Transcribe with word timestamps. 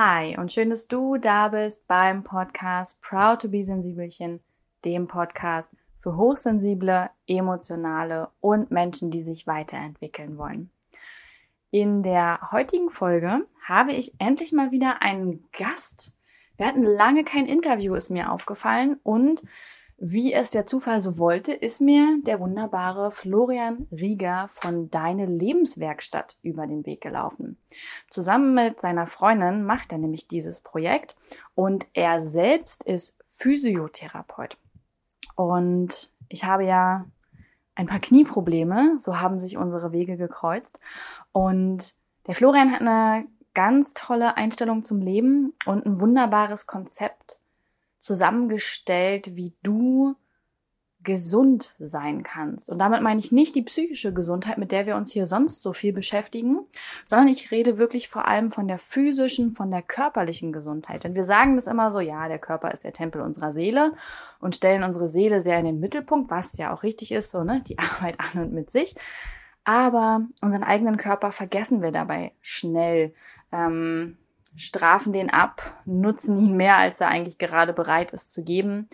Hi 0.00 0.36
und 0.38 0.52
schön, 0.52 0.70
dass 0.70 0.86
du 0.86 1.16
da 1.16 1.48
bist 1.48 1.88
beim 1.88 2.22
Podcast 2.22 3.00
Proud 3.00 3.42
to 3.42 3.48
be 3.48 3.64
Sensibelchen, 3.64 4.38
dem 4.84 5.08
Podcast 5.08 5.72
für 5.98 6.16
hochsensible, 6.16 7.10
emotionale 7.26 8.28
und 8.38 8.70
Menschen, 8.70 9.10
die 9.10 9.22
sich 9.22 9.48
weiterentwickeln 9.48 10.38
wollen. 10.38 10.70
In 11.72 12.04
der 12.04 12.52
heutigen 12.52 12.90
Folge 12.90 13.44
habe 13.64 13.90
ich 13.90 14.14
endlich 14.20 14.52
mal 14.52 14.70
wieder 14.70 15.02
einen 15.02 15.44
Gast. 15.50 16.14
Wir 16.56 16.66
hatten 16.66 16.84
lange 16.84 17.24
kein 17.24 17.46
Interview, 17.46 17.96
ist 17.96 18.10
mir 18.10 18.30
aufgefallen 18.30 19.00
und 19.02 19.42
wie 20.00 20.32
es 20.32 20.50
der 20.50 20.64
Zufall 20.64 21.00
so 21.00 21.18
wollte, 21.18 21.52
ist 21.52 21.80
mir 21.80 22.18
der 22.22 22.38
wunderbare 22.38 23.10
Florian 23.10 23.88
Rieger 23.90 24.46
von 24.48 24.90
Deine 24.90 25.26
Lebenswerkstatt 25.26 26.38
über 26.42 26.68
den 26.68 26.86
Weg 26.86 27.00
gelaufen. 27.00 27.58
Zusammen 28.08 28.54
mit 28.54 28.78
seiner 28.80 29.06
Freundin 29.06 29.64
macht 29.64 29.90
er 29.90 29.98
nämlich 29.98 30.28
dieses 30.28 30.60
Projekt 30.60 31.16
und 31.56 31.86
er 31.94 32.22
selbst 32.22 32.84
ist 32.84 33.16
Physiotherapeut. 33.24 34.56
Und 35.34 36.12
ich 36.28 36.44
habe 36.44 36.64
ja 36.64 37.06
ein 37.74 37.86
paar 37.86 38.00
Knieprobleme, 38.00 38.96
so 38.98 39.20
haben 39.20 39.40
sich 39.40 39.56
unsere 39.56 39.90
Wege 39.90 40.16
gekreuzt. 40.16 40.78
Und 41.32 41.94
der 42.28 42.36
Florian 42.36 42.70
hat 42.70 42.82
eine 42.82 43.26
ganz 43.52 43.94
tolle 43.94 44.36
Einstellung 44.36 44.84
zum 44.84 45.00
Leben 45.00 45.54
und 45.66 45.86
ein 45.86 46.00
wunderbares 46.00 46.68
Konzept 46.68 47.37
zusammengestellt, 47.98 49.36
wie 49.36 49.54
du 49.62 50.16
gesund 51.04 51.74
sein 51.78 52.24
kannst. 52.24 52.70
Und 52.70 52.78
damit 52.78 53.02
meine 53.02 53.20
ich 53.20 53.30
nicht 53.30 53.54
die 53.54 53.62
psychische 53.62 54.12
Gesundheit, 54.12 54.58
mit 54.58 54.72
der 54.72 54.84
wir 54.84 54.96
uns 54.96 55.12
hier 55.12 55.26
sonst 55.26 55.62
so 55.62 55.72
viel 55.72 55.92
beschäftigen, 55.92 56.58
sondern 57.04 57.28
ich 57.28 57.50
rede 57.50 57.78
wirklich 57.78 58.08
vor 58.08 58.26
allem 58.26 58.50
von 58.50 58.66
der 58.66 58.78
physischen, 58.78 59.52
von 59.52 59.70
der 59.70 59.82
körperlichen 59.82 60.52
Gesundheit. 60.52 61.04
Denn 61.04 61.14
wir 61.14 61.24
sagen 61.24 61.54
das 61.54 61.68
immer 61.68 61.92
so, 61.92 62.00
ja, 62.00 62.26
der 62.28 62.40
Körper 62.40 62.72
ist 62.72 62.82
der 62.82 62.92
Tempel 62.92 63.22
unserer 63.22 63.52
Seele 63.52 63.92
und 64.40 64.56
stellen 64.56 64.82
unsere 64.82 65.08
Seele 65.08 65.40
sehr 65.40 65.58
in 65.58 65.66
den 65.66 65.80
Mittelpunkt, 65.80 66.30
was 66.30 66.56
ja 66.56 66.74
auch 66.74 66.82
richtig 66.82 67.12
ist, 67.12 67.30
so, 67.30 67.44
ne, 67.44 67.62
die 67.66 67.78
Arbeit 67.78 68.18
an 68.18 68.42
und 68.42 68.52
mit 68.52 68.70
sich. 68.70 68.96
Aber 69.64 70.26
unseren 70.42 70.64
eigenen 70.64 70.96
Körper 70.96 71.30
vergessen 71.30 71.80
wir 71.80 71.92
dabei 71.92 72.32
schnell. 72.40 73.14
Ähm, 73.52 74.18
strafen 74.58 75.12
den 75.12 75.30
ab, 75.30 75.82
nutzen 75.86 76.38
ihn 76.38 76.56
mehr, 76.56 76.76
als 76.76 77.00
er 77.00 77.08
eigentlich 77.08 77.38
gerade 77.38 77.72
bereit 77.72 78.12
ist 78.12 78.32
zu 78.32 78.44
geben, 78.44 78.88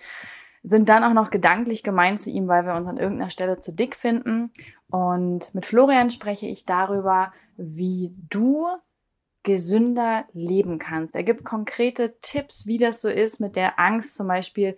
sind 0.62 0.88
dann 0.88 1.04
auch 1.04 1.12
noch 1.12 1.30
gedanklich 1.30 1.82
gemein 1.82 2.16
zu 2.16 2.30
ihm, 2.30 2.48
weil 2.48 2.64
wir 2.64 2.74
uns 2.74 2.88
an 2.88 2.96
irgendeiner 2.96 3.30
Stelle 3.30 3.58
zu 3.58 3.72
dick 3.72 3.96
finden. 3.96 4.50
Und 4.88 5.54
mit 5.54 5.66
Florian 5.66 6.10
spreche 6.10 6.46
ich 6.46 6.64
darüber, 6.64 7.32
wie 7.56 8.14
du 8.30 8.66
gesünder 9.42 10.24
leben 10.32 10.78
kannst. 10.78 11.14
Er 11.14 11.22
gibt 11.22 11.44
konkrete 11.44 12.18
Tipps, 12.20 12.66
wie 12.66 12.78
das 12.78 13.02
so 13.02 13.08
ist 13.08 13.40
mit 13.40 13.56
der 13.56 13.78
Angst 13.78 14.16
zum 14.16 14.26
Beispiel, 14.26 14.76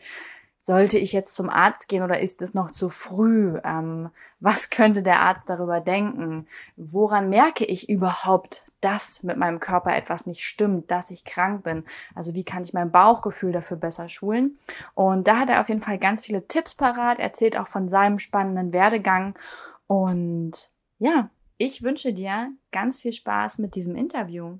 sollte 0.67 0.99
ich 0.99 1.13
jetzt 1.13 1.37
zum 1.37 1.49
Arzt 1.49 1.89
gehen 1.89 2.03
oder 2.03 2.19
ist 2.19 2.43
es 2.43 2.53
noch 2.53 2.73
zu 2.73 2.89
früh? 2.89 3.57
Ähm, 3.63 4.11
was 4.41 4.69
könnte 4.69 5.05
der 5.05 5.21
Arzt 5.21 5.49
darüber 5.49 5.81
denken? 5.81 6.49
Woran 6.77 7.31
merke 7.31 7.65
ich 7.65 7.89
überhaupt, 7.89 8.65
dass 8.81 9.23
mit 9.23 9.37
meinem 9.37 9.61
Körper 9.61 9.97
etwas 9.97 10.27
nicht 10.27 10.43
stimmt, 10.43 10.91
dass 10.91 11.13
ich 11.13 11.25
krank 11.25 11.63
bin? 11.63 11.85
Also 12.17 12.35
wie 12.35 12.43
kann 12.43 12.65
ich 12.65 12.73
mein 12.73 12.91
Bauchgefühl 12.91 13.53
dafür 13.53 13.77
besser 13.77 14.09
schulen? 14.09 14.59
Und 14.95 15.29
da 15.29 15.39
hat 15.39 15.51
er 15.51 15.61
auf 15.61 15.69
jeden 15.69 15.81
Fall 15.81 15.99
ganz 15.99 16.21
viele 16.21 16.49
Tipps 16.49 16.75
parat, 16.75 17.21
erzählt 17.21 17.57
auch 17.57 17.69
von 17.69 17.89
seinem 17.89 18.19
spannenden 18.19 18.73
Werdegang. 18.73 19.39
Und 19.87 20.73
ja, 20.99 21.31
ich 21.59 21.85
wünsche 21.85 22.13
dir 22.13 22.51
ganz 22.73 22.99
viel 22.99 23.13
Spaß 23.13 23.59
mit 23.59 23.77
diesem 23.77 23.95
Interview. 23.95 24.59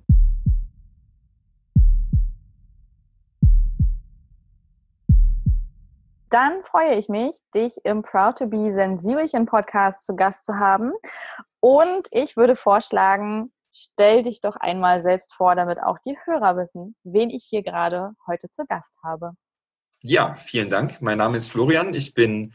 Dann 6.29 6.61
freue 6.63 6.95
ich 6.95 7.07
mich, 7.07 7.37
dich 7.55 7.77
im 7.85 8.01
Proud 8.01 8.37
to 8.39 8.47
Be 8.47 8.73
Sensibelchen 8.73 9.45
Podcast 9.45 10.05
zu 10.05 10.15
Gast 10.15 10.43
zu 10.43 10.59
haben. 10.59 10.91
Und 11.61 12.07
ich 12.11 12.35
würde 12.35 12.57
vorschlagen, 12.57 13.53
stell 13.71 14.23
dich 14.23 14.41
doch 14.41 14.57
einmal 14.57 14.99
selbst 14.99 15.33
vor, 15.33 15.55
damit 15.55 15.81
auch 15.81 15.99
die 16.05 16.17
Hörer 16.25 16.57
wissen, 16.57 16.97
wen 17.03 17.29
ich 17.29 17.45
hier 17.45 17.63
gerade 17.63 18.11
heute 18.27 18.49
zu 18.51 18.65
Gast 18.65 18.97
habe. 19.01 19.31
Ja, 20.01 20.35
vielen 20.35 20.69
Dank. 20.69 21.01
Mein 21.01 21.17
Name 21.17 21.37
ist 21.37 21.49
Florian. 21.49 21.93
Ich 21.93 22.13
bin 22.13 22.53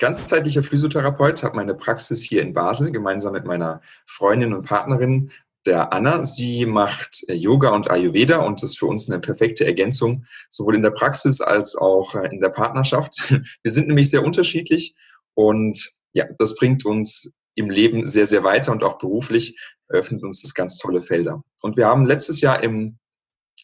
ganzzeitlicher 0.00 0.64
Physiotherapeut, 0.64 1.44
habe 1.44 1.54
meine 1.54 1.74
Praxis 1.74 2.24
hier 2.24 2.42
in 2.42 2.52
Basel 2.52 2.90
gemeinsam 2.90 3.34
mit 3.34 3.44
meiner 3.44 3.82
Freundin 4.04 4.52
und 4.52 4.66
Partnerin 4.66 5.30
der 5.66 5.92
Anna. 5.92 6.24
Sie 6.24 6.66
macht 6.66 7.24
äh, 7.28 7.34
Yoga 7.34 7.70
und 7.70 7.90
Ayurveda 7.90 8.38
und 8.38 8.62
ist 8.62 8.78
für 8.78 8.86
uns 8.86 9.10
eine 9.10 9.20
perfekte 9.20 9.64
Ergänzung, 9.64 10.26
sowohl 10.48 10.76
in 10.76 10.82
der 10.82 10.90
Praxis 10.90 11.40
als 11.40 11.76
auch 11.76 12.14
äh, 12.14 12.28
in 12.28 12.40
der 12.40 12.50
Partnerschaft. 12.50 13.30
Wir 13.62 13.72
sind 13.72 13.88
nämlich 13.88 14.10
sehr 14.10 14.24
unterschiedlich 14.24 14.94
und 15.34 15.90
ja, 16.12 16.26
das 16.38 16.56
bringt 16.56 16.84
uns 16.84 17.34
im 17.54 17.70
Leben 17.70 18.06
sehr, 18.06 18.26
sehr 18.26 18.44
weiter 18.44 18.72
und 18.72 18.82
auch 18.82 18.98
beruflich 18.98 19.58
eröffnet 19.88 20.22
uns 20.22 20.42
das 20.42 20.54
ganz 20.54 20.78
tolle 20.78 21.02
Felder. 21.02 21.42
Und 21.60 21.76
wir 21.76 21.86
haben 21.86 22.06
letztes 22.06 22.40
Jahr 22.40 22.62
im 22.62 22.98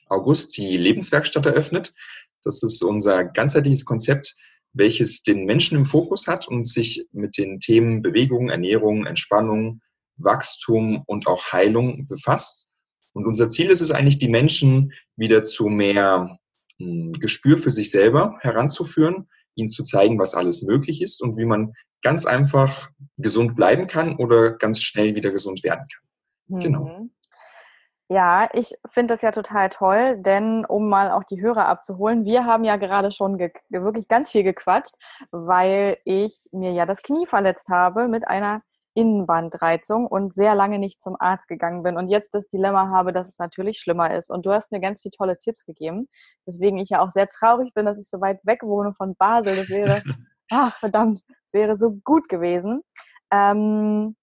August 0.09 0.57
die 0.57 0.77
Lebenswerkstatt 0.77 1.47
eröffnet. 1.47 1.95
Das 2.43 2.63
ist 2.63 2.83
unser 2.83 3.25
ganzheitliches 3.25 3.85
Konzept, 3.85 4.37
welches 4.73 5.23
den 5.23 5.45
Menschen 5.45 5.79
im 5.79 5.87
Fokus 5.87 6.27
hat 6.27 6.47
und 6.47 6.67
sich 6.67 7.07
mit 7.13 7.39
den 7.39 7.61
Themen 7.61 8.03
Bewegung, 8.03 8.51
Ernährung, 8.51 9.07
Entspannung, 9.07 9.81
Wachstum 10.19 11.03
und 11.07 11.27
auch 11.27 11.53
Heilung 11.53 12.07
befasst. 12.07 12.69
Und 13.15 13.27
unser 13.27 13.49
Ziel 13.49 13.71
ist 13.71 13.81
es 13.81 13.91
eigentlich, 13.91 14.19
die 14.19 14.29
Menschen 14.29 14.93
wieder 15.17 15.43
zu 15.43 15.69
mehr 15.69 16.39
hm, 16.79 17.13
Gespür 17.13 17.59
für 17.59 17.71
sich 17.71 17.91
selber 17.91 18.37
heranzuführen, 18.41 19.29
ihnen 19.55 19.69
zu 19.69 19.83
zeigen, 19.83 20.19
was 20.19 20.35
alles 20.35 20.63
möglich 20.63 21.03
ist 21.03 21.21
und 21.23 21.37
wie 21.37 21.47
man 21.47 21.73
ganz 22.03 22.27
einfach 22.27 22.91
gesund 23.17 23.57
bleiben 23.57 23.87
kann 23.87 24.17
oder 24.17 24.53
ganz 24.53 24.81
schnell 24.83 25.15
wieder 25.15 25.31
gesund 25.31 25.65
werden 25.65 25.87
kann. 25.89 26.61
Genau. 26.61 26.81
Mhm. 26.81 26.87
Genau. 26.87 27.09
Ja, 28.11 28.49
ich 28.55 28.73
finde 28.87 29.13
das 29.13 29.21
ja 29.21 29.33
total 29.33 29.69
toll, 29.69 30.17
denn 30.17 30.65
um 30.65 30.89
mal 30.89 31.11
auch 31.11 31.25
die 31.25 31.43
Hörer 31.43 31.67
abzuholen, 31.67 32.25
wir 32.25 32.47
haben 32.47 32.65
ja 32.65 32.77
gerade 32.77 33.13
schon 33.13 33.39
wirklich 33.39 34.09
ganz 34.09 34.31
viel 34.31 34.45
gequatscht, 34.45 34.95
weil 35.31 35.99
ich 36.05 36.49
mir 36.53 36.73
ja 36.73 36.87
das 36.87 37.03
Knie 37.03 37.27
verletzt 37.27 37.69
habe 37.69 38.09
mit 38.09 38.27
einer 38.27 38.63
Innenbandreizung 38.99 40.09
und 40.09 40.35
sehr 40.35 40.57
lange 40.57 40.81
nicht 40.81 41.01
zum 41.01 41.15
Arzt 41.21 41.47
gegangen 41.47 41.85
bin 41.85 41.97
und 41.97 42.09
jetzt 42.09 42.35
das 42.35 42.49
Dilemma 42.49 42.89
habe, 42.89 43.13
dass 43.13 43.29
es 43.29 43.39
natürlich 43.39 43.79
schlimmer 43.79 44.13
ist. 44.13 44.29
Und 44.29 44.45
du 44.45 44.51
hast 44.51 44.73
mir 44.73 44.81
ganz 44.81 45.01
viele 45.01 45.13
tolle 45.13 45.39
Tipps 45.39 45.65
gegeben, 45.65 46.09
weswegen 46.47 46.79
ich 46.79 46.91
ja 46.91 47.01
auch 47.01 47.11
sehr 47.11 47.29
traurig 47.29 47.73
bin, 47.75 47.87
dass 47.87 47.97
ich 47.97 48.09
so 48.09 48.21
weit 48.21 48.41
weg 48.45 48.65
wohne 48.65 48.93
von 48.95 49.15
Basel. 49.15 49.55
Das 49.55 49.69
wäre, 49.69 50.03
ach 50.51 50.77
verdammt, 50.81 51.21
das 51.29 51.53
wäre 51.53 51.77
so 51.77 51.93
gut 52.03 52.29
gewesen. 52.29 52.83
Ähm, 53.31 54.17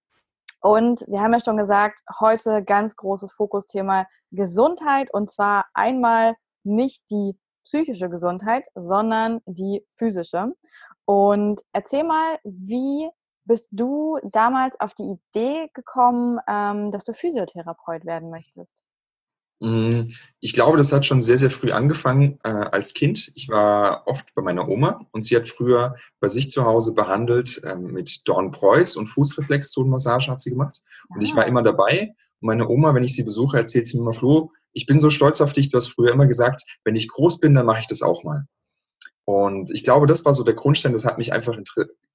und 0.60 1.00
wir 1.08 1.20
haben 1.20 1.32
ja 1.32 1.40
schon 1.40 1.56
gesagt, 1.56 2.00
heute 2.20 2.62
ganz 2.62 2.96
großes 2.96 3.32
Fokusthema 3.32 4.06
Gesundheit 4.30 5.08
und 5.10 5.30
zwar 5.30 5.64
einmal 5.72 6.34
nicht 6.64 7.02
die 7.10 7.38
psychische 7.64 8.10
Gesundheit, 8.10 8.66
sondern 8.74 9.40
die 9.46 9.86
physische. 9.94 10.52
Und 11.06 11.62
erzähl 11.72 12.04
mal, 12.04 12.38
wie 12.44 13.08
bist 13.46 13.68
du 13.72 14.18
damals 14.22 14.78
auf 14.80 14.94
die 14.94 15.16
Idee 15.16 15.70
gekommen, 15.74 16.38
ähm, 16.48 16.90
dass 16.90 17.04
du 17.04 17.14
Physiotherapeut 17.14 18.04
werden 18.04 18.30
möchtest? 18.30 18.82
Mm, 19.60 20.10
ich 20.40 20.52
glaube, 20.52 20.76
das 20.76 20.92
hat 20.92 21.06
schon 21.06 21.20
sehr, 21.20 21.38
sehr 21.38 21.50
früh 21.50 21.70
angefangen 21.72 22.38
äh, 22.44 22.48
als 22.48 22.92
Kind. 22.92 23.32
Ich 23.34 23.48
war 23.48 24.06
oft 24.06 24.34
bei 24.34 24.42
meiner 24.42 24.68
Oma 24.68 25.06
und 25.12 25.22
sie 25.22 25.34
hat 25.34 25.46
früher 25.46 25.96
bei 26.20 26.28
sich 26.28 26.50
zu 26.50 26.64
Hause 26.64 26.94
behandelt 26.94 27.62
äh, 27.64 27.74
mit 27.76 28.28
Dorn 28.28 28.50
Preuß 28.50 28.96
und 28.96 29.06
Fußreflexzonenmassage 29.06 30.30
hat 30.30 30.40
sie 30.40 30.50
gemacht. 30.50 30.82
Und 31.08 31.22
ich 31.22 31.34
war 31.34 31.44
ah. 31.44 31.46
immer 31.46 31.62
dabei. 31.62 32.14
Und 32.40 32.48
meine 32.48 32.68
Oma, 32.68 32.94
wenn 32.94 33.04
ich 33.04 33.14
sie 33.14 33.22
besuche, 33.22 33.56
erzählt 33.56 33.86
sie 33.86 33.96
mir 33.96 34.02
immer, 34.02 34.12
Flo, 34.12 34.52
ich 34.72 34.84
bin 34.84 35.00
so 35.00 35.08
stolz 35.08 35.40
auf 35.40 35.54
dich. 35.54 35.70
Du 35.70 35.78
hast 35.78 35.88
früher 35.88 36.12
immer 36.12 36.26
gesagt, 36.26 36.62
wenn 36.84 36.96
ich 36.96 37.08
groß 37.08 37.40
bin, 37.40 37.54
dann 37.54 37.64
mache 37.64 37.80
ich 37.80 37.86
das 37.86 38.02
auch 38.02 38.24
mal. 38.24 38.46
Und 39.26 39.72
ich 39.72 39.82
glaube, 39.82 40.06
das 40.06 40.24
war 40.24 40.32
so 40.32 40.44
der 40.44 40.54
Grundstein, 40.54 40.92
das 40.92 41.04
hat 41.04 41.18
mich 41.18 41.32
einfach 41.32 41.58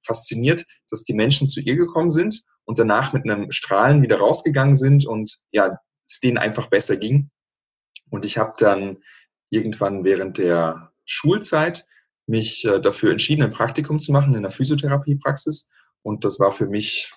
fasziniert, 0.02 0.64
dass 0.88 1.04
die 1.04 1.12
Menschen 1.12 1.46
zu 1.46 1.60
ihr 1.60 1.76
gekommen 1.76 2.08
sind 2.08 2.42
und 2.64 2.78
danach 2.78 3.12
mit 3.12 3.24
einem 3.24 3.50
Strahlen 3.50 4.02
wieder 4.02 4.18
rausgegangen 4.18 4.74
sind 4.74 5.06
und 5.06 5.38
ja, 5.50 5.78
es 6.06 6.20
denen 6.20 6.38
einfach 6.38 6.68
besser 6.68 6.96
ging. 6.96 7.30
Und 8.10 8.24
ich 8.24 8.38
habe 8.38 8.54
dann 8.56 8.98
irgendwann 9.50 10.04
während 10.04 10.38
der 10.38 10.92
Schulzeit 11.04 11.86
mich 12.26 12.64
äh, 12.64 12.80
dafür 12.80 13.10
entschieden, 13.10 13.42
ein 13.42 13.50
Praktikum 13.50 14.00
zu 14.00 14.10
machen 14.10 14.34
in 14.34 14.42
der 14.42 14.50
Physiotherapiepraxis. 14.50 15.70
Und 16.02 16.24
das 16.24 16.40
war 16.40 16.50
für 16.50 16.66
mich 16.66 17.12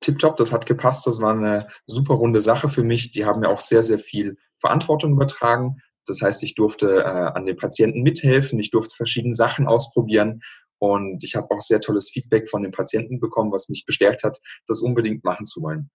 tipptopp, 0.00 0.36
das 0.36 0.52
hat 0.52 0.66
gepasst, 0.66 1.06
das 1.06 1.20
war 1.20 1.32
eine 1.32 1.68
super 1.86 2.14
runde 2.14 2.40
Sache 2.40 2.68
für 2.68 2.84
mich. 2.84 3.12
Die 3.12 3.24
haben 3.24 3.40
mir 3.40 3.48
auch 3.48 3.60
sehr, 3.60 3.82
sehr 3.82 3.98
viel 3.98 4.36
Verantwortung 4.56 5.12
übertragen. 5.12 5.80
Das 6.10 6.22
heißt, 6.22 6.42
ich 6.42 6.54
durfte 6.54 6.98
äh, 6.98 7.04
an 7.04 7.44
den 7.46 7.56
Patienten 7.56 8.02
mithelfen, 8.02 8.58
ich 8.58 8.70
durfte 8.70 8.96
verschiedene 8.96 9.32
Sachen 9.32 9.66
ausprobieren 9.66 10.40
und 10.78 11.22
ich 11.22 11.36
habe 11.36 11.50
auch 11.54 11.60
sehr 11.60 11.80
tolles 11.80 12.10
Feedback 12.10 12.50
von 12.50 12.62
den 12.62 12.72
Patienten 12.72 13.20
bekommen, 13.20 13.52
was 13.52 13.68
mich 13.68 13.84
bestärkt 13.86 14.24
hat, 14.24 14.40
das 14.66 14.80
unbedingt 14.82 15.24
machen 15.24 15.46
zu 15.46 15.62
wollen. 15.62 15.90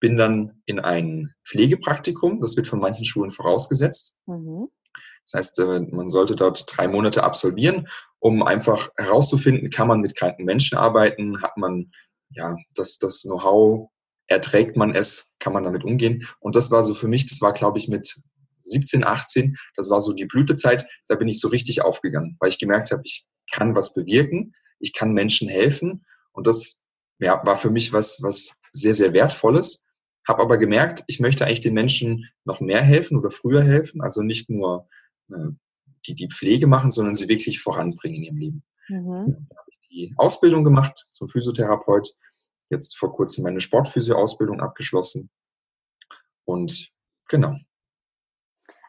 bin 0.00 0.16
dann 0.16 0.62
in 0.66 0.80
ein 0.80 1.32
Pflegepraktikum, 1.46 2.40
das 2.40 2.56
wird 2.56 2.66
von 2.66 2.80
manchen 2.80 3.04
Schulen 3.04 3.30
vorausgesetzt. 3.30 4.20
Mhm. 4.26 4.68
Das 5.24 5.34
heißt, 5.34 5.58
äh, 5.60 5.80
man 5.80 6.06
sollte 6.06 6.36
dort 6.36 6.64
drei 6.66 6.88
Monate 6.88 7.22
absolvieren, 7.22 7.88
um 8.18 8.42
einfach 8.42 8.90
herauszufinden, 8.96 9.70
kann 9.70 9.88
man 9.88 10.00
mit 10.00 10.16
kranken 10.16 10.44
Menschen 10.44 10.78
arbeiten, 10.78 11.42
hat 11.42 11.56
man 11.56 11.90
ja 12.30 12.56
das, 12.74 12.98
das 12.98 13.22
Know-how, 13.22 13.90
erträgt 14.26 14.76
man 14.76 14.94
es, 14.94 15.36
kann 15.38 15.52
man 15.52 15.64
damit 15.64 15.84
umgehen. 15.84 16.26
Und 16.40 16.56
das 16.56 16.70
war 16.70 16.82
so 16.82 16.94
für 16.94 17.08
mich, 17.08 17.26
das 17.26 17.40
war, 17.40 17.52
glaube 17.52 17.78
ich, 17.78 17.88
mit 17.88 18.20
17, 18.64 19.04
18, 19.04 19.56
das 19.76 19.90
war 19.90 20.00
so 20.00 20.12
die 20.12 20.26
Blütezeit, 20.26 20.86
da 21.08 21.16
bin 21.16 21.28
ich 21.28 21.40
so 21.40 21.48
richtig 21.48 21.82
aufgegangen, 21.82 22.36
weil 22.40 22.48
ich 22.48 22.58
gemerkt 22.58 22.90
habe, 22.90 23.02
ich 23.04 23.26
kann 23.52 23.74
was 23.74 23.94
bewirken, 23.94 24.54
ich 24.78 24.92
kann 24.92 25.12
Menschen 25.12 25.48
helfen 25.48 26.04
und 26.32 26.46
das 26.46 26.82
ja, 27.18 27.40
war 27.44 27.56
für 27.56 27.70
mich 27.70 27.92
was, 27.92 28.22
was 28.22 28.60
sehr, 28.72 28.94
sehr 28.94 29.12
Wertvolles. 29.12 29.86
Habe 30.26 30.42
aber 30.42 30.58
gemerkt, 30.58 31.04
ich 31.06 31.20
möchte 31.20 31.44
eigentlich 31.44 31.60
den 31.60 31.74
Menschen 31.74 32.28
noch 32.44 32.60
mehr 32.60 32.82
helfen 32.82 33.18
oder 33.18 33.30
früher 33.30 33.62
helfen, 33.62 34.00
also 34.00 34.22
nicht 34.22 34.48
nur 34.48 34.88
äh, 35.28 35.50
die 36.06 36.14
die 36.14 36.28
Pflege 36.28 36.66
machen, 36.66 36.90
sondern 36.90 37.14
sie 37.14 37.28
wirklich 37.28 37.60
voranbringen 37.60 38.16
in 38.16 38.22
ihrem 38.24 38.38
Leben. 38.38 38.64
Mhm. 38.88 39.46
Da 39.48 39.56
habe 39.56 39.70
ich 39.70 39.88
die 39.90 40.14
Ausbildung 40.16 40.64
gemacht 40.64 41.06
zum 41.10 41.28
Physiotherapeut, 41.28 42.14
jetzt 42.70 42.96
vor 42.98 43.14
kurzem 43.14 43.44
meine 43.44 43.60
Sportphysio-Ausbildung 43.60 44.60
abgeschlossen 44.60 45.30
und 46.44 46.90
genau. 47.28 47.56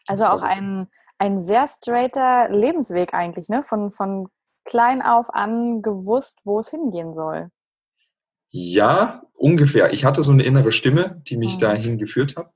Also 0.08 0.26
auch 0.26 0.44
ein, 0.44 0.88
ein 1.18 1.40
sehr 1.40 1.68
straighter 1.68 2.50
Lebensweg 2.50 3.14
eigentlich, 3.14 3.50
ne? 3.50 3.64
Von, 3.64 3.92
von 3.92 4.28
klein 4.66 5.02
auf 5.02 5.34
an 5.34 5.82
gewusst, 5.82 6.40
wo 6.44 6.60
es 6.60 6.70
hingehen 6.70 7.14
soll. 7.14 7.50
Ja, 8.50 9.24
ungefähr. 9.34 9.94
Ich 9.94 10.06
hatte 10.06 10.24
so 10.24 10.32
eine 10.32 10.44
innere 10.44 10.72
Stimme, 10.72 11.22
die 11.28 11.38
mich 11.38 11.56
mhm. 11.56 11.60
dahin 11.62 11.98
geführt 11.98 12.36
hat. 12.38 12.52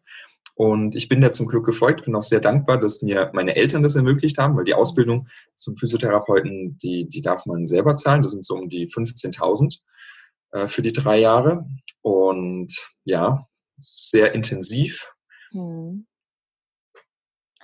Und 0.56 0.96
ich 0.96 1.08
bin 1.08 1.22
da 1.22 1.32
zum 1.32 1.48
Glück 1.48 1.66
gefolgt, 1.66 2.04
bin 2.04 2.16
auch 2.16 2.24
sehr 2.24 2.42
dankbar, 2.42 2.80
dass 2.80 3.02
mir 3.02 3.32
meine 3.34 3.56
Eltern 3.56 3.82
das 3.82 3.96
ermöglicht 3.96 4.38
haben, 4.38 4.58
weil 4.58 4.66
die 4.66 4.74
Ausbildung 4.74 5.30
zum 5.56 5.78
Physiotherapeuten, 5.78 6.78
die, 6.78 7.08
die 7.08 7.22
darf 7.22 7.46
man 7.46 7.66
selber 7.66 7.96
zahlen. 7.96 8.22
Das 8.22 8.34
sind 8.34 8.44
so 8.44 8.56
um 8.56 8.68
die 8.68 8.88
15.000 8.88 9.80
äh, 10.52 10.68
für 10.68 10.82
die 10.82 10.92
drei 10.92 11.18
Jahre. 11.18 11.66
Und 12.02 12.74
ja, 13.06 13.48
sehr 13.78 14.34
intensiv. 14.34 15.14
Mhm. 15.52 16.08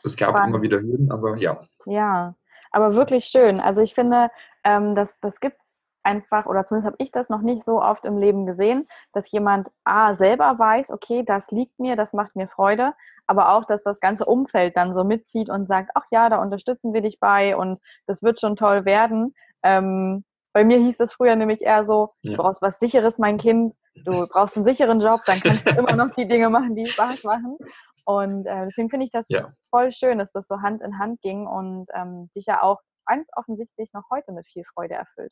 Es 0.05 0.15
gab 0.15 0.29
Spannend. 0.29 0.55
immer 0.55 0.61
wieder 0.61 0.79
Hürden, 0.79 1.11
aber 1.11 1.35
ja. 1.37 1.59
Ja, 1.85 2.35
aber 2.71 2.93
wirklich 2.93 3.25
schön. 3.25 3.59
Also 3.59 3.81
ich 3.81 3.93
finde, 3.93 4.29
ähm, 4.63 4.95
das, 4.95 5.19
das 5.19 5.39
gibt 5.39 5.59
es 5.61 5.73
einfach, 6.03 6.45
oder 6.45 6.63
zumindest 6.63 6.87
habe 6.87 7.03
ich 7.03 7.11
das 7.11 7.29
noch 7.29 7.41
nicht 7.41 7.63
so 7.63 7.81
oft 7.81 8.05
im 8.05 8.17
Leben 8.17 8.45
gesehen, 8.45 8.87
dass 9.13 9.31
jemand 9.31 9.71
A 9.83 10.13
selber 10.13 10.59
weiß, 10.59 10.91
okay, 10.91 11.23
das 11.25 11.51
liegt 11.51 11.79
mir, 11.79 11.95
das 11.95 12.13
macht 12.13 12.35
mir 12.35 12.47
Freude, 12.47 12.93
aber 13.27 13.49
auch, 13.49 13.65
dass 13.65 13.83
das 13.83 13.99
ganze 13.99 14.25
Umfeld 14.25 14.77
dann 14.77 14.93
so 14.93 15.03
mitzieht 15.03 15.49
und 15.49 15.67
sagt, 15.67 15.91
ach 15.95 16.05
ja, 16.11 16.29
da 16.29 16.41
unterstützen 16.41 16.93
wir 16.93 17.01
dich 17.01 17.19
bei 17.19 17.57
und 17.57 17.79
das 18.05 18.21
wird 18.21 18.39
schon 18.39 18.55
toll 18.55 18.85
werden. 18.85 19.33
Ähm, 19.63 20.23
bei 20.53 20.63
mir 20.63 20.77
hieß 20.77 20.99
es 21.01 21.11
früher 21.11 21.35
nämlich 21.35 21.61
eher 21.63 21.83
so, 21.83 22.13
ja. 22.21 22.31
du 22.31 22.41
brauchst 22.41 22.61
was 22.61 22.79
Sicheres, 22.79 23.17
mein 23.17 23.37
Kind, 23.37 23.73
du 24.05 24.27
brauchst 24.27 24.55
einen 24.55 24.65
sicheren 24.65 25.01
Job, 25.01 25.21
dann 25.25 25.39
kannst 25.41 25.69
du 25.69 25.71
immer 25.77 25.95
noch 25.95 26.15
die 26.15 26.27
Dinge 26.27 26.49
machen, 26.49 26.75
die 26.75 26.85
Spaß 26.85 27.23
machen. 27.23 27.57
Und 28.05 28.45
äh, 28.45 28.65
deswegen 28.65 28.89
finde 28.89 29.05
ich 29.05 29.11
das 29.11 29.25
ja. 29.29 29.51
voll 29.69 29.91
schön, 29.91 30.19
dass 30.19 30.31
das 30.31 30.47
so 30.47 30.61
Hand 30.61 30.81
in 30.81 30.99
Hand 30.99 31.21
ging 31.21 31.47
und 31.47 31.87
ähm, 31.93 32.29
dich 32.35 32.45
ja 32.45 32.61
auch 32.61 32.79
ganz 33.07 33.27
offensichtlich 33.35 33.91
noch 33.93 34.03
heute 34.11 34.31
mit 34.31 34.47
viel 34.47 34.63
Freude 34.73 34.95
erfüllt. 34.95 35.31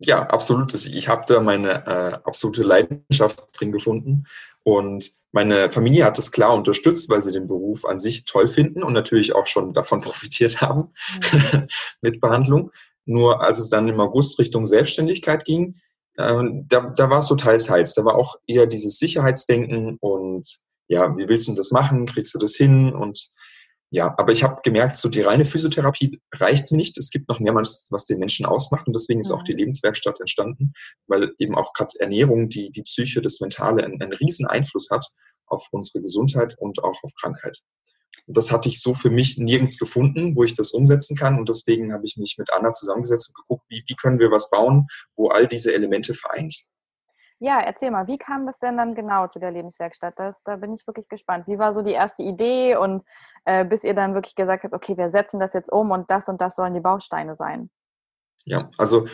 Ja, 0.00 0.22
absolut. 0.22 0.72
Ich 0.74 1.08
habe 1.08 1.24
da 1.26 1.40
meine 1.40 1.86
äh, 1.86 2.18
absolute 2.24 2.62
Leidenschaft 2.62 3.48
drin 3.58 3.72
gefunden. 3.72 4.26
Und 4.62 5.10
meine 5.32 5.72
Familie 5.72 6.04
hat 6.04 6.18
das 6.18 6.30
klar 6.30 6.54
unterstützt, 6.54 7.10
weil 7.10 7.22
sie 7.22 7.32
den 7.32 7.48
Beruf 7.48 7.84
an 7.84 7.98
sich 7.98 8.24
toll 8.24 8.46
finden 8.46 8.84
und 8.84 8.92
natürlich 8.92 9.34
auch 9.34 9.46
schon 9.46 9.74
davon 9.74 10.00
profitiert 10.02 10.60
haben 10.60 10.92
mhm. 11.32 11.66
mit 12.00 12.20
Behandlung. 12.20 12.70
Nur 13.06 13.40
als 13.40 13.58
es 13.58 13.70
dann 13.70 13.88
im 13.88 14.00
August 14.00 14.38
Richtung 14.38 14.66
Selbstständigkeit 14.66 15.44
ging, 15.44 15.80
äh, 16.16 16.44
da, 16.68 16.92
da 16.96 17.10
war 17.10 17.18
es 17.18 17.26
so 17.26 17.34
teils, 17.34 17.66
teils. 17.66 17.94
Da 17.94 18.04
war 18.04 18.14
auch 18.14 18.36
eher 18.46 18.66
dieses 18.66 18.98
Sicherheitsdenken 18.98 19.96
und 20.00 20.46
ja, 20.88 21.16
wie 21.16 21.28
willst 21.28 21.48
du 21.48 21.54
das 21.54 21.70
machen? 21.70 22.06
Kriegst 22.06 22.34
du 22.34 22.38
das 22.38 22.56
hin? 22.56 22.92
Und 22.92 23.30
ja, 23.90 24.14
aber 24.18 24.32
ich 24.32 24.42
habe 24.42 24.60
gemerkt, 24.62 24.96
so 24.96 25.08
die 25.08 25.22
reine 25.22 25.44
Physiotherapie 25.44 26.20
reicht 26.34 26.70
mir 26.70 26.76
nicht. 26.76 26.98
Es 26.98 27.10
gibt 27.10 27.28
noch 27.28 27.40
mehrmals, 27.40 27.88
was 27.90 28.04
den 28.04 28.18
Menschen 28.18 28.44
ausmacht. 28.44 28.86
Und 28.86 28.94
deswegen 28.94 29.20
ist 29.20 29.30
auch 29.30 29.44
die 29.44 29.52
mhm. 29.52 29.60
Lebenswerkstatt 29.60 30.20
entstanden, 30.20 30.72
weil 31.06 31.32
eben 31.38 31.54
auch 31.54 31.72
gerade 31.72 31.98
Ernährung, 31.98 32.48
die, 32.48 32.70
die 32.70 32.82
Psyche, 32.82 33.22
das 33.22 33.40
Mentale 33.40 33.84
einen, 33.84 34.00
einen 34.00 34.12
riesen 34.12 34.46
Einfluss 34.46 34.88
hat 34.90 35.06
auf 35.46 35.68
unsere 35.70 36.02
Gesundheit 36.02 36.56
und 36.58 36.82
auch 36.82 37.02
auf 37.02 37.12
Krankheit. 37.18 37.58
Und 38.26 38.36
das 38.36 38.52
hatte 38.52 38.68
ich 38.68 38.80
so 38.80 38.92
für 38.92 39.08
mich 39.08 39.38
nirgends 39.38 39.78
gefunden, 39.78 40.36
wo 40.36 40.44
ich 40.44 40.52
das 40.52 40.72
umsetzen 40.72 41.16
kann. 41.16 41.38
Und 41.38 41.48
deswegen 41.48 41.94
habe 41.94 42.04
ich 42.04 42.18
mich 42.18 42.36
mit 42.36 42.52
Anna 42.52 42.72
zusammengesetzt 42.72 43.30
und 43.30 43.36
geguckt, 43.36 43.64
wie, 43.70 43.82
wie 43.86 43.94
können 43.94 44.18
wir 44.18 44.30
was 44.30 44.50
bauen, 44.50 44.86
wo 45.16 45.28
all 45.28 45.48
diese 45.48 45.72
Elemente 45.72 46.12
vereint. 46.12 46.54
Ja, 47.40 47.60
erzähl 47.60 47.92
mal, 47.92 48.08
wie 48.08 48.18
kam 48.18 48.46
das 48.46 48.58
denn 48.58 48.76
dann 48.76 48.96
genau 48.96 49.28
zu 49.28 49.38
der 49.38 49.52
Lebenswerkstatt? 49.52 50.18
Das, 50.18 50.42
da 50.42 50.56
bin 50.56 50.74
ich 50.74 50.84
wirklich 50.86 51.08
gespannt. 51.08 51.46
Wie 51.46 51.58
war 51.58 51.72
so 51.72 51.82
die 51.82 51.92
erste 51.92 52.22
Idee 52.24 52.74
und 52.74 53.04
äh, 53.44 53.64
bis 53.64 53.84
ihr 53.84 53.94
dann 53.94 54.14
wirklich 54.14 54.34
gesagt 54.34 54.64
habt, 54.64 54.74
okay, 54.74 54.96
wir 54.96 55.08
setzen 55.08 55.38
das 55.38 55.52
jetzt 55.52 55.70
um 55.70 55.92
und 55.92 56.10
das 56.10 56.28
und 56.28 56.40
das 56.40 56.56
sollen 56.56 56.74
die 56.74 56.80
Bausteine 56.80 57.36
sein? 57.36 57.70
Ja, 58.44 58.70
also 58.76 59.06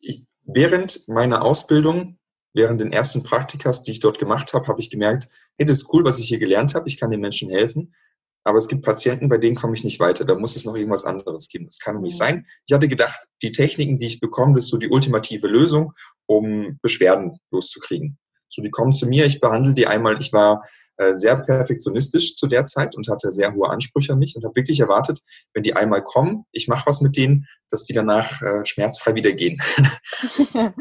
ich, 0.00 0.24
während 0.44 1.06
meiner 1.08 1.42
Ausbildung, 1.42 2.18
während 2.52 2.80
den 2.80 2.92
ersten 2.92 3.22
Praktikas, 3.22 3.82
die 3.82 3.92
ich 3.92 4.00
dort 4.00 4.18
gemacht 4.18 4.54
habe, 4.54 4.66
habe 4.66 4.80
ich 4.80 4.90
gemerkt, 4.90 5.28
hey, 5.56 5.66
das 5.66 5.82
ist 5.82 5.92
cool, 5.92 6.04
was 6.04 6.18
ich 6.18 6.26
hier 6.26 6.40
gelernt 6.40 6.74
habe, 6.74 6.88
ich 6.88 6.98
kann 6.98 7.10
den 7.10 7.20
Menschen 7.20 7.48
helfen, 7.48 7.94
aber 8.44 8.58
es 8.58 8.68
gibt 8.68 8.84
Patienten, 8.84 9.28
bei 9.28 9.38
denen 9.38 9.56
komme 9.56 9.74
ich 9.74 9.84
nicht 9.84 10.00
weiter. 10.00 10.24
Da 10.24 10.34
muss 10.34 10.56
es 10.56 10.64
noch 10.64 10.74
irgendwas 10.74 11.04
anderes 11.04 11.48
geben. 11.48 11.66
Das 11.66 11.78
kann 11.78 12.00
nicht 12.00 12.14
mhm. 12.14 12.18
sein. 12.18 12.46
Ich 12.66 12.74
hatte 12.74 12.88
gedacht, 12.88 13.26
die 13.42 13.52
Techniken, 13.52 13.98
die 13.98 14.06
ich 14.06 14.20
bekomme, 14.20 14.54
das 14.54 14.64
ist 14.64 14.70
so 14.70 14.78
die 14.78 14.88
ultimative 14.88 15.46
Lösung 15.46 15.92
um 16.26 16.78
Beschwerden 16.82 17.38
loszukriegen. 17.50 18.18
So, 18.48 18.62
die 18.62 18.70
kommen 18.70 18.94
zu 18.94 19.06
mir, 19.06 19.26
ich 19.26 19.40
behandle 19.40 19.74
die 19.74 19.86
einmal, 19.86 20.18
ich 20.18 20.32
war 20.32 20.62
äh, 20.96 21.14
sehr 21.14 21.36
perfektionistisch 21.36 22.34
zu 22.34 22.46
der 22.46 22.64
Zeit 22.64 22.96
und 22.96 23.08
hatte 23.08 23.30
sehr 23.30 23.54
hohe 23.54 23.68
Ansprüche 23.68 24.14
an 24.14 24.18
mich 24.18 24.34
und 24.34 24.44
habe 24.44 24.56
wirklich 24.56 24.80
erwartet, 24.80 25.20
wenn 25.54 25.62
die 25.62 25.76
einmal 25.76 26.02
kommen, 26.02 26.44
ich 26.52 26.68
mache 26.68 26.86
was 26.86 27.00
mit 27.00 27.16
denen, 27.16 27.46
dass 27.70 27.84
die 27.84 27.92
danach 27.92 28.42
äh, 28.42 28.64
schmerzfrei 28.64 29.14
wieder 29.14 29.32
gehen. 29.32 29.60
der 30.54 30.74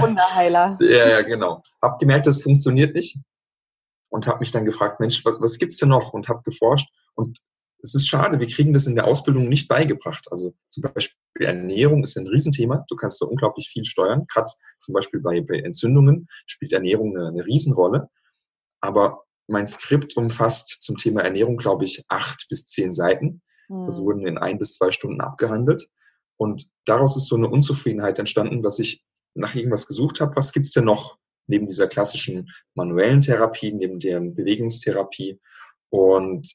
Wunderheiler. 0.00 0.78
ja, 0.80 1.08
ja, 1.08 1.22
genau. 1.22 1.62
Hab 1.82 1.98
gemerkt, 1.98 2.26
das 2.26 2.42
funktioniert 2.42 2.94
nicht 2.94 3.18
und 4.14 4.28
habe 4.28 4.38
mich 4.38 4.52
dann 4.52 4.64
gefragt, 4.64 5.00
Mensch, 5.00 5.24
was, 5.24 5.40
was 5.40 5.58
gibt's 5.58 5.78
denn 5.78 5.88
noch? 5.88 6.12
Und 6.12 6.28
habe 6.28 6.40
geforscht 6.44 6.88
und 7.14 7.40
es 7.82 7.96
ist 7.96 8.06
schade, 8.06 8.38
wir 8.38 8.46
kriegen 8.46 8.72
das 8.72 8.86
in 8.86 8.94
der 8.94 9.08
Ausbildung 9.08 9.48
nicht 9.48 9.66
beigebracht. 9.66 10.28
Also 10.30 10.54
zum 10.68 10.84
Beispiel 10.84 11.46
Ernährung 11.46 12.04
ist 12.04 12.16
ein 12.16 12.28
Riesenthema. 12.28 12.84
Du 12.88 12.94
kannst 12.94 13.20
da 13.20 13.26
unglaublich 13.26 13.68
viel 13.68 13.84
steuern. 13.84 14.24
Gerade 14.28 14.50
zum 14.78 14.94
Beispiel 14.94 15.20
bei, 15.20 15.40
bei 15.40 15.58
Entzündungen 15.58 16.28
spielt 16.46 16.72
Ernährung 16.72 17.14
eine, 17.14 17.28
eine 17.28 17.44
Riesenrolle. 17.44 18.08
Aber 18.80 19.24
mein 19.48 19.66
Skript 19.66 20.16
umfasst 20.16 20.80
zum 20.80 20.96
Thema 20.96 21.22
Ernährung, 21.22 21.56
glaube 21.56 21.84
ich, 21.84 22.04
acht 22.08 22.46
bis 22.48 22.68
zehn 22.68 22.92
Seiten. 22.92 23.42
Mhm. 23.68 23.86
Das 23.86 24.00
wurden 24.00 24.28
in 24.28 24.38
ein 24.38 24.58
bis 24.58 24.74
zwei 24.74 24.92
Stunden 24.92 25.20
abgehandelt. 25.20 25.88
Und 26.36 26.68
daraus 26.86 27.16
ist 27.16 27.26
so 27.26 27.36
eine 27.36 27.48
Unzufriedenheit 27.48 28.20
entstanden, 28.20 28.62
dass 28.62 28.78
ich 28.78 29.04
nach 29.34 29.56
irgendwas 29.56 29.88
gesucht 29.88 30.20
habe. 30.20 30.36
Was 30.36 30.52
gibt's 30.52 30.70
denn 30.70 30.84
noch 30.84 31.18
neben 31.46 31.66
dieser 31.66 31.86
klassischen 31.86 32.50
manuellen 32.74 33.20
Therapie, 33.20 33.72
neben 33.72 33.98
der 33.98 34.20
Bewegungstherapie? 34.20 35.40
Und 35.90 36.54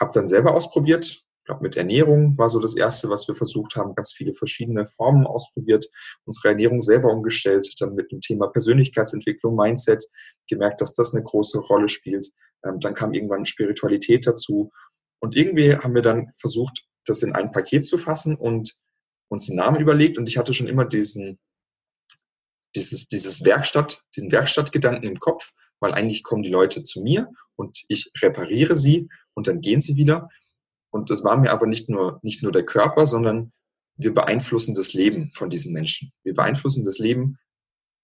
habe 0.00 0.12
dann 0.14 0.26
selber 0.26 0.54
ausprobiert. 0.54 1.04
Ich 1.04 1.44
glaube, 1.44 1.62
mit 1.62 1.76
Ernährung 1.76 2.36
war 2.38 2.48
so 2.48 2.60
das 2.60 2.76
Erste, 2.76 3.10
was 3.10 3.28
wir 3.28 3.34
versucht 3.34 3.76
haben. 3.76 3.94
Ganz 3.94 4.12
viele 4.12 4.34
verschiedene 4.34 4.86
Formen 4.86 5.26
ausprobiert, 5.26 5.86
unsere 6.24 6.48
Ernährung 6.48 6.80
selber 6.80 7.12
umgestellt, 7.12 7.68
dann 7.80 7.94
mit 7.94 8.10
dem 8.12 8.20
Thema 8.20 8.48
Persönlichkeitsentwicklung, 8.48 9.56
Mindset, 9.56 10.04
gemerkt, 10.48 10.80
dass 10.80 10.94
das 10.94 11.14
eine 11.14 11.24
große 11.24 11.58
Rolle 11.60 11.88
spielt. 11.88 12.28
Ähm, 12.64 12.80
dann 12.80 12.94
kam 12.94 13.12
irgendwann 13.12 13.44
Spiritualität 13.44 14.26
dazu. 14.26 14.70
Und 15.20 15.36
irgendwie 15.36 15.74
haben 15.76 15.94
wir 15.94 16.02
dann 16.02 16.30
versucht, 16.38 16.84
das 17.06 17.22
in 17.22 17.34
ein 17.34 17.52
Paket 17.52 17.84
zu 17.86 17.98
fassen 17.98 18.36
und 18.36 18.74
uns 19.28 19.48
einen 19.48 19.58
Namen 19.58 19.80
überlegt. 19.80 20.18
Und 20.18 20.28
ich 20.28 20.38
hatte 20.38 20.54
schon 20.54 20.68
immer 20.68 20.84
diesen, 20.84 21.38
dieses, 22.74 23.08
dieses 23.08 23.44
Werkstatt, 23.44 24.02
den 24.16 24.30
Werkstattgedanken 24.32 25.08
im 25.08 25.18
Kopf, 25.18 25.52
weil 25.80 25.94
eigentlich 25.94 26.22
kommen 26.22 26.42
die 26.42 26.50
Leute 26.50 26.82
zu 26.82 27.02
mir 27.02 27.30
und 27.56 27.82
ich 27.88 28.10
repariere 28.22 28.74
sie 28.74 29.08
und 29.34 29.46
dann 29.46 29.60
gehen 29.60 29.80
sie 29.80 29.96
wieder. 29.96 30.28
Und 30.90 31.10
das 31.10 31.24
war 31.24 31.36
mir 31.36 31.50
aber 31.50 31.66
nicht 31.66 31.88
nur, 31.88 32.20
nicht 32.22 32.42
nur 32.42 32.52
der 32.52 32.64
Körper, 32.64 33.06
sondern 33.06 33.52
wir 33.96 34.12
beeinflussen 34.12 34.74
das 34.74 34.92
Leben 34.92 35.30
von 35.32 35.50
diesen 35.50 35.72
Menschen. 35.72 36.12
Wir 36.22 36.34
beeinflussen 36.34 36.84
das 36.84 36.98
Leben 36.98 37.38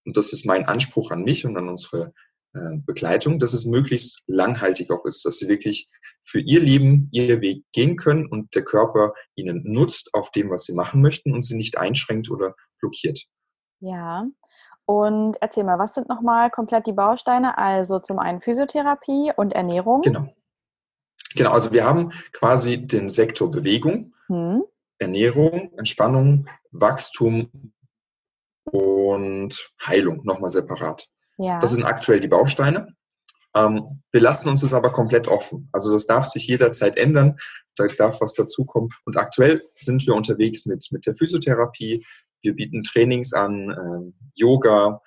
und 0.05 0.17
das 0.17 0.33
ist 0.33 0.47
mein 0.47 0.67
Anspruch 0.67 1.11
an 1.11 1.23
mich 1.23 1.45
und 1.45 1.57
an 1.57 1.69
unsere 1.69 2.13
äh, 2.55 2.77
Begleitung, 2.87 3.39
dass 3.39 3.53
es 3.53 3.65
möglichst 3.65 4.25
langhaltig 4.29 4.91
auch 4.91 5.05
ist, 5.05 5.25
dass 5.25 5.39
sie 5.39 5.49
wirklich 5.49 5.91
für 6.23 6.41
ihr 6.41 6.61
Leben 6.61 7.09
ihr 7.13 7.41
Weg 7.41 7.65
gehen 7.73 7.97
können 7.97 8.27
und 8.27 8.55
der 8.55 8.65
Körper 8.65 9.15
ihnen 9.35 9.63
nutzt 9.65 10.15
auf 10.15 10.31
dem, 10.33 10.51
was 10.51 10.65
sie 10.65 10.75
machen 10.75 11.01
möchten 11.01 11.33
und 11.33 11.43
sie 11.43 11.57
nicht 11.57 11.79
einschränkt 11.79 12.31
oder 12.31 12.55
blockiert. 12.81 13.27
Ja, 13.81 14.27
Und 14.87 15.37
erzähl 15.41 15.65
mal, 15.65 15.79
was 15.79 15.95
sind 15.95 16.09
nochmal 16.09 16.51
komplett 16.51 16.87
die 16.87 16.93
Bausteine? 16.93 17.59
Also 17.59 17.99
zum 17.99 18.19
einen 18.19 18.41
Physiotherapie 18.41 19.33
und 19.37 19.53
Ernährung. 19.53 20.03
Genau. 20.03 20.29
Genau, 21.35 21.51
also 21.51 21.73
wir 21.73 21.85
haben 21.85 22.13
quasi 22.33 22.87
den 22.87 23.09
Sektor 23.09 23.51
Bewegung, 23.51 24.15
hm. 24.29 24.65
Ernährung, 24.99 25.73
Entspannung, 25.77 26.49
Wachstum 26.71 27.73
und 28.65 29.71
Heilung 29.85 30.25
nochmal 30.25 30.51
separat. 30.51 31.07
Ja. 31.37 31.59
Das 31.59 31.73
sind 31.73 31.85
aktuell 31.85 32.21
die 32.21 32.29
Bausteine. 32.29 32.95
Ähm, 33.55 34.03
wir 34.13 34.21
lassen 34.21 34.49
uns 34.49 34.61
das 34.61 34.75
aber 34.75 34.91
komplett 34.91 35.29
offen. 35.29 35.69
Also 35.73 35.93
das 35.93 36.07
darf 36.07 36.25
sich 36.25 36.47
jederzeit 36.47 36.97
ändern, 36.97 37.39
da 37.77 37.87
darf 37.87 38.21
was 38.21 38.35
dazukommen. 38.35 38.91
Und 39.05 39.17
aktuell 39.17 39.63
sind 39.77 40.07
wir 40.07 40.15
unterwegs 40.15 40.67
mit, 40.67 40.87
mit 40.91 41.07
der 41.07 41.15
Physiotherapie. 41.15 42.05
Wir 42.43 42.55
bieten 42.55 42.83
Trainings 42.83 43.33
an, 43.33 43.71
äh, 43.71 44.13
Yoga. 44.35 45.01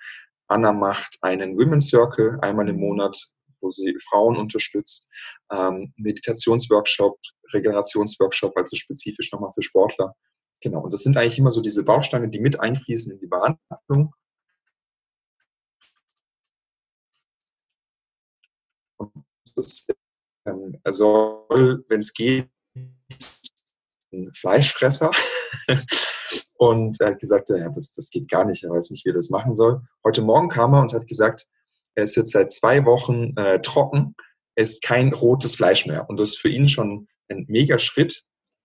Anna 0.48 0.72
macht 0.72 1.16
einen 1.20 1.56
Women's 1.56 1.88
Circle 1.88 2.38
einmal 2.42 2.68
im 2.68 2.76
Monat, 2.80 3.16
wo 3.60 3.70
sie 3.70 3.96
Frauen 4.08 4.36
unterstützt. 4.36 5.10
Ähm, 5.50 5.92
Meditationsworkshop, 5.96 7.18
Regenerationsworkshop, 7.52 8.56
also 8.56 8.76
spezifisch 8.76 9.30
nochmal 9.32 9.52
für 9.54 9.62
Sportler. 9.62 10.14
Genau, 10.60 10.80
und 10.82 10.92
das 10.92 11.02
sind 11.02 11.16
eigentlich 11.16 11.38
immer 11.38 11.50
so 11.50 11.62
diese 11.62 11.84
Bausteine, 11.84 12.28
die 12.28 12.40
mit 12.40 12.60
einfließen 12.60 13.12
in 13.12 13.20
die 13.20 13.26
Behandlung. 13.26 14.14
Das 19.56 19.86
ähm, 20.46 20.80
er 20.82 20.92
soll, 20.92 21.84
wenn 21.88 22.00
es 22.00 22.12
geht, 22.12 22.50
ein 24.12 24.32
Fleischfresser. 24.34 25.10
und 26.60 27.00
er 27.00 27.12
hat 27.12 27.18
gesagt, 27.18 27.48
ja, 27.48 27.70
das, 27.70 27.94
das 27.94 28.10
geht 28.10 28.30
gar 28.30 28.44
nicht, 28.44 28.64
er 28.64 28.70
weiß 28.70 28.90
nicht, 28.90 29.06
wie 29.06 29.10
er 29.10 29.14
das 29.14 29.30
machen 29.30 29.54
soll. 29.54 29.80
Heute 30.04 30.20
Morgen 30.20 30.50
kam 30.50 30.74
er 30.74 30.82
und 30.82 30.92
hat 30.92 31.06
gesagt, 31.06 31.46
er 31.94 32.04
ist 32.04 32.16
jetzt 32.16 32.32
seit 32.32 32.52
zwei 32.52 32.84
Wochen 32.84 33.34
äh, 33.36 33.62
trocken, 33.62 34.14
ist 34.56 34.82
kein 34.82 35.14
rotes 35.14 35.54
Fleisch 35.56 35.86
mehr. 35.86 36.04
Und 36.10 36.20
das 36.20 36.28
ist 36.28 36.38
für 36.38 36.50
ihn 36.50 36.68
schon 36.68 37.08
ein 37.30 37.46
mega 37.48 37.78
Schritt, 37.78 38.24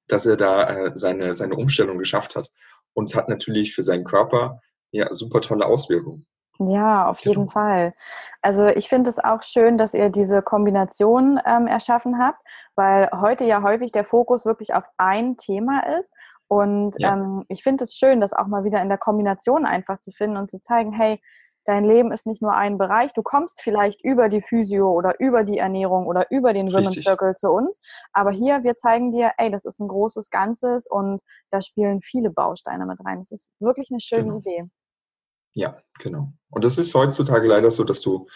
dass 0.10 0.26
er 0.26 0.36
da 0.36 0.88
äh, 0.88 0.92
seine, 0.94 1.36
seine 1.36 1.56
Umstellung 1.56 1.98
geschafft 1.98 2.36
hat. 2.36 2.52
Und 2.94 3.16
hat 3.16 3.30
natürlich 3.30 3.74
für 3.74 3.84
seinen 3.84 4.04
Körper 4.04 4.60
ja 4.92 5.14
super 5.14 5.40
tolle 5.40 5.66
Auswirkungen. 5.66 6.28
Ja, 6.60 7.08
auf 7.08 7.20
jeden. 7.20 7.50
Fall. 7.50 7.94
Also 8.42 8.66
ich 8.66 8.88
finde 8.88 9.10
es 9.10 9.20
auch 9.20 9.42
schön, 9.42 9.78
dass 9.78 9.94
ihr 9.94 10.10
diese 10.10 10.42
Kombination 10.42 11.40
ähm, 11.46 11.68
erschaffen 11.68 12.18
habt, 12.20 12.40
weil 12.76 13.10
heute 13.12 13.46
ja 13.46 13.62
häufig 13.62 13.92
der 13.92 14.06
Fokus 14.06 14.46
wirklich 14.46 14.74
auf 14.74 14.88
ein 14.98 15.38
Thema 15.38 15.82
ist. 15.98 16.14
Und 16.48 16.96
ja. 17.00 17.14
ähm, 17.14 17.44
ich 17.50 17.64
finde 17.64 17.84
es 17.84 17.96
schön, 17.96 18.22
das 18.22 18.34
auch 18.34 18.48
mal 18.48 18.64
wieder 18.64 18.82
in 18.82 18.90
der 18.90 18.98
Kombination 18.98 19.66
einfach 19.66 20.00
zu 20.00 20.12
finden 20.12 20.38
und 20.38 20.50
zu 20.50 20.60
zeigen, 20.60 20.94
hey, 20.94 21.20
dein 21.66 21.84
Leben 21.84 22.12
ist 22.12 22.26
nicht 22.26 22.42
nur 22.42 22.54
ein 22.54 22.78
Bereich. 22.78 23.12
Du 23.14 23.24
kommst 23.24 23.62
vielleicht 23.62 24.04
über 24.04 24.30
die 24.30 24.42
Physio 24.42 24.92
oder 24.92 25.20
über 25.20 25.44
die 25.44 25.58
Ernährung 25.58 26.06
oder 26.06 26.30
über 26.30 26.54
den 26.54 26.72
Women's 26.72 27.02
Circle 27.02 27.36
zu 27.36 27.50
uns. 27.50 27.82
Aber 28.14 28.32
hier, 28.32 28.64
wir 28.64 28.76
zeigen 28.76 29.12
dir, 29.12 29.32
ey, 29.38 29.50
das 29.52 29.66
ist 29.66 29.80
ein 29.80 29.88
großes 29.88 30.30
Ganzes 30.30 30.88
und 30.88 31.22
da 31.50 31.62
spielen 31.62 32.02
viele 32.02 32.30
Bausteine 32.30 32.86
mit 32.86 33.04
rein. 33.04 33.22
Das 33.22 33.32
ist 33.32 33.52
wirklich 33.60 33.90
eine 33.92 34.00
schöne 34.00 34.24
genau. 34.24 34.38
Idee. 34.38 34.70
Ja, 35.56 35.82
genau. 36.00 36.34
Und 36.50 36.64
das 36.64 36.78
ist 36.78 36.94
heutzutage 36.94 37.48
leider 37.48 37.72
so, 37.72 37.84
dass 37.84 38.02
du 38.02 38.28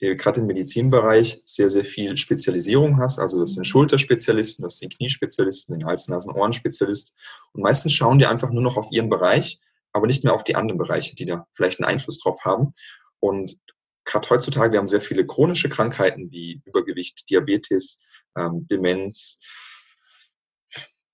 äh, 0.00 0.14
gerade 0.14 0.40
im 0.40 0.46
Medizinbereich 0.46 1.40
sehr, 1.44 1.70
sehr 1.70 1.84
viel 1.84 2.16
Spezialisierung 2.16 2.98
hast. 2.98 3.18
Also 3.18 3.40
das 3.40 3.54
sind. 3.54 3.64
Schulterspezialisten, 3.64 4.64
das 4.64 4.78
sind 4.78 4.94
Kniespezialisten, 4.96 5.78
den 5.78 5.86
Hals-, 5.86 6.08
Nasen-, 6.08 6.34
Ohrenspezialist. 6.34 7.16
Und 7.52 7.62
meistens 7.62 7.94
schauen 7.94 8.18
die 8.18 8.26
einfach 8.26 8.50
nur 8.50 8.62
noch 8.62 8.76
auf 8.76 8.92
ihren 8.92 9.08
Bereich 9.08 9.58
aber 9.94 10.08
nicht 10.08 10.24
mehr 10.24 10.34
auf 10.34 10.44
die 10.44 10.56
anderen 10.56 10.76
Bereiche, 10.76 11.16
die 11.16 11.24
da 11.24 11.46
vielleicht 11.52 11.80
einen 11.80 11.88
Einfluss 11.88 12.18
drauf 12.18 12.44
haben. 12.44 12.74
Und 13.20 13.56
gerade 14.04 14.28
heutzutage, 14.28 14.72
wir 14.72 14.80
haben 14.80 14.86
sehr 14.86 15.00
viele 15.00 15.24
chronische 15.24 15.70
Krankheiten 15.70 16.30
wie 16.30 16.60
Übergewicht, 16.66 17.30
Diabetes, 17.30 18.06
ähm, 18.36 18.66
Demenz, 18.66 19.46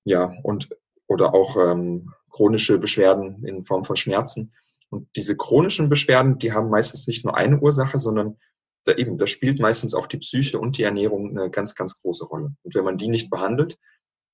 ja, 0.04 0.32
und 0.42 0.70
oder 1.06 1.34
auch 1.34 1.56
ähm, 1.56 2.12
chronische 2.30 2.78
Beschwerden 2.78 3.44
in 3.44 3.64
Form 3.64 3.84
von 3.84 3.96
Schmerzen. 3.96 4.54
Und 4.90 5.08
diese 5.16 5.36
chronischen 5.36 5.88
Beschwerden, 5.88 6.38
die 6.38 6.52
haben 6.52 6.68
meistens 6.68 7.06
nicht 7.06 7.24
nur 7.24 7.36
eine 7.36 7.60
Ursache, 7.60 7.98
sondern 7.98 8.36
da 8.84 8.92
eben, 8.92 9.18
da 9.18 9.26
spielt 9.26 9.60
meistens 9.60 9.94
auch 9.94 10.06
die 10.06 10.18
Psyche 10.18 10.58
und 10.58 10.78
die 10.78 10.82
Ernährung 10.82 11.30
eine 11.30 11.50
ganz, 11.50 11.74
ganz 11.74 12.00
große 12.00 12.26
Rolle. 12.26 12.54
Und 12.62 12.74
wenn 12.74 12.84
man 12.84 12.96
die 12.96 13.08
nicht 13.08 13.30
behandelt, 13.30 13.78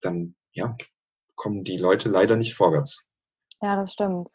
dann 0.00 0.34
ja, 0.52 0.76
kommen 1.34 1.64
die 1.64 1.76
Leute 1.76 2.08
leider 2.08 2.36
nicht 2.36 2.54
vorwärts. 2.54 3.08
Ja, 3.60 3.76
das 3.76 3.92
stimmt. 3.92 4.28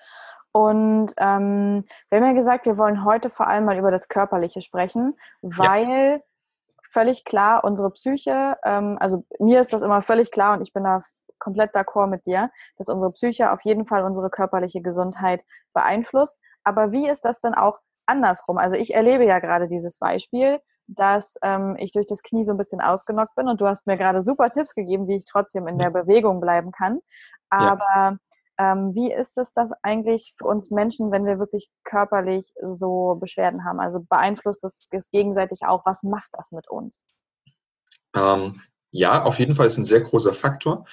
Und 0.52 1.14
ähm, 1.18 1.86
wir 2.10 2.20
haben 2.20 2.26
ja 2.26 2.34
gesagt, 2.34 2.66
wir 2.66 2.78
wollen 2.78 3.06
heute 3.06 3.30
vor 3.30 3.48
allem 3.48 3.66
mal 3.66 3.78
über 3.78 3.90
das 3.90 4.10
Körperliche 4.10 4.62
sprechen, 4.62 5.16
weil 5.42 5.88
ja. 5.88 6.20
völlig 6.92 7.24
klar 7.24 7.64
unsere 7.64 7.92
Psyche, 7.92 8.58
ähm, 8.66 8.98
also 9.00 9.26
mir 9.40 9.62
ist 9.62 9.72
das 9.72 9.82
immer 9.82 10.02
völlig 10.02 10.30
klar 10.32 10.58
und 10.58 10.62
ich 10.62 10.74
bin 10.74 10.84
da 10.84 11.02
komplett 11.42 11.76
d'accord 11.76 12.08
mit 12.08 12.26
dir, 12.26 12.50
dass 12.78 12.88
unsere 12.88 13.12
Psyche 13.12 13.52
auf 13.52 13.64
jeden 13.66 13.86
Fall 13.86 14.04
unsere 14.04 14.30
körperliche 14.30 14.82
Gesundheit 14.82 15.44
beeinflusst. 15.74 16.38
Aber 16.64 16.92
wie 16.94 17.10
ist 17.10 17.26
das 17.26 17.40
denn 17.40 17.54
auch 17.54 17.80
andersrum? 18.06 18.58
Also 18.58 18.78
ich 18.78 18.94
erlebe 18.94 19.26
ja 19.26 19.40
gerade 19.40 19.68
dieses 19.68 19.98
Beispiel, 19.98 20.60
dass 20.88 21.36
ähm, 21.42 21.76
ich 21.78 21.92
durch 21.92 22.06
das 22.06 22.24
Knie 22.24 22.46
so 22.46 22.54
ein 22.54 22.58
bisschen 22.58 22.82
ausgenockt 22.82 23.36
bin 23.36 23.48
und 23.48 23.60
du 23.60 23.68
hast 23.68 23.88
mir 23.88 23.98
gerade 23.98 24.24
super 24.24 24.50
Tipps 24.50 24.74
gegeben, 24.76 25.08
wie 25.08 25.18
ich 25.18 25.26
trotzdem 25.26 25.68
in 25.68 25.78
der 25.78 25.90
Bewegung 25.90 26.40
bleiben 26.40 26.72
kann. 26.72 27.00
Aber 27.50 27.86
ja 27.96 28.18
ähm, 28.62 28.94
wie 28.94 29.12
ist 29.12 29.38
es 29.38 29.54
das 29.54 29.72
eigentlich 29.82 30.34
für 30.38 30.46
uns 30.46 30.70
Menschen, 30.70 31.12
wenn 31.12 31.26
wir 31.26 31.40
wirklich 31.40 31.70
körperlich 31.84 32.54
so 32.64 33.16
Beschwerden 33.20 33.66
haben? 33.66 33.80
Also 33.80 34.02
beeinflusst 34.02 34.64
das, 34.64 34.88
das 34.92 35.10
gegenseitig 35.10 35.62
auch? 35.66 35.86
Was 35.86 36.04
macht 36.04 36.30
das 36.34 36.52
mit 36.52 36.70
uns? 36.70 37.06
Ähm, 38.16 38.62
ja, 38.92 39.24
auf 39.24 39.40
jeden 39.40 39.56
Fall 39.56 39.68
ist 39.68 39.78
ein 39.78 39.84
sehr 39.84 40.02
großer 40.02 40.34
Faktor. 40.34 40.86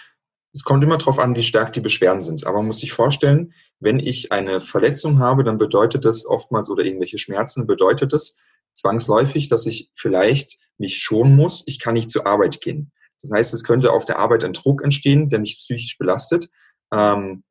Es 0.59 0.65
kommt 0.65 0.83
immer 0.83 0.99
darauf 0.99 1.21
an, 1.21 1.37
wie 1.37 1.45
stark 1.45 1.73
die 1.73 1.81
Beschwerden 1.81 2.21
sind. 2.21 2.45
Aber 2.45 2.57
man 2.57 2.67
muss 2.67 2.81
sich 2.81 2.93
vorstellen, 2.93 3.55
wenn 3.79 4.01
ich 4.01 4.33
eine 4.33 4.61
Verletzung 4.61 5.21
habe, 5.21 5.45
dann 5.45 5.57
bedeutet 5.57 6.05
das 6.05 6.27
oftmals 6.27 6.69
oder 6.69 6.85
irgendwelche 6.85 7.17
Schmerzen, 7.17 7.69
bedeutet 7.69 8.13
das 8.13 8.41
zwangsläufig, 8.75 9.49
dass 9.49 9.67
ich 9.67 9.89
vielleicht 9.95 10.59
mich 10.77 10.99
schonen 10.99 11.37
muss. 11.37 11.63
Ich 11.69 11.79
kann 11.79 11.95
nicht 11.95 12.11
zur 12.11 12.27
Arbeit 12.27 12.61
gehen. 12.61 12.91
Das 13.23 13.31
heißt, 13.31 13.55
es 13.55 13.63
könnte 13.63 13.93
auf 13.93 14.05
der 14.05 14.19
Arbeit 14.19 14.43
ein 14.43 14.53
Druck 14.53 14.83
entstehen, 14.83 15.29
der 15.29 15.39
mich 15.39 15.59
psychisch 15.59 15.97
belastet. 15.97 16.49
Ähm, 16.93 17.45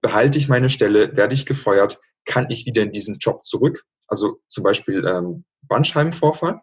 behalte 0.00 0.38
ich 0.38 0.48
meine 0.48 0.70
Stelle, 0.70 1.16
werde 1.16 1.34
ich 1.34 1.46
gefeuert, 1.46 1.98
kann 2.26 2.46
ich 2.48 2.64
wieder 2.64 2.82
in 2.82 2.92
diesen 2.92 3.18
Job 3.18 3.44
zurück. 3.44 3.82
Also 4.06 4.38
zum 4.46 4.62
Beispiel 4.62 5.04
ähm, 5.04 5.44
Bandscheibenvorfall. 5.62 6.60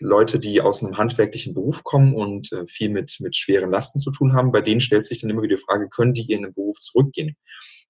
Leute, 0.00 0.38
die 0.38 0.60
aus 0.60 0.82
einem 0.82 0.96
handwerklichen 0.96 1.54
Beruf 1.54 1.82
kommen 1.84 2.14
und 2.14 2.52
äh, 2.52 2.66
viel 2.66 2.90
mit, 2.90 3.16
mit 3.20 3.36
schweren 3.36 3.70
Lasten 3.70 3.98
zu 3.98 4.10
tun 4.10 4.32
haben, 4.32 4.52
bei 4.52 4.60
denen 4.60 4.80
stellt 4.80 5.04
sich 5.04 5.20
dann 5.20 5.30
immer 5.30 5.42
wieder 5.42 5.56
die 5.56 5.62
Frage, 5.62 5.88
können 5.88 6.14
die 6.14 6.30
in 6.32 6.42
den 6.42 6.54
Beruf 6.54 6.78
zurückgehen? 6.78 7.36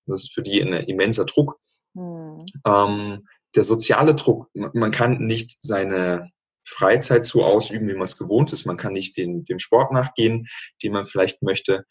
Das 0.07 0.23
ist 0.23 0.35
für 0.35 0.43
die 0.43 0.63
ein 0.63 0.73
immenser 0.73 1.27
Druck. 1.27 1.59
Hm. 1.95 2.45
Ähm, 2.67 3.27
der 3.55 3.65
soziale 3.65 4.15
Druck, 4.15 4.49
man 4.55 4.91
kann 4.91 5.19
nicht 5.19 5.59
seine 5.61 6.31
Freizeit 6.65 7.25
so 7.25 7.45
ausüben, 7.45 7.89
wie 7.89 7.95
man 7.95 8.03
es 8.03 8.19
gewohnt 8.19 8.53
ist. 8.53 8.67
Man 8.67 8.77
kann 8.77 8.93
nicht 8.93 9.17
den, 9.17 9.45
dem 9.45 9.59
Sport 9.59 9.93
nachgehen, 9.93 10.47
den 10.83 10.93
man 10.93 11.07
vielleicht 11.07 11.43
möchte 11.43 11.85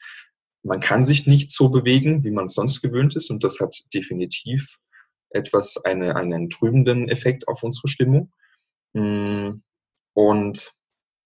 man 0.68 0.80
kann 0.80 1.04
sich 1.04 1.26
nicht 1.26 1.50
so 1.50 1.70
bewegen, 1.70 2.24
wie 2.24 2.32
man 2.32 2.46
es 2.46 2.54
sonst 2.54 2.82
gewöhnt 2.82 3.16
ist. 3.16 3.32
Und 3.32 3.44
das 3.44 3.60
hat 3.60 3.76
definitiv 3.94 4.78
etwas, 5.30 5.78
eine, 5.86 6.16
einen 6.16 6.50
trübenden 6.50 7.10
Effekt 7.10 7.48
auf 7.48 7.64
unsere 7.64 7.88
Stimmung. 7.88 8.32
Mm, 8.94 9.62
und 10.18 10.74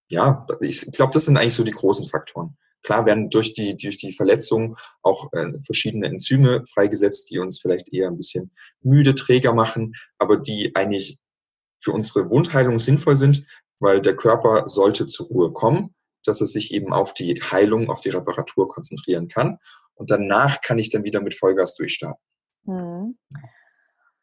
ja, 0.08 0.46
ich 0.60 0.92
glaube, 0.92 1.12
das 1.14 1.24
sind 1.24 1.36
eigentlich 1.36 1.54
so 1.54 1.64
die 1.64 1.70
großen 1.70 2.06
Faktoren. 2.08 2.58
Klar 2.82 3.06
werden 3.06 3.30
durch 3.30 3.54
die, 3.54 3.76
durch 3.76 3.96
die 3.96 4.12
Verletzung 4.12 4.76
auch 5.02 5.32
äh, 5.32 5.58
verschiedene 5.64 6.08
Enzyme 6.08 6.64
freigesetzt, 6.66 7.30
die 7.30 7.38
uns 7.38 7.60
vielleicht 7.60 7.92
eher 7.92 8.08
ein 8.08 8.16
bisschen 8.16 8.52
müde, 8.82 9.14
träger 9.14 9.54
machen, 9.54 9.94
aber 10.18 10.36
die 10.36 10.74
eigentlich 10.74 11.18
für 11.78 11.92
unsere 11.92 12.28
Wundheilung 12.28 12.78
sinnvoll 12.78 13.16
sind, 13.16 13.46
weil 13.78 14.02
der 14.02 14.16
Körper 14.16 14.68
sollte 14.68 15.06
zur 15.06 15.28
Ruhe 15.28 15.52
kommen 15.52 15.94
dass 16.24 16.40
es 16.40 16.52
sich 16.52 16.72
eben 16.72 16.92
auf 16.92 17.14
die 17.14 17.40
Heilung, 17.42 17.90
auf 17.90 18.00
die 18.00 18.10
Reparatur 18.10 18.68
konzentrieren 18.68 19.28
kann. 19.28 19.58
Und 19.94 20.10
danach 20.10 20.60
kann 20.60 20.78
ich 20.78 20.90
dann 20.90 21.04
wieder 21.04 21.20
mit 21.20 21.34
Vollgas 21.34 21.76
durchstarten. 21.76 22.22
Hm. 22.66 23.14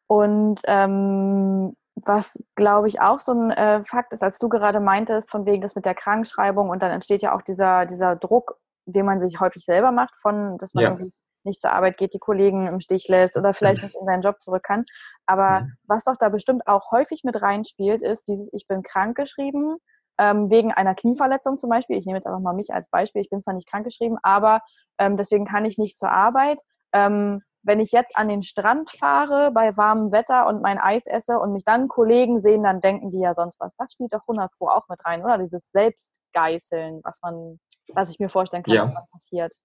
Und 0.08 0.62
ähm, 0.66 1.76
was, 2.06 2.42
glaube 2.56 2.88
ich, 2.88 3.02
auch 3.02 3.20
so 3.20 3.34
ein 3.34 3.52
äh, 3.52 3.84
Fakt 3.86 4.14
ist, 4.14 4.24
als 4.24 4.40
du 4.40 4.50
gerade 4.50 4.80
meintest, 4.80 5.30
von 5.30 5.46
wegen 5.46 5.62
das 5.62 5.76
mit 5.76 5.86
der 5.86 5.96
Krankschreibung 5.96 6.70
und 6.70 6.82
dann 6.82 6.92
entsteht 6.92 7.22
ja 7.22 7.36
auch 7.36 7.42
dieser, 7.42 7.86
dieser 7.86 8.16
Druck, 8.16 8.58
den 8.86 9.06
man 9.06 9.20
sich 9.20 9.40
häufig 9.40 9.66
selber 9.66 9.92
macht, 9.92 10.16
von, 10.18 10.58
dass 10.58 10.74
man 10.74 10.84
ja. 10.84 10.90
irgendwie 10.92 11.14
nicht 11.44 11.62
zur 11.62 11.72
Arbeit 11.72 11.98
geht, 11.98 12.14
die 12.14 12.20
Kollegen 12.20 12.68
im 12.68 12.80
Stich 12.80 13.08
lässt 13.08 13.38
oder 13.38 13.54
vielleicht 13.54 13.84
nicht 13.84 13.96
in 13.96 14.06
seinen 14.06 14.22
Job 14.22 14.42
zurück 14.42 14.64
kann. 14.64 14.84
Aber 15.26 15.62
mhm. 15.62 15.74
was 15.88 16.04
doch 16.04 16.18
da 16.18 16.30
bestimmt 16.30 16.68
auch 16.68 16.92
häufig 16.92 17.24
mit 17.24 17.42
reinspielt, 17.42 18.02
ist 18.02 18.28
dieses, 18.28 18.50
ich 18.54 18.68
bin 18.68 18.84
krankgeschrieben, 18.84 19.78
ähm, 20.18 20.50
wegen 20.50 20.74
einer 20.74 20.96
Knieverletzung 20.96 21.58
zum 21.58 21.70
Beispiel. 21.70 21.98
Ich 21.98 22.06
nehme 22.06 22.18
jetzt 22.18 22.28
einfach 22.28 22.42
mal 22.42 22.54
mich 22.54 22.74
als 22.74 22.90
Beispiel. 22.90 23.22
Ich 23.22 23.30
bin 23.30 23.40
zwar 23.40 23.54
nicht 23.54 23.70
krankgeschrieben, 23.70 24.18
aber 24.22 24.62
ähm, 24.98 25.16
deswegen 25.16 25.46
kann 25.46 25.66
ich 25.66 25.78
nicht 25.78 25.98
zur 25.98 26.12
Arbeit. 26.12 26.60
Ähm, 26.94 27.40
wenn 27.64 27.80
ich 27.80 27.92
jetzt 27.92 28.16
an 28.18 28.30
den 28.30 28.42
Strand 28.42 28.90
fahre 28.90 29.52
bei 29.52 29.76
warmem 29.76 30.12
Wetter 30.12 30.48
und 30.48 30.62
mein 30.62 30.78
Eis 30.78 31.06
esse 31.06 31.38
und 31.40 31.54
mich 31.54 31.66
dann 31.66 31.88
Kollegen 31.88 32.40
sehen, 32.40 32.64
dann 32.64 32.82
denken 32.82 33.12
die 33.12 33.20
ja 33.20 33.34
sonst 33.36 33.60
was. 33.60 33.76
Das 33.78 33.94
spielt 33.94 34.14
doch 34.14 34.22
100 34.22 34.52
Pro 34.58 34.68
auch 34.70 34.88
mit 34.90 35.04
rein, 35.06 35.24
oder? 35.24 35.38
Dieses 35.38 35.70
Selbstgeißeln, 35.72 37.02
was 37.04 37.20
man, 37.22 37.60
was 37.94 38.10
ich 38.10 38.20
mir 38.20 38.30
vorstellen 38.30 38.64
kann, 38.64 38.74
Ja. 38.74 38.94
was 38.96 39.10
passiert. 39.12 39.56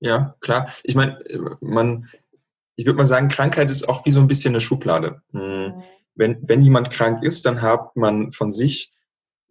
Ja, 0.00 0.34
klar. 0.40 0.68
Ich 0.82 0.94
meine, 0.94 1.18
man, 1.60 2.08
ich 2.76 2.86
würde 2.86 2.96
mal 2.96 3.04
sagen, 3.06 3.28
Krankheit 3.28 3.70
ist 3.70 3.88
auch 3.88 4.04
wie 4.06 4.10
so 4.10 4.20
ein 4.20 4.26
bisschen 4.26 4.52
eine 4.52 4.60
Schublade. 4.60 5.22
Hm, 5.32 5.74
Mhm. 5.74 5.82
Wenn, 6.16 6.48
wenn 6.48 6.62
jemand 6.62 6.90
krank 6.90 7.24
ist, 7.24 7.44
dann 7.44 7.60
hat 7.60 7.96
man 7.96 8.30
von 8.30 8.50
sich 8.50 8.92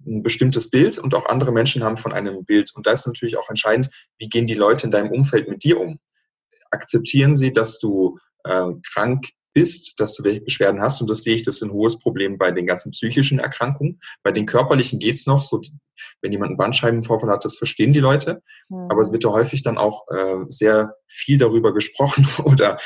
ein 0.06 0.24
bestimmtes 0.24 0.70
Bild 0.70 0.98
und 0.98 1.14
auch 1.14 1.26
andere 1.26 1.52
Menschen 1.52 1.84
haben 1.84 1.98
von 1.98 2.14
einem 2.14 2.46
Bild. 2.46 2.72
Und 2.74 2.88
da 2.88 2.92
ist 2.92 3.06
natürlich 3.06 3.38
auch 3.38 3.50
entscheidend, 3.50 3.90
wie 4.18 4.30
gehen 4.30 4.48
die 4.48 4.54
Leute 4.54 4.86
in 4.86 4.92
deinem 4.92 5.12
Umfeld 5.12 5.50
mit 5.50 5.64
dir 5.64 5.80
um? 5.80 6.00
Akzeptieren 6.74 7.34
sie, 7.34 7.54
dass 7.54 7.80
du 7.80 8.18
äh, 8.44 8.72
krank 8.94 9.26
bist, 9.54 9.94
dass 10.00 10.16
du 10.16 10.24
welche 10.24 10.42
Beschwerden 10.42 10.82
hast? 10.82 11.00
Und 11.02 11.10
das 11.10 11.24
sehe 11.24 11.36
ich, 11.36 11.44
das 11.44 11.58
ist 11.58 11.62
ein 11.62 11.72
hohes 11.72 12.00
Problem 12.00 12.38
bei 12.38 12.52
den 12.52 12.66
ganzen 12.66 12.92
psychischen 12.92 13.40
Erkrankungen. 13.40 14.00
Bei 14.24 14.32
den 14.32 14.46
körperlichen 14.46 15.00
geht's 15.00 15.28
noch. 15.28 15.42
So, 15.42 15.62
wenn 16.22 16.32
jemand 16.32 16.50
einen 16.50 16.58
Bandscheibenvorfall 16.58 17.30
hat, 17.30 17.46
das 17.46 17.58
verstehen 17.58 17.94
die 17.94 18.00
Leute. 18.00 18.42
Mhm. 18.70 18.88
Aber 18.90 19.02
es 19.02 19.12
wird 19.12 19.24
ja 19.24 19.32
häufig 19.32 19.62
dann 19.64 19.78
auch 19.78 20.08
äh, 20.10 20.44
sehr 20.48 20.96
viel 21.08 21.38
darüber 21.38 21.74
gesprochen 21.74 22.28
oder 22.44 22.78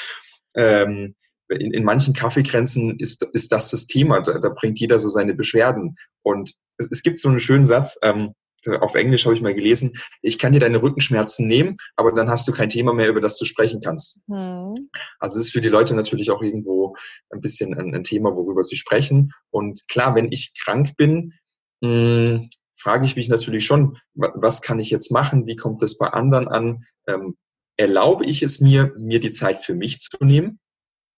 ähm, 0.56 1.16
in, 1.50 1.74
in 1.74 1.84
manchen 1.84 2.14
Kaffeekränzen 2.14 3.00
ist, 3.00 3.24
ist 3.34 3.52
das 3.52 3.72
das 3.72 3.88
Thema. 3.88 4.22
Da, 4.22 4.40
da 4.40 4.50
bringt 4.50 4.80
jeder 4.80 5.00
so 5.00 5.10
seine 5.10 5.34
Beschwerden. 5.34 5.96
Und 6.22 6.54
es, 6.78 6.90
es 6.92 7.04
gibt 7.04 7.20
so 7.20 7.30
einen 7.30 7.40
schönen 7.40 7.66
Satz, 7.66 7.98
ähm, 8.04 8.34
auf 8.80 8.96
Englisch 8.96 9.26
habe 9.26 9.36
ich 9.36 9.42
mal 9.42 9.54
gelesen, 9.54 9.94
ich 10.22 10.40
kann 10.40 10.52
dir 10.52 10.60
deine 10.60 10.82
Rückenschmerzen 10.82 11.48
nehmen, 11.48 11.78
aber 11.96 12.12
dann 12.12 12.30
hast 12.30 12.48
du 12.48 12.52
kein 12.52 12.70
Thema 12.70 12.94
mehr, 12.94 13.10
über 13.10 13.22
das 13.22 13.38
du 13.38 13.46
sprechen 13.46 13.82
kannst. 13.82 14.28
Mhm. 14.28 14.74
Also 15.20 15.40
es 15.40 15.48
ist 15.48 15.52
für 15.52 15.62
die 15.62 15.70
Leute 15.70 15.96
natürlich 15.96 16.32
auch 16.32 16.42
irgendwo 16.42 16.96
ein 17.30 17.42
bisschen 17.42 17.74
ein, 17.74 17.94
ein 17.94 18.04
Thema, 18.04 18.36
worüber 18.36 18.64
sie 18.64 18.78
sprechen. 18.78 19.34
Und 19.52 19.88
klar, 19.88 20.16
wenn 20.16 20.32
ich 20.32 20.54
krank 20.60 20.96
bin, 20.98 21.34
mh, 21.82 22.50
frage 22.76 23.06
ich 23.06 23.16
mich 23.16 23.30
natürlich 23.30 23.66
schon, 23.66 23.98
wa- 24.16 24.34
was 24.36 24.62
kann 24.62 24.80
ich 24.80 24.90
jetzt 24.90 25.12
machen? 25.12 25.46
Wie 25.48 25.56
kommt 25.56 25.82
es 25.84 25.98
bei 25.98 26.08
anderen 26.08 26.48
an? 26.48 26.86
Ähm, 27.08 27.38
erlaube 27.78 28.26
ich 28.26 28.42
es 28.42 28.60
mir, 28.60 28.94
mir 28.98 29.20
die 29.20 29.32
Zeit 29.32 29.60
für 29.60 29.76
mich 29.76 30.00
zu 30.00 30.18
nehmen? 30.22 30.60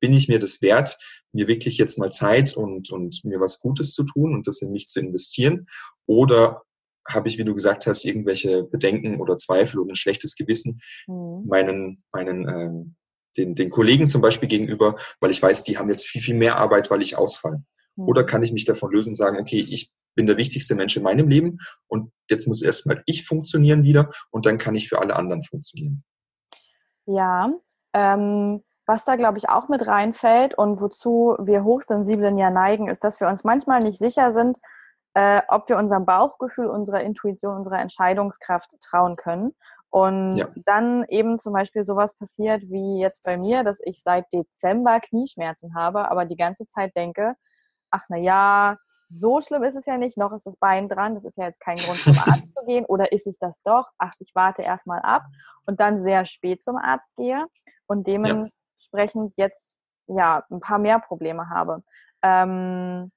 Bin 0.01 0.13
ich 0.13 0.27
mir 0.27 0.39
das 0.39 0.62
wert, 0.62 0.98
mir 1.34 1.48
wirklich 1.48 1.77
jetzt 1.77 1.98
mal 1.98 2.12
Zeit 2.12 2.55
und, 2.55 2.91
und 2.91 3.24
mir 3.24 3.39
was 3.39 3.60
Gutes 3.60 3.93
zu 3.93 4.03
tun 4.03 4.34
und 4.34 4.48
das 4.48 4.62
in 4.62 4.72
mich 4.72 4.88
zu 4.88 5.00
investieren? 5.00 5.67
Oder 6.05 6.63
habe 7.10 7.28
ich, 7.28 7.38
wie 7.38 7.44
du 7.44 7.54
gesagt 7.54 7.88
hast, 7.88 8.06
irgendwelche 8.06 8.63
Bedenken 8.63 9.20
oder 9.20 9.38
Zweifel 9.38 9.80
oder 9.80 9.92
ein 9.94 9.96
schlechtes 9.96 10.36
Gewissen, 10.36 10.80
Mhm. 11.08 11.46
meinen, 11.48 12.04
meinen 12.12 12.48
ähm, 12.48 12.96
den, 13.38 13.56
den 13.56 13.70
Kollegen 13.70 14.08
zum 14.08 14.22
Beispiel 14.22 14.50
gegenüber, 14.50 14.96
weil 15.20 15.32
ich 15.32 15.42
weiß, 15.42 15.63
die 15.63 15.78
haben 15.78 15.89
jetzt 15.89 16.06
viel, 16.06 16.22
viel 16.22 16.36
mehr 16.36 16.58
Arbeit, 16.58 16.89
weil 16.92 17.01
ich 17.01 17.18
ausfalle. 17.18 17.63
Oder 17.96 18.22
Mhm. 18.22 18.25
kann 18.25 18.44
ich 18.44 18.51
mich 18.51 18.66
davon 18.66 18.92
lösen 18.92 19.10
und 19.10 19.16
sagen, 19.16 19.38
okay, 19.39 19.60
ich 19.60 19.92
bin 20.16 20.25
der 20.25 20.38
wichtigste 20.38 20.75
Mensch 20.75 20.96
in 20.98 21.04
meinem 21.04 21.30
Leben 21.30 21.60
und 21.88 22.12
jetzt 22.30 22.48
muss 22.48 22.62
erstmal 22.62 23.04
ich 23.06 23.25
funktionieren 23.25 23.84
wieder 23.84 24.10
und 24.32 24.46
dann 24.46 24.58
kann 24.58 24.75
ich 24.75 24.89
für 24.89 25.00
alle 25.00 25.16
anderen 25.16 25.44
funktionieren. 25.44 26.04
Ja, 27.06 27.51
ähm, 27.94 28.63
was 28.86 29.06
da, 29.06 29.16
glaube 29.16 29.38
ich, 29.38 29.50
auch 29.50 29.70
mit 29.70 29.86
reinfällt 29.86 30.58
und 30.58 30.82
wozu 30.82 31.36
wir 31.39 31.63
Hochsensiblen 31.63 32.38
ja 32.38 32.50
neigen, 32.50 32.89
ist, 32.89 33.04
dass 33.04 33.20
wir 33.20 33.28
uns 33.28 33.44
manchmal 33.44 33.82
nicht 33.82 34.00
sicher 34.00 34.32
sind, 34.32 34.58
äh, 35.13 35.42
ob 35.48 35.68
wir 35.70 35.78
unserem 35.78 36.06
Bauchgefühl, 36.06 36.68
unserer 36.68 37.01
Intuition, 37.01 37.56
unserer 37.56 37.80
Entscheidungskraft 37.80 38.72
trauen 38.82 39.16
können. 39.16 39.56
Und 39.89 40.34
Ja. 40.34 40.48
dann 40.66 41.04
eben 41.10 41.39
zum 41.39 41.54
Beispiel 41.54 41.84
sowas 41.86 42.13
passiert 42.16 42.62
wie 42.70 43.00
jetzt 43.01 43.24
bei 43.24 43.38
mir, 43.38 43.63
dass 43.63 43.80
ich 43.84 44.01
seit 44.04 44.32
Dezember 44.34 45.00
Knieschmerzen 45.00 45.74
habe, 45.75 46.12
aber 46.12 46.25
die 46.25 46.36
ganze 46.38 46.68
Zeit 46.68 46.96
denke, 46.96 47.36
ach 47.92 48.03
na 48.10 48.18
ja, 48.18 48.77
so 49.10 49.42
schlimm 49.42 49.64
ist 49.64 49.75
es 49.75 49.88
ja 49.88 49.98
nicht, 49.98 50.18
noch 50.18 50.31
ist 50.33 50.46
das 50.46 50.55
Bein 50.57 50.88
dran, 50.88 51.16
das 51.16 51.25
ist 51.25 51.38
ja 51.38 51.46
jetzt 51.46 51.60
kein 51.60 51.77
Grund 51.77 51.98
zum 52.00 52.14
Arzt 52.46 52.53
zu 52.53 52.64
gehen 52.66 52.86
oder 52.86 53.12
ist 53.12 53.25
es 53.25 53.40
das 53.40 53.60
doch? 53.64 53.88
Ach, 53.98 54.14
ich 54.20 54.31
warte 54.36 54.62
erstmal 54.62 55.00
ab 55.01 55.24
und 55.66 55.79
dann 55.79 56.00
sehr 56.00 56.25
spät 56.25 56.62
zum 56.62 56.77
Arzt 56.77 57.16
gehe 57.16 57.46
und 57.88 58.05
dementsprechend 58.07 59.36
jetzt 59.38 59.75
ja 60.07 60.44
ein 60.51 60.60
paar 60.60 60.77
mehr 60.77 61.00
Probleme 61.00 61.50
habe. 61.50 61.81
Ähm, 62.22 63.12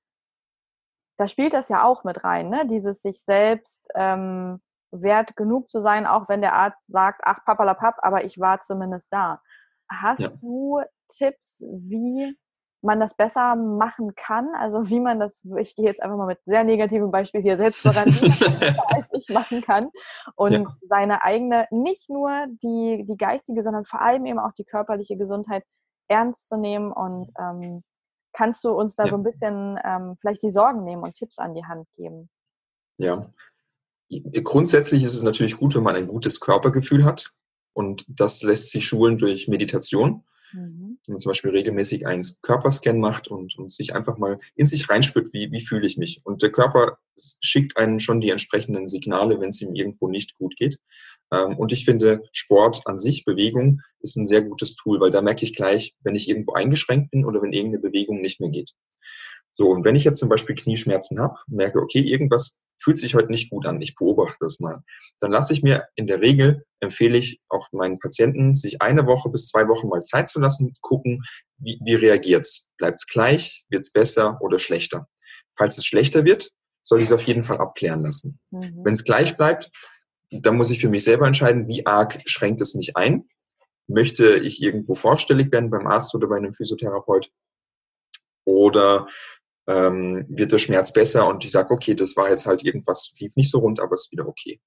da 1.18 1.28
spielt 1.28 1.54
das 1.54 1.68
ja 1.68 1.84
auch 1.84 2.04
mit 2.04 2.24
rein, 2.24 2.48
ne? 2.48 2.66
Dieses 2.66 3.02
sich 3.02 3.22
selbst 3.22 3.88
ähm, 3.94 4.60
wert 4.90 5.36
genug 5.36 5.70
zu 5.70 5.80
sein, 5.80 6.06
auch 6.06 6.28
wenn 6.28 6.40
der 6.42 6.54
Arzt 6.54 6.86
sagt, 6.86 7.22
ach 7.24 7.44
papalapap, 7.44 7.96
aber 8.02 8.24
ich 8.24 8.38
war 8.38 8.60
zumindest 8.60 9.12
da. 9.12 9.40
Hast 9.88 10.20
Ja. 10.20 10.28
du 10.40 10.80
Tipps, 11.08 11.64
wie 11.70 12.36
man 12.82 12.98
das 13.00 13.14
besser 13.14 13.54
machen 13.54 14.14
kann? 14.16 14.48
Also 14.56 14.88
wie 14.88 15.00
man 15.00 15.20
das, 15.20 15.44
ich 15.58 15.76
gehe 15.76 15.84
jetzt 15.86 16.02
einfach 16.02 16.16
mal 16.16 16.26
mit 16.26 16.40
sehr 16.44 16.64
negativem 16.64 17.10
Beispiel 17.10 17.40
hier 17.42 17.56
selbst 17.56 17.82
voran, 17.82 18.12
wie 18.14 18.20
man 18.20 18.38
das 18.40 18.50
besser 18.60 18.82
als 18.96 19.06
ich 19.12 19.28
machen 19.28 19.60
kann 19.62 19.90
und 20.34 20.52
Ja. 20.52 20.76
seine 20.88 21.22
eigene, 21.22 21.68
nicht 21.70 22.10
nur 22.10 22.46
die, 22.62 23.04
die 23.08 23.16
geistige, 23.16 23.62
sondern 23.62 23.84
vor 23.84 24.00
allem 24.02 24.26
eben 24.26 24.38
auch 24.38 24.52
die 24.52 24.64
körperliche 24.64 25.16
Gesundheit 25.16 25.64
ernst 26.08 26.48
zu 26.48 26.56
nehmen 26.56 26.92
und 26.92 27.30
ähm, 27.38 27.84
kannst 28.32 28.64
du 28.64 28.70
uns 28.70 28.94
da 28.94 29.04
Ja. 29.04 29.10
so 29.10 29.16
ein 29.16 29.22
bisschen 29.22 29.78
ähm, 29.84 30.16
vielleicht 30.18 30.42
die 30.42 30.50
Sorgen 30.50 30.84
nehmen 30.84 31.02
und 31.02 31.14
Tipps 31.14 31.38
an 31.38 31.54
die 31.54 31.64
Hand 31.64 31.86
geben? 31.96 32.28
Ja. 32.98 33.30
Grundsätzlich 34.44 35.04
ist 35.04 35.14
es 35.14 35.22
natürlich 35.22 35.56
gut, 35.56 35.74
wenn 35.74 35.82
man 35.82 35.96
ein 35.96 36.06
gutes 36.06 36.40
Körpergefühl 36.40 37.04
hat 37.04 37.32
und 37.72 38.04
das 38.08 38.42
lässt 38.42 38.70
sich 38.70 38.86
schulen 38.86 39.16
durch 39.18 39.48
Meditation. 39.48 40.24
Mhm. 40.52 40.98
wenn 41.06 41.12
man 41.14 41.18
zum 41.18 41.30
Beispiel 41.30 41.50
regelmäßig 41.50 42.06
einen 42.06 42.24
Körperscan 42.42 42.98
macht 42.98 43.28
und, 43.28 43.56
und 43.58 43.72
sich 43.72 43.94
einfach 43.94 44.18
mal 44.18 44.38
in 44.54 44.66
sich 44.66 44.88
reinspürt, 44.88 45.32
wie, 45.32 45.50
wie 45.50 45.60
fühle 45.60 45.86
ich 45.86 45.96
mich. 45.96 46.20
Und 46.24 46.42
der 46.42 46.50
Körper 46.50 46.98
schickt 47.40 47.76
einem 47.76 47.98
schon 47.98 48.20
die 48.20 48.30
entsprechenden 48.30 48.86
Signale, 48.86 49.40
wenn 49.40 49.48
es 49.48 49.62
ihm 49.62 49.74
irgendwo 49.74 50.08
nicht 50.08 50.36
gut 50.36 50.56
geht. 50.56 50.78
Ähm, 51.32 51.56
und 51.56 51.72
ich 51.72 51.84
finde, 51.84 52.22
Sport 52.32 52.82
an 52.86 52.98
sich, 52.98 53.24
Bewegung, 53.24 53.80
ist 54.00 54.16
ein 54.16 54.26
sehr 54.26 54.42
gutes 54.42 54.76
Tool, 54.76 55.00
weil 55.00 55.10
da 55.10 55.22
merke 55.22 55.44
ich 55.44 55.54
gleich, 55.54 55.94
wenn 56.00 56.14
ich 56.14 56.28
irgendwo 56.28 56.52
eingeschränkt 56.52 57.10
bin 57.10 57.24
oder 57.24 57.40
wenn 57.42 57.52
irgendeine 57.52 57.82
Bewegung 57.82 58.20
nicht 58.20 58.40
mehr 58.40 58.50
geht. 58.50 58.72
So, 59.54 59.68
und 59.68 59.84
wenn 59.84 59.96
ich 59.96 60.04
jetzt 60.04 60.18
zum 60.18 60.28
Beispiel 60.28 60.54
Knieschmerzen 60.54 61.20
habe, 61.20 61.36
merke, 61.46 61.78
okay, 61.78 62.00
irgendwas 62.00 62.64
fühlt 62.78 62.98
sich 62.98 63.14
heute 63.14 63.30
nicht 63.30 63.50
gut 63.50 63.66
an, 63.66 63.80
ich 63.82 63.94
beobachte 63.94 64.38
das 64.40 64.60
mal, 64.60 64.82
dann 65.20 65.30
lasse 65.30 65.52
ich 65.52 65.62
mir 65.62 65.84
in 65.94 66.06
der 66.06 66.20
Regel, 66.20 66.64
empfehle 66.80 67.18
ich 67.18 67.40
auch 67.48 67.68
meinen 67.72 67.98
Patienten, 67.98 68.54
sich 68.54 68.80
eine 68.80 69.06
Woche 69.06 69.28
bis 69.28 69.48
zwei 69.48 69.68
Wochen 69.68 69.88
mal 69.88 70.00
Zeit 70.00 70.28
zu 70.28 70.40
lassen, 70.40 70.72
gucken, 70.80 71.22
wie, 71.58 71.78
wie 71.84 71.94
reagiert's? 71.94 72.72
Bleibt's 72.78 73.06
gleich? 73.06 73.64
Wird's 73.68 73.92
besser 73.92 74.38
oder 74.40 74.58
schlechter? 74.58 75.06
Falls 75.56 75.76
es 75.78 75.86
schlechter 75.86 76.24
wird, 76.24 76.50
soll 76.82 76.98
ich 77.00 77.06
es 77.06 77.12
auf 77.12 77.22
jeden 77.22 77.44
Fall 77.44 77.58
abklären 77.58 78.02
lassen. 78.02 78.40
Mhm. 78.50 78.80
Wenn 78.84 78.94
es 78.94 79.04
gleich 79.04 79.36
bleibt, 79.36 79.70
dann 80.30 80.56
muss 80.56 80.70
ich 80.70 80.80
für 80.80 80.88
mich 80.88 81.04
selber 81.04 81.26
entscheiden, 81.26 81.68
wie 81.68 81.86
arg 81.86 82.18
schränkt 82.24 82.60
es 82.60 82.74
mich 82.74 82.96
ein. 82.96 83.28
Möchte 83.86 84.36
ich 84.36 84.62
irgendwo 84.62 84.94
vorstellig 84.94 85.52
werden 85.52 85.70
beim 85.70 85.86
Arzt 85.86 86.14
oder 86.14 86.26
bei 86.26 86.36
einem 86.36 86.54
Physiotherapeut? 86.54 87.30
Oder 88.44 89.06
ähm, 89.66 90.26
wird 90.28 90.52
der 90.52 90.58
Schmerz 90.58 90.92
besser 90.92 91.28
und 91.28 91.44
ich 91.44 91.52
sage, 91.52 91.72
okay, 91.72 91.94
das 91.94 92.16
war 92.16 92.28
jetzt 92.30 92.46
halt 92.46 92.64
irgendwas, 92.64 93.12
lief 93.18 93.34
nicht 93.36 93.50
so 93.50 93.58
rund, 93.58 93.80
aber 93.80 93.94
ist 93.94 94.12
wieder 94.12 94.26
okay. 94.26 94.60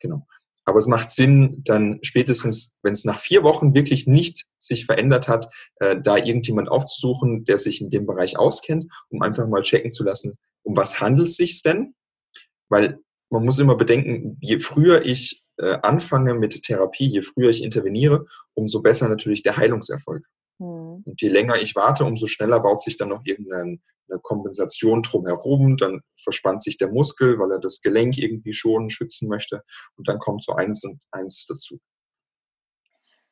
Genau. 0.00 0.26
Aber 0.66 0.78
es 0.78 0.86
macht 0.86 1.10
Sinn, 1.10 1.60
dann 1.64 1.98
spätestens, 2.02 2.78
wenn 2.82 2.92
es 2.92 3.04
nach 3.04 3.18
vier 3.18 3.42
Wochen 3.42 3.74
wirklich 3.74 4.06
nicht 4.06 4.46
sich 4.56 4.86
verändert 4.86 5.28
hat, 5.28 5.48
äh, 5.76 6.00
da 6.00 6.16
irgendjemand 6.16 6.70
aufzusuchen, 6.70 7.44
der 7.44 7.58
sich 7.58 7.80
in 7.82 7.90
dem 7.90 8.06
Bereich 8.06 8.38
auskennt, 8.38 8.86
um 9.10 9.20
einfach 9.22 9.46
mal 9.46 9.62
checken 9.62 9.92
zu 9.92 10.04
lassen, 10.04 10.36
um 10.62 10.76
was 10.76 11.00
handelt 11.00 11.28
es 11.28 11.36
sich 11.36 11.62
denn? 11.62 11.94
Weil 12.70 12.98
man 13.28 13.44
muss 13.44 13.58
immer 13.58 13.76
bedenken, 13.76 14.38
je 14.40 14.58
früher 14.58 15.04
ich 15.04 15.44
äh, 15.58 15.76
anfange 15.82 16.34
mit 16.34 16.62
Therapie, 16.62 17.06
je 17.06 17.20
früher 17.20 17.50
ich 17.50 17.62
interveniere, 17.62 18.26
umso 18.54 18.80
besser 18.80 19.08
natürlich 19.08 19.42
der 19.42 19.56
Heilungserfolg. 19.56 20.24
Mhm. 21.04 21.10
Und 21.10 21.22
je 21.22 21.28
länger 21.28 21.56
ich 21.56 21.74
warte, 21.74 22.04
umso 22.04 22.26
schneller 22.26 22.60
baut 22.60 22.80
sich 22.80 22.96
dann 22.96 23.08
noch 23.08 23.22
irgendeine 23.24 23.78
Kompensation 24.22 25.02
drumherum. 25.02 25.76
Dann 25.76 26.00
verspannt 26.22 26.62
sich 26.62 26.78
der 26.78 26.88
Muskel, 26.88 27.38
weil 27.38 27.52
er 27.52 27.60
das 27.60 27.80
Gelenk 27.80 28.18
irgendwie 28.18 28.52
schonen, 28.52 28.90
schützen 28.90 29.28
möchte. 29.28 29.62
Und 29.96 30.08
dann 30.08 30.18
kommt 30.18 30.42
so 30.42 30.52
eins 30.54 30.84
und 30.84 31.00
eins 31.10 31.46
dazu. 31.46 31.78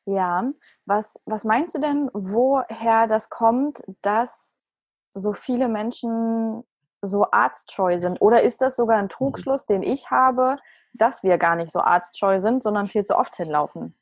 Ja, 0.04 0.50
was, 0.84 1.14
was 1.26 1.44
meinst 1.44 1.76
du 1.76 1.78
denn, 1.78 2.10
woher 2.12 3.06
das 3.06 3.30
kommt, 3.30 3.82
dass 4.02 4.58
so 5.14 5.32
viele 5.32 5.68
Menschen 5.68 6.64
so 7.02 7.26
arztscheu 7.30 7.98
sind? 7.98 8.20
Oder 8.20 8.42
ist 8.42 8.62
das 8.62 8.76
sogar 8.76 8.98
ein 8.98 9.08
Trugschluss, 9.08 9.66
den 9.66 9.82
ich 9.82 10.10
habe, 10.10 10.56
dass 10.92 11.22
wir 11.22 11.38
gar 11.38 11.56
nicht 11.56 11.70
so 11.70 11.80
arztscheu 11.80 12.40
sind, 12.40 12.62
sondern 12.62 12.86
viel 12.86 13.04
zu 13.04 13.16
oft 13.16 13.36
hinlaufen? 13.36 13.94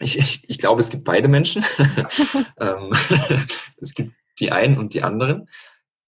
Ich, 0.00 0.18
ich, 0.18 0.42
ich 0.46 0.58
glaube, 0.58 0.80
es 0.80 0.90
gibt 0.90 1.04
beide 1.04 1.28
Menschen. 1.28 1.64
Ähm, 2.58 2.92
es 3.80 3.94
gibt 3.94 4.12
die 4.40 4.50
einen 4.50 4.78
und 4.78 4.94
die 4.94 5.02
anderen. 5.02 5.48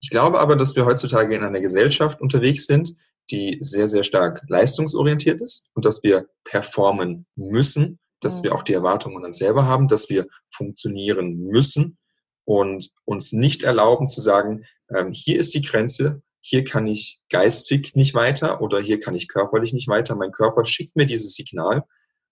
Ich 0.01 0.09
glaube 0.09 0.41
aber, 0.41 0.57
dass 0.57 0.77
wir 0.77 0.87
heutzutage 0.87 1.35
in 1.35 1.45
einer 1.45 1.61
Gesellschaft 1.61 2.23
unterwegs 2.23 2.67
sind, 2.67 2.95
die 3.31 3.59
sehr, 3.61 3.89
sehr 3.89 4.03
stark 4.03 4.43
leistungsorientiert 4.49 5.41
ist 5.43 5.69
und 5.75 5.85
dass 5.85 6.03
wir 6.03 6.27
performen 6.45 7.27
müssen, 7.37 7.99
dass 8.21 8.43
wir 8.43 8.55
auch 8.55 8.63
die 8.63 8.73
Erwartungen 8.73 9.25
an 9.25 9.33
selber 9.33 9.67
haben, 9.67 9.89
dass 9.89 10.09
wir 10.09 10.27
funktionieren 10.49 11.37
müssen 11.37 11.99
und 12.45 12.91
uns 13.05 13.33
nicht 13.33 13.63
erlauben 13.63 14.09
zu 14.09 14.21
sagen, 14.21 14.65
ähm, 14.95 15.13
hier 15.13 15.39
ist 15.39 15.55
die 15.55 15.63
Grenze, 15.63 16.23
hier 16.41 16.65
kann 16.65 16.87
ich 16.87 17.21
geistig 17.31 17.95
nicht 17.95 18.15
weiter 18.15 18.63
oder 18.63 18.81
hier 18.81 18.99
kann 18.99 19.15
ich 19.15 19.29
körperlich 19.29 19.73
nicht 19.73 19.89
weiter. 19.89 20.15
Mein 20.15 20.33
Körper 20.33 20.65
schickt 20.65 20.97
mir 20.97 21.05
dieses 21.05 21.35
Signal. 21.35 21.85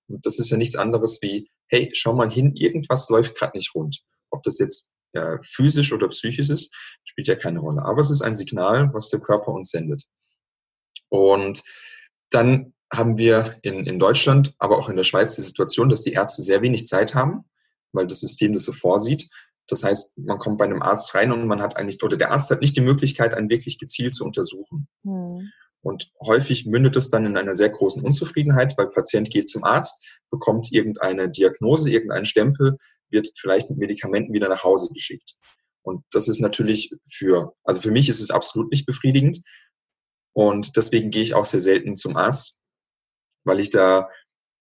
Und 0.09 0.25
das 0.25 0.39
ist 0.39 0.51
ja 0.51 0.57
nichts 0.57 0.77
anderes 0.77 1.21
wie, 1.23 1.51
hey, 1.69 1.91
schau 1.93 2.15
mal 2.15 2.31
hin, 2.31 2.55
irgendwas 2.55 3.09
läuft 3.09 3.37
gerade 3.37 3.57
nicht 3.57 3.75
rund. 3.75 4.03
Ob 4.31 4.43
das 4.43 4.59
jetzt 4.59 4.95
äh, 5.13 5.39
physisch 5.43 5.93
oder 5.93 6.09
psychisch 6.09 6.49
ist, 6.49 6.75
spielt 7.05 7.29
ja 7.29 7.35
keine 7.35 7.61
Rolle. 7.61 7.83
Aber 7.83 8.01
es 8.01 8.11
ist 8.11 8.23
ein 8.23 8.35
Signal, 8.35 8.93
was 8.93 9.11
der 9.11 9.21
Körper 9.21 9.53
uns 9.53 9.71
sendet. 9.71 10.05
Und 11.09 11.63
dann 12.31 12.75
haben 12.93 13.19
wir 13.19 13.59
in, 13.63 13.87
in 13.87 13.99
Deutschland, 13.99 14.55
aber 14.59 14.79
auch 14.79 14.89
in 14.89 14.97
der 14.97 15.05
Schweiz 15.05 15.35
die 15.37 15.43
Situation, 15.43 15.89
dass 15.89 16.03
die 16.03 16.13
Ärzte 16.13 16.43
sehr 16.43 16.63
wenig 16.63 16.87
Zeit 16.87 17.15
haben, 17.15 17.45
weil 17.93 18.07
das 18.07 18.21
System 18.21 18.53
das 18.53 18.65
so 18.65 18.73
vorsieht. 18.73 19.29
Das 19.69 19.83
heißt, 19.83 20.17
man 20.19 20.39
kommt 20.39 20.59
bei 20.59 20.65
einem 20.65 20.83
Arzt 20.83 21.15
rein 21.15 21.33
und 21.33 21.47
man 21.47 21.61
hat 21.61 21.77
eigentlich, 21.77 22.01
oder 22.03 22.17
der 22.17 22.31
Arzt 22.31 22.51
hat 22.51 22.61
nicht 22.61 22.77
die 22.77 22.83
Möglichkeit, 22.83 23.35
einen 23.35 23.51
wirklich 23.51 23.79
gezielt 23.79 24.15
zu 24.15 24.25
untersuchen. 24.25 24.87
Mhm. 25.03 25.51
Und 25.83 26.11
häufig 26.21 26.67
mündet 26.67 26.97
es 26.97 27.11
dann 27.11 27.27
in 27.27 27.37
einer 27.37 27.55
sehr 27.55 27.69
großen 27.69 28.03
Unzufriedenheit, 28.03 28.77
weil 28.77 28.89
Patient 28.89 29.31
geht 29.31 29.49
zum 29.49 29.65
Arzt, 29.65 30.05
bekommt 30.31 30.73
irgendeine 30.73 31.31
Diagnose, 31.31 31.91
irgendeinen 31.91 32.25
Stempel, 32.25 32.77
wird 33.09 33.31
vielleicht 33.37 33.71
mit 33.71 33.79
Medikamenten 33.79 34.33
wieder 34.33 34.49
nach 34.49 34.65
Hause 34.65 34.89
geschickt. 34.93 35.37
Und 35.83 36.05
das 36.11 36.27
ist 36.27 36.41
natürlich 36.41 36.91
für, 37.09 37.55
also 37.63 37.81
für 37.81 37.93
mich 37.93 38.09
ist 38.09 38.21
es 38.21 38.33
absolut 38.33 38.71
nicht 38.71 38.87
befriedigend. 38.87 39.43
Und 40.33 40.77
deswegen 40.77 41.11
gehe 41.11 41.23
ich 41.23 41.35
auch 41.35 41.45
sehr 41.45 41.61
selten 41.61 41.95
zum 41.95 42.17
Arzt, 42.17 42.61
weil 43.45 43.61
ich 43.61 43.71
da 43.71 44.09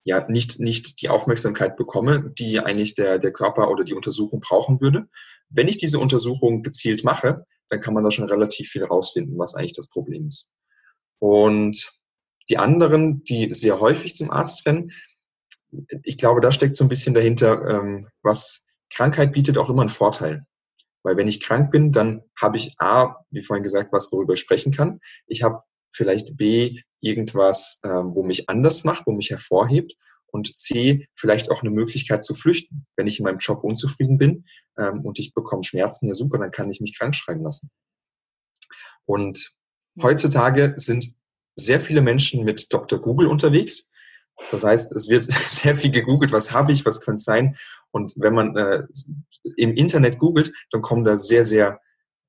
ja 0.05 0.25
nicht, 0.29 0.59
nicht 0.59 1.01
die 1.01 1.09
Aufmerksamkeit 1.09 1.75
bekomme, 1.75 2.31
die 2.37 2.59
eigentlich 2.59 2.93
der, 2.93 3.17
der 3.17 3.33
Körper 3.33 3.71
oder 3.71 3.83
die 3.83 3.95
Untersuchung 3.95 4.39
brauchen 4.39 4.79
würde. 4.79 5.09
Wenn 5.49 5.67
ich 5.67 5.77
diese 5.77 5.99
Untersuchung 5.99 6.61
gezielt 6.61 7.03
mache, 7.03 7.45
dann 7.69 7.79
kann 7.79 7.95
man 7.95 8.03
da 8.03 8.11
schon 8.11 8.29
relativ 8.29 8.69
viel 8.69 8.83
rausfinden, 8.83 9.37
was 9.39 9.55
eigentlich 9.55 9.73
das 9.73 9.89
Problem 9.89 10.27
ist. 10.27 10.49
Und 11.19 11.91
die 12.49 12.57
anderen, 12.57 13.23
die 13.23 13.53
sehr 13.53 13.79
häufig 13.79 14.15
zum 14.15 14.31
Arzt 14.31 14.65
rennen, 14.65 14.91
ich 16.03 16.17
glaube, 16.17 16.41
da 16.41 16.51
steckt 16.51 16.75
so 16.75 16.85
ein 16.85 16.89
bisschen 16.89 17.13
dahinter, 17.13 17.61
ähm, 17.67 18.07
was 18.21 18.67
Krankheit 18.89 19.33
bietet 19.33 19.57
auch 19.57 19.69
immer 19.69 19.81
einen 19.81 19.89
Vorteil. 19.89 20.45
Weil 21.03 21.17
wenn 21.17 21.27
ich 21.27 21.41
krank 21.41 21.71
bin, 21.71 21.91
dann 21.91 22.23
habe 22.39 22.57
ich 22.57 22.75
A, 22.79 23.17
wie 23.29 23.43
vorhin 23.43 23.63
gesagt, 23.63 23.91
was, 23.91 24.11
worüber 24.11 24.33
ich 24.33 24.39
sprechen 24.39 24.71
kann. 24.71 24.99
Ich 25.27 25.43
habe 25.43 25.61
vielleicht 25.91 26.37
B, 26.37 26.81
irgendwas, 26.99 27.81
ähm, 27.83 28.15
wo 28.15 28.23
mich 28.23 28.49
anders 28.49 28.83
macht, 28.83 29.05
wo 29.05 29.11
mich 29.11 29.29
hervorhebt. 29.29 29.95
Und 30.27 30.57
C, 30.59 31.07
vielleicht 31.15 31.49
auch 31.49 31.61
eine 31.61 31.69
Möglichkeit 31.69 32.23
zu 32.23 32.33
flüchten. 32.33 32.85
Wenn 32.97 33.07
ich 33.07 33.19
in 33.19 33.23
meinem 33.23 33.37
Job 33.37 33.63
unzufrieden 33.63 34.17
bin 34.17 34.45
ähm, 34.77 35.01
und 35.05 35.19
ich 35.19 35.33
bekomme 35.33 35.63
Schmerzen, 35.63 36.07
ja 36.07 36.13
super, 36.13 36.39
dann 36.39 36.51
kann 36.51 36.69
ich 36.69 36.81
mich 36.81 36.97
krank 36.97 37.15
schreiben 37.15 37.43
lassen. 37.43 37.69
Und 39.05 39.51
heutzutage 40.01 40.73
sind 40.75 41.13
sehr 41.55 41.79
viele 41.79 42.01
Menschen 42.01 42.43
mit 42.43 42.71
Dr. 42.73 43.01
Google 43.01 43.27
unterwegs. 43.27 43.89
Das 44.51 44.63
heißt, 44.63 44.91
es 44.91 45.09
wird 45.09 45.31
sehr 45.47 45.75
viel 45.75 45.91
gegoogelt, 45.91 46.31
was 46.31 46.51
habe 46.51 46.71
ich, 46.71 46.85
was 46.85 47.01
könnte 47.01 47.21
sein. 47.21 47.57
Und 47.91 48.13
wenn 48.17 48.33
man 48.33 48.55
äh, 48.57 48.83
im 49.55 49.73
Internet 49.73 50.17
googelt, 50.17 50.51
dann 50.71 50.81
kommen 50.81 51.05
da 51.05 51.15
sehr, 51.17 51.43
sehr 51.43 51.79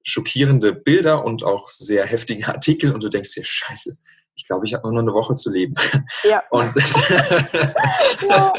schockierende 0.05 0.73
Bilder 0.73 1.25
und 1.25 1.43
auch 1.43 1.69
sehr 1.71 2.07
heftige 2.07 2.49
Artikel 2.49 2.93
und 2.93 3.03
du 3.03 3.09
denkst 3.09 3.35
dir, 3.35 3.45
scheiße, 3.45 3.99
ich 4.37 4.47
glaube, 4.47 4.67
ich 4.67 4.75
habe 4.75 4.87
nur 4.87 4.93
noch 4.93 5.03
eine 5.03 5.15
Woche 5.15 5.35
zu 5.35 5.51
leben. 5.51 5.75
Ja. 6.23 6.43
Und 6.51 6.71
ja, 8.29 8.53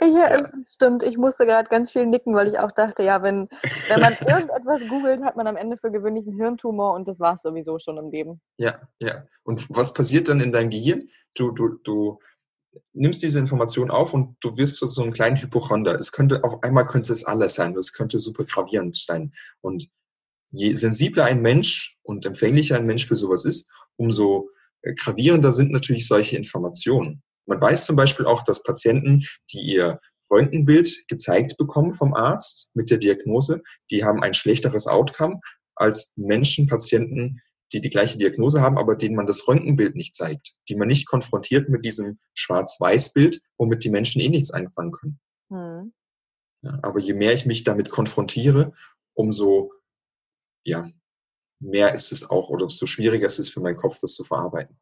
ja, 0.00 0.28
es 0.28 0.54
stimmt. 0.72 1.02
Ich 1.02 1.18
musste 1.18 1.46
gerade 1.46 1.68
ganz 1.68 1.90
viel 1.90 2.06
nicken, 2.06 2.34
weil 2.34 2.46
ich 2.46 2.58
auch 2.58 2.70
dachte, 2.70 3.02
ja, 3.02 3.22
wenn, 3.22 3.48
wenn 3.88 4.00
man 4.00 4.12
irgendetwas 4.26 4.88
googelt, 4.88 5.22
hat 5.24 5.36
man 5.36 5.48
am 5.48 5.56
Ende 5.56 5.76
für 5.76 5.90
gewöhnlich 5.90 6.26
einen 6.26 6.36
Hirntumor 6.36 6.94
und 6.94 7.08
das 7.08 7.18
war 7.18 7.34
es 7.34 7.42
sowieso 7.42 7.78
schon 7.78 7.98
im 7.98 8.10
Leben. 8.10 8.40
Ja, 8.58 8.80
ja. 9.00 9.24
Und 9.42 9.66
was 9.68 9.92
passiert 9.92 10.28
dann 10.28 10.40
in 10.40 10.52
deinem 10.52 10.70
Gehirn? 10.70 11.08
Du, 11.34 11.50
du, 11.50 11.80
du 11.82 12.20
nimmst 12.92 13.22
diese 13.22 13.40
Information 13.40 13.90
auf 13.90 14.14
und 14.14 14.36
du 14.40 14.56
wirst 14.56 14.76
so, 14.76 14.86
so 14.86 15.02
ein 15.02 15.12
kleinen 15.12 15.36
Hypochonder. 15.36 15.98
Es 15.98 16.12
könnte 16.12 16.44
auf 16.44 16.62
einmal 16.62 16.86
könnte 16.86 17.12
es 17.12 17.24
alles 17.24 17.54
sein. 17.54 17.74
Das 17.74 17.92
könnte 17.92 18.20
super 18.20 18.44
gravierend 18.44 18.96
sein. 18.96 19.32
Und 19.60 19.88
je 20.50 20.72
sensibler 20.72 21.24
ein 21.24 21.42
Mensch 21.42 21.98
und 22.02 22.24
empfänglicher 22.24 22.76
ein 22.76 22.86
Mensch 22.86 23.06
für 23.06 23.16
sowas 23.16 23.44
ist, 23.44 23.70
umso 23.96 24.50
gravierender 24.94 25.52
sind 25.52 25.72
natürlich 25.72 26.06
solche 26.06 26.36
Informationen. 26.36 27.22
Man 27.46 27.60
weiß 27.60 27.86
zum 27.86 27.96
Beispiel 27.96 28.26
auch, 28.26 28.42
dass 28.42 28.62
Patienten, 28.62 29.22
die 29.52 29.60
ihr 29.60 30.00
Röntgenbild 30.30 31.06
gezeigt 31.08 31.56
bekommen 31.56 31.94
vom 31.94 32.14
Arzt 32.14 32.70
mit 32.74 32.90
der 32.90 32.98
Diagnose, 32.98 33.62
die 33.90 34.04
haben 34.04 34.22
ein 34.22 34.34
schlechteres 34.34 34.86
Outcome 34.86 35.40
als 35.76 36.12
Menschen, 36.16 36.66
Patienten, 36.66 37.40
die 37.72 37.80
die 37.80 37.90
gleiche 37.90 38.18
Diagnose 38.18 38.60
haben, 38.60 38.78
aber 38.78 38.96
denen 38.96 39.16
man 39.16 39.26
das 39.26 39.46
Röntgenbild 39.46 39.94
nicht 39.94 40.14
zeigt, 40.14 40.54
die 40.68 40.76
man 40.76 40.88
nicht 40.88 41.06
konfrontiert 41.06 41.68
mit 41.68 41.84
diesem 41.84 42.18
Schwarz-Weiß-Bild, 42.34 43.40
womit 43.58 43.84
die 43.84 43.90
Menschen 43.90 44.20
eh 44.20 44.28
nichts 44.28 44.52
anfangen 44.52 44.92
können. 44.92 45.20
Hm. 45.50 45.92
Ja, 46.62 46.78
aber 46.82 47.00
je 47.00 47.14
mehr 47.14 47.32
ich 47.32 47.46
mich 47.46 47.64
damit 47.64 47.90
konfrontiere, 47.90 48.72
umso 49.14 49.72
ja, 50.64 50.90
mehr 51.60 51.94
ist 51.94 52.12
es 52.12 52.28
auch 52.28 52.50
oder 52.50 52.68
so 52.68 52.86
schwieriger 52.86 53.26
ist 53.26 53.38
es 53.38 53.48
für 53.48 53.60
meinen 53.60 53.76
Kopf, 53.76 53.98
das 54.00 54.14
zu 54.14 54.24
verarbeiten. 54.24 54.78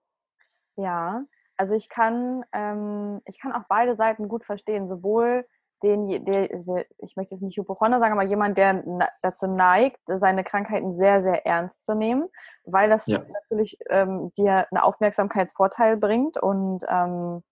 Ja, 0.76 1.24
also 1.56 1.74
ich 1.74 1.88
kann, 1.88 2.44
ähm, 2.52 3.20
ich 3.26 3.40
kann 3.40 3.52
auch 3.52 3.64
beide 3.68 3.96
Seiten 3.96 4.28
gut 4.28 4.44
verstehen, 4.44 4.88
sowohl 4.88 5.46
den, 5.82 6.24
der, 6.24 6.50
ich 6.98 7.16
möchte 7.16 7.34
jetzt 7.34 7.42
nicht 7.42 7.58
Hypochonder 7.58 7.98
sagen, 8.00 8.12
aber 8.12 8.26
jemand, 8.26 8.56
der 8.56 8.82
dazu 9.22 9.46
neigt, 9.46 10.00
seine 10.06 10.42
Krankheiten 10.42 10.94
sehr, 10.94 11.22
sehr 11.22 11.44
ernst 11.46 11.84
zu 11.84 11.94
nehmen, 11.94 12.28
weil 12.64 12.88
das 12.88 13.06
ja. 13.06 13.20
natürlich 13.42 13.78
ähm, 13.90 14.32
dir 14.36 14.66
einen 14.70 14.80
Aufmerksamkeitsvorteil 14.80 15.96
bringt 15.96 16.38
und 16.38 16.84
ähm, 16.88 17.42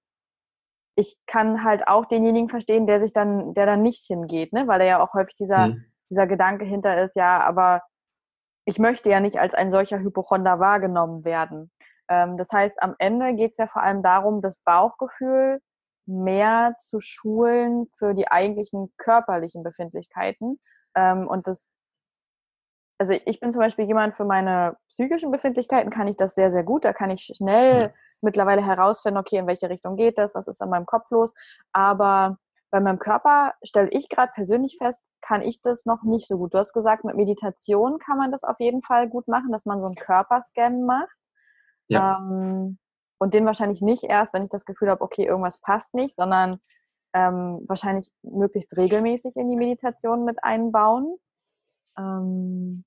ich 0.95 1.19
kann 1.27 1.65
halt 1.65 1.87
auch 1.87 2.07
denjenigen 2.07 2.49
verstehen, 2.49 2.87
der 2.87 3.01
sich 3.01 3.13
dann, 3.13 3.55
der 3.55 3.67
dann 3.67 3.83
nicht 3.83 4.05
hingeht, 4.07 4.53
ne? 4.53 4.67
weil 4.67 4.81
er 4.81 4.87
ja 4.87 5.03
auch 5.03 5.15
häufig 5.15 5.35
dieser, 5.35 5.69
mhm. 5.69 5.85
dieser 6.11 6.27
Gedanke 6.27 6.65
hinter 6.65 7.03
ist, 7.03 7.17
ja, 7.17 7.41
aber 7.41 7.83
ich 8.65 8.79
möchte 8.79 9.11
ja 9.11 9.21
nicht 9.21 9.39
als 9.39 9.55
ein 9.55 9.71
solcher 9.71 9.99
Hypochonder 9.99 10.61
wahrgenommen 10.61 11.25
werden. 11.25 11.71
Ähm, 12.09 12.37
das 12.37 12.51
heißt, 12.53 12.83
am 12.83 12.95
Ende 12.99 13.35
geht 13.35 13.53
es 13.53 13.59
ja 13.59 13.67
vor 13.67 13.83
allem 13.83 14.03
darum, 14.03 14.41
das 14.41 14.59
Bauchgefühl 14.59 15.61
mehr 16.07 16.75
zu 16.79 17.01
schulen 17.01 17.87
für 17.97 18.15
die 18.15 18.29
eigentlichen 18.29 18.93
körperlichen 18.99 19.63
Befindlichkeiten. 19.63 20.61
Ähm, 20.95 21.27
und 21.29 21.47
das, 21.47 21.75
also 22.99 23.15
ich 23.25 23.41
bin 23.41 23.53
zum 23.53 23.61
Beispiel 23.61 23.87
jemand 23.87 24.17
für 24.17 24.25
meine 24.25 24.77
psychischen 24.89 25.31
Befindlichkeiten 25.31 25.91
kann 25.91 26.09
ich 26.09 26.17
das 26.17 26.35
sehr, 26.35 26.51
sehr 26.51 26.65
gut. 26.65 26.85
Da 26.85 26.93
kann 26.93 27.11
ich 27.11 27.33
schnell 27.37 27.83
ja. 27.83 27.91
mittlerweile 28.21 28.65
herausfinden, 28.65 29.19
okay, 29.19 29.37
in 29.39 29.47
welche 29.47 29.71
Richtung 29.71 29.97
geht 29.97 30.19
das, 30.19 30.35
was 30.35 30.49
ist 30.49 30.61
an 30.61 30.71
meinem 30.71 30.87
Kopf 30.87 31.11
los. 31.11 31.33
Aber 31.73 32.39
bei 32.73 32.81
meinem 32.81 32.99
Körper 32.99 33.53
stelle 33.63 33.91
ich 33.91 34.09
gerade 34.09 34.33
persönlich 34.35 34.79
fest, 34.79 35.01
kann 35.21 35.43
ich 35.43 35.61
das 35.61 35.85
noch 35.85 36.03
nicht 36.05 36.27
so 36.27 36.39
gut. 36.39 36.55
Du 36.55 36.59
hast 36.59 36.73
gesagt, 36.73 37.05
mit 37.05 37.17
Meditation 37.17 37.99
kann 37.99 38.17
man 38.17 38.33
das 38.33 38.45
auf 38.45 38.59
jeden 38.61 38.83
Fall 38.83 39.09
gut 39.11 39.29
machen, 39.29 39.53
dass 39.53 39.67
man 39.67 39.81
so 39.81 39.87
einen 39.87 39.95
Körperscan 39.95 40.85
macht. 40.85 41.15
Ja. 41.89 42.19
Ähm, 42.19 42.79
und 43.19 43.35
den 43.35 43.45
wahrscheinlich 43.45 43.83
nicht 43.83 44.05
erst, 44.05 44.33
wenn 44.33 44.45
ich 44.45 44.49
das 44.49 44.65
Gefühl 44.65 44.89
habe, 44.89 45.03
okay, 45.03 45.27
irgendwas 45.27 45.61
passt 45.61 45.93
nicht, 45.95 46.17
sondern 46.17 46.61
ähm, 47.13 47.63
wahrscheinlich 47.69 48.11
möglichst 48.23 48.75
regelmäßig 48.75 49.37
in 49.37 49.51
die 49.51 49.57
Meditation 49.57 50.25
mit 50.25 50.43
einbauen. 50.43 51.19
Ähm, 51.99 52.85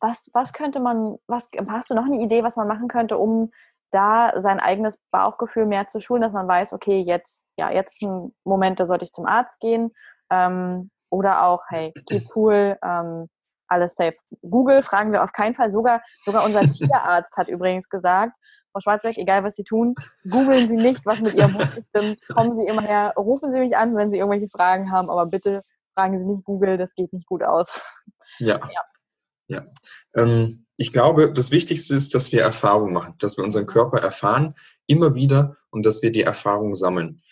was, 0.00 0.30
was 0.32 0.52
könnte 0.52 0.78
man, 0.78 1.18
was 1.26 1.48
hast 1.68 1.90
du 1.90 1.94
noch 1.94 2.04
eine 2.04 2.22
Idee, 2.22 2.44
was 2.44 2.54
man 2.54 2.68
machen 2.68 2.86
könnte, 2.86 3.18
um 3.18 3.50
da 3.90 4.32
sein 4.36 4.60
eigenes 4.60 4.98
Bauchgefühl 5.10 5.66
mehr 5.66 5.86
zu 5.86 6.00
schulen, 6.00 6.22
dass 6.22 6.32
man 6.32 6.48
weiß, 6.48 6.72
okay, 6.72 7.00
jetzt, 7.00 7.44
ja, 7.56 7.70
jetzt 7.70 8.02
ein 8.02 8.34
Moment, 8.44 8.80
da 8.80 8.86
sollte 8.86 9.04
ich 9.04 9.12
zum 9.12 9.26
Arzt 9.26 9.60
gehen. 9.60 9.92
Ähm, 10.30 10.88
oder 11.10 11.44
auch, 11.44 11.62
hey, 11.68 11.92
keep 12.08 12.24
cool, 12.34 12.76
ähm, 12.82 13.28
alles 13.68 13.94
safe. 13.94 14.14
Google 14.42 14.82
fragen 14.82 15.12
wir 15.12 15.22
auf 15.24 15.32
keinen 15.32 15.54
Fall. 15.54 15.70
Sogar, 15.70 16.02
sogar 16.24 16.44
unser 16.44 16.60
Tierarzt 16.66 17.36
hat 17.36 17.48
übrigens 17.48 17.88
gesagt, 17.88 18.32
Frau 18.72 18.80
Schwarzberg, 18.80 19.16
egal 19.16 19.42
was 19.42 19.54
Sie 19.54 19.64
tun, 19.64 19.94
googeln 20.28 20.68
Sie 20.68 20.76
nicht, 20.76 21.06
was 21.06 21.20
mit 21.20 21.34
Ihrem 21.34 21.54
Hund 21.54 21.84
stimmt. 21.88 22.20
Kommen 22.28 22.52
Sie 22.52 22.66
immer 22.66 22.82
her, 22.82 23.14
rufen 23.16 23.50
Sie 23.50 23.58
mich 23.58 23.76
an, 23.76 23.96
wenn 23.96 24.10
Sie 24.10 24.18
irgendwelche 24.18 24.48
Fragen 24.48 24.92
haben, 24.92 25.08
aber 25.08 25.26
bitte 25.26 25.62
fragen 25.94 26.18
Sie 26.18 26.26
nicht 26.26 26.44
Google, 26.44 26.76
das 26.76 26.94
geht 26.94 27.12
nicht 27.12 27.26
gut 27.26 27.42
aus. 27.42 27.80
Ja. 28.38 28.60
ja. 28.70 28.82
ja. 29.48 29.62
Ähm, 30.14 30.65
ich 30.76 30.92
glaube, 30.92 31.32
das 31.32 31.50
Wichtigste 31.50 31.94
ist, 31.94 32.14
dass 32.14 32.32
wir 32.32 32.42
Erfahrung 32.42 32.92
machen, 32.92 33.14
dass 33.18 33.36
wir 33.36 33.44
unseren 33.44 33.66
Körper 33.66 33.98
erfahren, 33.98 34.54
immer 34.86 35.14
wieder 35.14 35.56
und 35.70 35.86
dass 35.86 36.02
wir 36.02 36.12
die 36.12 36.22
Erfahrung 36.22 36.74
sammeln. 36.74 37.22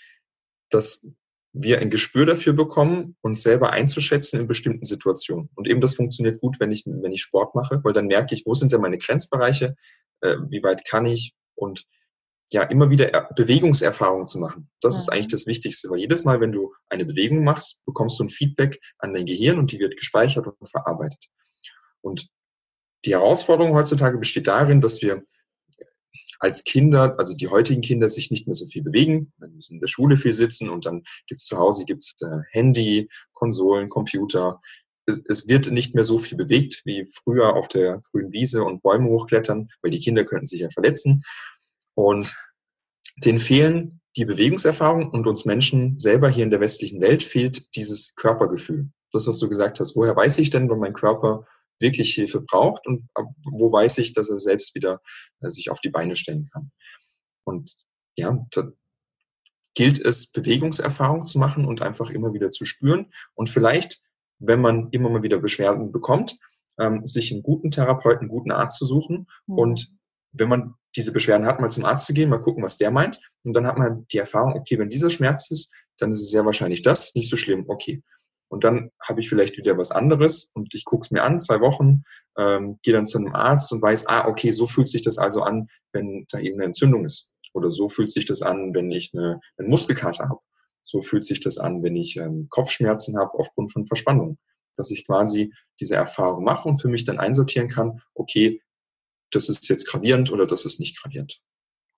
Dass 0.71 1.07
wir 1.53 1.79
ein 1.79 1.91
Gespür 1.91 2.27
dafür 2.27 2.53
bekommen, 2.55 3.17
uns 3.21 3.43
selber 3.43 3.71
einzuschätzen 3.71 4.41
in 4.41 4.47
bestimmten 4.47 4.87
Situationen. 4.87 5.51
Und 5.55 5.69
eben 5.69 5.81
das 5.81 5.95
funktioniert 5.95 6.41
gut, 6.41 6.59
wenn 6.59 6.73
ich, 6.73 6.85
wenn 6.87 7.13
ich 7.13 7.23
Sport 7.23 7.55
mache, 7.55 7.81
weil 7.85 7.93
dann 7.93 8.07
merke 8.07 8.35
ich, 8.35 8.45
wo 8.45 8.55
sind 8.55 8.73
denn 8.73 8.81
meine 8.81 8.99
Grenzbereiche, 8.99 9.77
äh, 10.21 10.37
wie 10.49 10.63
weit 10.63 10.85
kann 10.89 11.07
ich 11.07 11.35
und 11.55 11.85
ja, 12.51 12.63
immer 12.63 12.91
wieder 12.91 13.29
Bewegungserfahrungen 13.37 14.27
zu 14.27 14.39
machen. 14.39 14.71
Das 14.81 14.95
ja. 14.95 15.01
ist 15.01 15.09
eigentlich 15.11 15.29
das 15.29 15.47
Wichtigste, 15.47 15.91
weil 15.91 15.99
jedes 15.99 16.25
Mal, 16.25 16.41
wenn 16.41 16.53
du 16.53 16.75
eine 16.89 17.05
Bewegung 17.05 17.45
machst, 17.45 17.85
bekommst 17.85 18.19
du 18.19 18.25
ein 18.25 18.29
Feedback 18.29 18.81
an 18.99 19.13
dein 19.13 19.27
Gehirn 19.27 19.59
und 19.59 19.71
die 19.73 19.79
wird 19.79 19.97
gespeichert 19.97 20.47
und 20.47 20.71
verarbeitet. 20.71 21.27
Und 22.01 22.29
die 23.05 23.13
Herausforderung 23.13 23.75
heutzutage 23.75 24.19
besteht 24.19 24.47
darin, 24.47 24.81
dass 24.81 25.03
wir 25.03 25.23
als 26.39 26.65
Kinder, 26.65 27.15
also 27.19 27.35
die 27.35 27.49
heutigen 27.49 27.81
Kinder, 27.81 28.09
sich 28.09 28.31
nicht 28.31 28.47
mehr 28.47 28.55
so 28.55 28.67
viel 28.67 28.83
bewegen. 28.83 29.33
Dann 29.39 29.55
müssen 29.55 29.75
in 29.75 29.81
der 29.81 29.89
Schule 29.89 30.17
viel 30.17 30.33
sitzen 30.33 30.69
und 30.69 30.85
dann 30.85 31.03
gibt's 31.27 31.47
zu 31.47 31.57
Hause 31.57 31.85
gibt's 31.85 32.15
äh, 32.23 32.43
Handy, 32.51 33.09
Konsolen, 33.33 33.89
Computer. 33.89 34.61
Es, 35.07 35.23
es, 35.29 35.49
wird 35.49 35.71
nicht 35.71 35.95
mehr 35.95 36.05
so 36.05 36.19
viel 36.19 36.37
bewegt 36.37 36.83
wie 36.85 37.09
früher 37.13 37.55
auf 37.55 37.69
der 37.69 38.03
grünen 38.11 38.33
Wiese 38.33 38.65
und 38.65 38.83
Bäume 38.83 39.09
hochklettern, 39.09 39.69
weil 39.83 39.91
die 39.91 40.01
Kinder 40.01 40.25
könnten 40.25 40.47
sich 40.47 40.61
ja 40.61 40.71
verletzen. 40.71 41.25
Und 41.95 42.35
denen 43.25 43.39
fehlen 43.39 44.01
die 44.17 44.25
Bewegungserfahrung 44.25 45.11
und 45.11 45.27
uns 45.27 45.45
Menschen 45.45 45.99
selber 45.99 46.29
hier 46.29 46.45
in 46.45 46.51
der 46.51 46.61
westlichen 46.61 47.01
Welt 47.01 47.23
fehlt 47.23 47.75
dieses 47.75 48.15
Körpergefühl. 48.17 48.91
Das, 49.13 49.27
was 49.27 49.39
du 49.39 49.49
gesagt 49.49 49.81
hast. 49.81 49.95
Woher 49.97 50.17
weiß 50.17 50.39
ich 50.39 50.51
denn, 50.51 50.69
wenn 50.69 50.79
mein 50.79 50.93
Körper 50.93 51.47
wirklich 51.81 52.15
Hilfe 52.15 52.41
braucht 52.41 52.87
und 52.87 53.09
wo 53.45 53.73
weiß 53.73 53.99
ich, 53.99 54.13
dass 54.13 54.31
er 54.31 54.39
selbst 54.39 54.75
wieder 54.75 55.01
äh, 55.41 55.51
sich 55.51 55.71
auf 55.71 55.81
die 55.81 55.91
Beine 55.91 56.17
stellen 56.17 56.49
kann. 56.53 56.71
Und 57.45 57.73
ja, 58.17 58.47
da 58.51 58.73
gilt 59.75 60.01
es, 60.01 60.31
Bewegungserfahrung 60.31 61.25
zu 61.25 61.39
machen 61.39 61.65
und 61.65 61.83
einfach 61.83 62.11
immer 62.11 62.33
wieder 62.33 62.51
zu 62.51 62.65
spüren 62.65 63.13
und 63.35 63.49
vielleicht, 63.49 64.03
wenn 64.39 64.61
man 64.61 64.89
immer 64.91 65.11
mal 65.11 65.23
wieder 65.23 65.39
Beschwerden 65.39 65.93
bekommt, 65.93 66.39
ähm, 66.79 67.07
sich 67.07 67.33
einen 67.33 67.43
guten 67.43 67.71
Therapeuten, 67.71 68.23
einen 68.23 68.29
guten 68.29 68.53
Arzt 68.53 68.79
zu 68.79 68.87
suchen 68.87 69.27
mhm. 69.47 69.59
und 69.59 69.93
wenn 70.35 70.49
man 70.49 70.75
diese 70.97 71.13
Beschwerden 71.13 71.47
hat, 71.47 71.61
mal 71.61 71.71
zum 71.71 71.85
Arzt 71.85 72.07
zu 72.07 72.13
gehen, 72.13 72.29
mal 72.29 72.43
gucken, 72.43 72.63
was 72.63 72.77
der 72.77 72.91
meint. 72.91 73.21
Und 73.45 73.53
dann 73.53 73.67
hat 73.67 73.79
man 73.79 74.07
die 74.09 74.19
Erfahrung, 74.19 74.55
okay, 74.55 74.79
wenn 74.79 74.89
dieser 74.89 75.11
Schmerz 75.11 75.51
ist, 75.51 75.73
dann 75.99 76.11
ist 76.11 76.21
es 76.21 76.31
sehr 76.31 76.45
wahrscheinlich 76.45 76.83
das, 76.83 77.15
nicht 77.15 77.29
so 77.29 77.37
schlimm, 77.37 77.65
okay. 77.69 78.03
Und 78.55 78.63
dann 78.63 78.93
habe 79.03 79.21
ich 79.21 79.29
vielleicht 79.29 79.57
wieder 79.57 79.77
was 79.77 79.91
anderes 79.91 80.53
und 80.55 80.77
ich 80.77 80.85
gucke 80.85 81.03
es 81.05 81.11
mir 81.11 81.25
an, 81.25 81.41
zwei 81.41 81.61
Wochen, 81.61 82.05
ähm, 82.39 82.79
gehe 82.85 82.95
dann 82.95 83.05
zu 83.05 83.19
einem 83.19 83.35
Arzt 83.35 83.73
und 83.73 83.83
weiß, 83.83 84.07
ah, 84.07 84.29
okay, 84.29 84.53
so 84.53 84.69
fühlt 84.69 84.89
sich 84.89 85.03
das 85.03 85.19
also 85.19 85.43
an, 85.43 85.67
wenn 85.93 86.25
da 86.31 86.39
eben 86.39 86.55
eine 86.59 86.67
Entzündung 86.67 87.05
ist. 87.05 87.33
Oder 87.53 87.69
so 87.69 87.89
fühlt 87.89 88.13
sich 88.13 88.27
das 88.27 88.43
an, 88.43 88.73
wenn 88.73 88.93
ich 88.93 89.11
eine, 89.13 89.41
einen 89.57 89.69
Muskelkater 89.69 90.29
habe. 90.29 90.39
So 90.85 91.01
fühlt 91.01 91.25
sich 91.25 91.41
das 91.41 91.59
an, 91.59 91.83
wenn 91.83 91.97
ich 91.97 92.17
ähm, 92.17 92.47
Kopfschmerzen 92.49 93.19
habe 93.19 93.35
aufgrund 93.35 93.73
von 93.73 93.87
Verspannung. 93.87 94.39
Dass 94.77 94.93
ich 94.93 95.05
quasi 95.05 95.53
diese 95.81 95.97
Erfahrung 95.97 96.45
mache 96.45 96.69
und 96.69 96.81
für 96.81 96.89
mich 96.89 97.05
dann 97.05 97.19
einsortieren 97.19 97.67
kann, 97.67 98.03
okay, 98.15 98.63
das 99.33 99.49
ist 99.49 99.69
jetzt 99.69 99.89
gravierend 99.89 100.31
oder 100.31 100.47
das 100.47 100.65
ist 100.65 100.79
nicht 100.79 101.03
gravierend. 101.03 101.41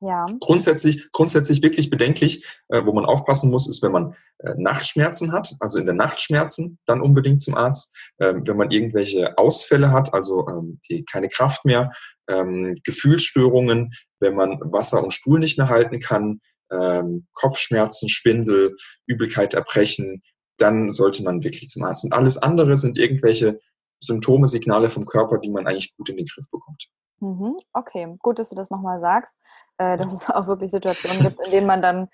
Ja. 0.00 0.26
Grundsätzlich, 0.40 1.10
grundsätzlich 1.12 1.62
wirklich 1.62 1.88
bedenklich, 1.88 2.44
äh, 2.68 2.84
wo 2.84 2.92
man 2.92 3.06
aufpassen 3.06 3.50
muss, 3.50 3.66
ist, 3.66 3.82
wenn 3.82 3.92
man 3.92 4.14
äh, 4.38 4.52
Nachtschmerzen 4.56 5.32
hat, 5.32 5.54
also 5.60 5.78
in 5.78 5.86
der 5.86 5.94
Nachtschmerzen, 5.94 6.78
dann 6.84 7.00
unbedingt 7.00 7.40
zum 7.40 7.54
Arzt. 7.54 7.96
Ähm, 8.20 8.46
wenn 8.46 8.58
man 8.58 8.70
irgendwelche 8.70 9.38
Ausfälle 9.38 9.90
hat, 9.92 10.12
also 10.12 10.46
ähm, 10.48 10.80
die 10.88 11.04
keine 11.04 11.28
Kraft 11.28 11.64
mehr, 11.64 11.92
ähm, 12.28 12.78
Gefühlsstörungen, 12.84 13.92
wenn 14.20 14.34
man 14.34 14.60
Wasser 14.60 15.02
und 15.02 15.12
Stuhl 15.12 15.38
nicht 15.38 15.56
mehr 15.56 15.68
halten 15.68 15.98
kann, 15.98 16.40
ähm, 16.70 17.26
Kopfschmerzen, 17.32 18.08
Schwindel, 18.10 18.76
Übelkeit, 19.06 19.54
Erbrechen, 19.54 20.22
dann 20.58 20.88
sollte 20.88 21.22
man 21.22 21.42
wirklich 21.42 21.68
zum 21.68 21.84
Arzt. 21.84 22.04
Und 22.04 22.12
alles 22.12 22.36
andere 22.36 22.76
sind 22.76 22.98
irgendwelche 22.98 23.58
Symptome, 24.00 24.46
Signale 24.46 24.90
vom 24.90 25.06
Körper, 25.06 25.38
die 25.38 25.50
man 25.50 25.66
eigentlich 25.66 25.96
gut 25.96 26.10
in 26.10 26.18
den 26.18 26.26
Griff 26.26 26.50
bekommt. 26.50 26.86
Mhm, 27.20 27.56
okay, 27.72 28.14
gut, 28.18 28.38
dass 28.38 28.50
du 28.50 28.56
das 28.56 28.68
nochmal 28.68 29.00
sagst 29.00 29.32
äh, 29.78 29.96
dass 29.96 30.12
es 30.12 30.28
auch 30.30 30.46
wirklich 30.46 30.70
Situationen 30.70 31.22
gibt, 31.22 31.44
in 31.46 31.52
denen 31.52 31.66
man 31.66 31.82
dann 31.82 32.08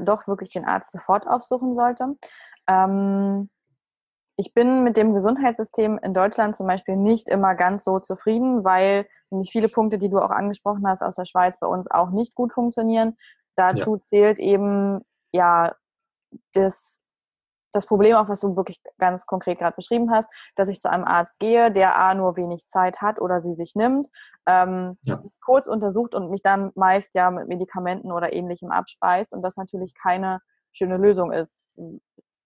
doch 0.00 0.26
wirklich 0.26 0.50
den 0.50 0.64
Arzt 0.64 0.92
sofort 0.92 1.28
aufsuchen 1.28 1.72
sollte. 1.72 2.16
Ähm, 2.66 3.48
ich 4.36 4.54
bin 4.54 4.82
mit 4.82 4.96
dem 4.96 5.12
Gesundheitssystem 5.12 5.98
in 6.02 6.14
Deutschland 6.14 6.56
zum 6.56 6.66
Beispiel 6.66 6.96
nicht 6.96 7.28
immer 7.28 7.54
ganz 7.54 7.84
so 7.84 8.00
zufrieden, 8.00 8.64
weil 8.64 9.06
nämlich 9.30 9.52
viele 9.52 9.68
Punkte, 9.68 9.98
die 9.98 10.08
du 10.08 10.18
auch 10.18 10.30
angesprochen 10.30 10.88
hast 10.88 11.02
aus 11.02 11.16
der 11.16 11.26
Schweiz, 11.26 11.58
bei 11.60 11.66
uns 11.66 11.90
auch 11.90 12.10
nicht 12.10 12.34
gut 12.34 12.52
funktionieren. 12.52 13.16
Dazu 13.54 13.96
ja. 13.96 14.00
zählt 14.00 14.40
eben 14.40 15.02
ja 15.32 15.74
das 16.54 17.02
das 17.72 17.86
Problem, 17.86 18.16
auch 18.16 18.28
was 18.28 18.40
du 18.40 18.56
wirklich 18.56 18.80
ganz 18.98 19.26
konkret 19.26 19.58
gerade 19.58 19.76
beschrieben 19.76 20.10
hast, 20.10 20.28
dass 20.56 20.68
ich 20.68 20.80
zu 20.80 20.90
einem 20.90 21.04
Arzt 21.04 21.38
gehe, 21.38 21.70
der 21.70 21.96
A 21.96 22.14
nur 22.14 22.36
wenig 22.36 22.66
Zeit 22.66 23.00
hat 23.00 23.20
oder 23.20 23.42
sie 23.42 23.52
sich 23.52 23.74
nimmt, 23.74 24.08
ähm, 24.46 24.98
ja. 25.02 25.22
kurz 25.44 25.66
untersucht 25.66 26.14
und 26.14 26.30
mich 26.30 26.42
dann 26.42 26.72
meist 26.74 27.14
ja 27.14 27.30
mit 27.30 27.48
Medikamenten 27.48 28.12
oder 28.12 28.32
ähnlichem 28.32 28.70
abspeist 28.70 29.32
und 29.32 29.42
das 29.42 29.56
natürlich 29.56 29.94
keine 29.94 30.40
schöne 30.72 30.96
Lösung 30.96 31.32
ist. 31.32 31.54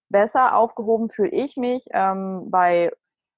Besser 0.09 0.55
aufgehoben 0.55 1.09
fühle 1.09 1.31
ich 1.31 1.57
mich 1.57 1.85
ähm, 1.91 2.49
bei 2.49 2.91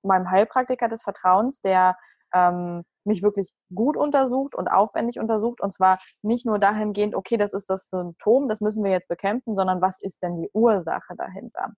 meinem 0.04 0.30
Heilpraktiker 0.30 0.90
des 0.90 1.04
Vertrauens, 1.04 1.62
der 1.62 1.98
ähm, 2.34 2.84
mich 3.08 3.24
wirklich 3.24 3.52
gut 3.74 3.98
untersucht 3.98 4.56
und 4.56 4.68
aufwendig 4.68 5.20
untersucht. 5.20 5.62
Und 5.62 5.72
zwar 5.72 6.00
nicht 6.22 6.46
nur 6.46 6.60
dahingehend, 6.60 7.16
okay, 7.16 7.38
das 7.38 7.54
ist 7.54 7.70
das 7.70 7.88
Symptom, 7.90 8.48
das 8.48 8.62
müssen 8.62 8.84
wir 8.84 8.92
jetzt 8.92 9.08
bekämpfen, 9.08 9.56
sondern 9.56 9.82
was 9.82 10.00
ist 10.00 10.22
denn 10.22 10.36
die 10.36 10.50
Ursache 10.54 11.16
dahinter? 11.18 11.72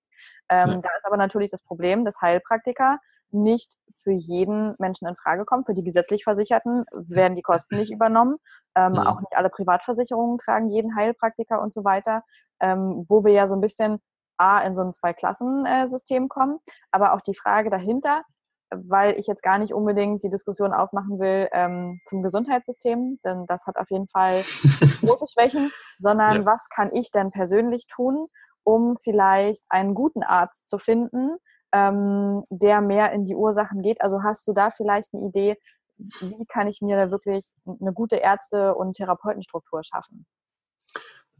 Ähm, 0.50 0.70
ja. 0.70 0.78
Da 0.78 0.89
ist 0.98 1.06
aber 1.06 1.18
natürlich 1.18 1.52
das 1.52 1.63
Problem, 1.63 2.06
dass 2.06 2.22
Heilpraktiker 2.22 3.00
nicht 3.32 3.76
für 3.96 4.12
jeden 4.12 4.76
Menschen 4.80 5.08
in 5.08 5.15
Frage 5.15 5.46
kommen. 5.46 5.65
Für 5.65 5.74
die 5.74 5.84
gesetzlich 5.84 6.24
Versicherten 6.24 6.86
werden 6.92 7.36
die 7.36 7.42
Kosten 7.42 7.76
nicht 7.76 7.92
übernommen. 7.94 8.38
Ähm, 8.76 8.96
ja. 8.96 9.06
Auch 9.06 9.20
nicht 9.20 9.36
alle 9.36 9.50
Privatversicherungen 9.50 10.38
tragen 10.38 10.70
jeden 10.70 10.96
Heilpraktiker 10.96 11.62
und 11.62 11.74
so 11.74 11.84
weiter. 11.84 12.24
Ähm, 12.60 13.06
wo 13.08 13.24
wir 13.24 13.32
ja 13.32 13.48
so 13.48 13.56
ein 13.56 13.62
bisschen 13.62 14.02
A, 14.38 14.60
in 14.60 14.74
so 14.74 14.82
ein 14.82 14.94
Zwei-Klassen-System 14.94 16.30
kommen. 16.30 16.60
Aber 16.92 17.13
auch 17.13 17.22
die 17.22 17.36
Frage 17.36 17.70
dahinter, 17.70 18.24
weil 18.71 19.17
ich 19.17 19.27
jetzt 19.27 19.43
gar 19.43 19.58
nicht 19.58 19.73
unbedingt 19.73 20.23
die 20.23 20.29
Diskussion 20.29 20.73
aufmachen 20.73 21.19
will 21.19 21.49
ähm, 21.51 21.99
zum 22.05 22.21
Gesundheitssystem, 22.21 23.19
denn 23.23 23.45
das 23.47 23.65
hat 23.65 23.77
auf 23.77 23.89
jeden 23.89 24.08
Fall 24.08 24.43
große 25.01 25.25
Schwächen, 25.27 25.71
sondern 25.97 26.38
ja. 26.38 26.45
was 26.45 26.69
kann 26.69 26.93
ich 26.93 27.12
denn 27.12 27.32
persönlich 27.32 27.88
tun, 27.88 28.27
um 28.63 28.97
vielleicht 28.97 29.65
einen 29.69 29.95
guten 29.95 30.23
Arzt 30.23 30.69
zu 30.69 30.77
finden, 30.77 31.38
ähm, 31.71 32.43
der 32.49 32.82
mehr 32.82 33.12
in 33.12 33.25
die 33.25 33.36
Ursachen 33.36 33.82
geht. 33.82 34.01
Also 34.01 34.23
hast 34.23 34.47
du 34.47 34.53
da 34.53 34.71
vielleicht 34.71 35.13
eine 35.13 35.27
Idee, 35.27 35.58
wie 35.97 36.45
kann 36.45 36.67
ich 36.67 36.82
mir 36.82 36.95
da 36.95 37.12
wirklich 37.12 37.51
eine 37.65 37.93
gute 37.93 38.17
Ärzte- 38.17 38.75
und 38.75 38.95
Therapeutenstruktur 38.95 39.84
schaffen? 39.84 40.25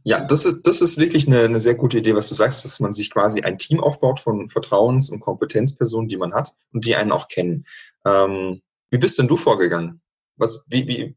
Ja, 0.02 0.20
das 0.20 0.46
ist, 0.46 0.66
das 0.66 0.80
ist 0.80 0.98
wirklich 0.98 1.26
eine, 1.26 1.40
eine 1.40 1.60
sehr 1.60 1.74
gute 1.74 1.98
Idee, 1.98 2.14
was 2.14 2.28
du 2.28 2.34
sagst, 2.34 2.64
dass 2.64 2.80
man 2.80 2.92
sich 2.92 3.10
quasi 3.10 3.42
ein 3.42 3.58
Team 3.58 3.80
aufbaut 3.80 4.20
von 4.20 4.48
Vertrauens- 4.48 5.10
und 5.10 5.20
Kompetenzpersonen, 5.20 6.08
die 6.08 6.16
man 6.16 6.32
hat 6.32 6.54
und 6.72 6.86
die 6.86 6.96
einen 6.96 7.12
auch 7.12 7.28
kennen. 7.28 7.66
Ähm, 8.06 8.62
wie 8.90 8.98
bist 8.98 9.18
denn 9.18 9.28
du 9.28 9.36
vorgegangen? 9.36 10.00
Was, 10.36 10.64
wie, 10.68 10.86
wie, 10.86 11.16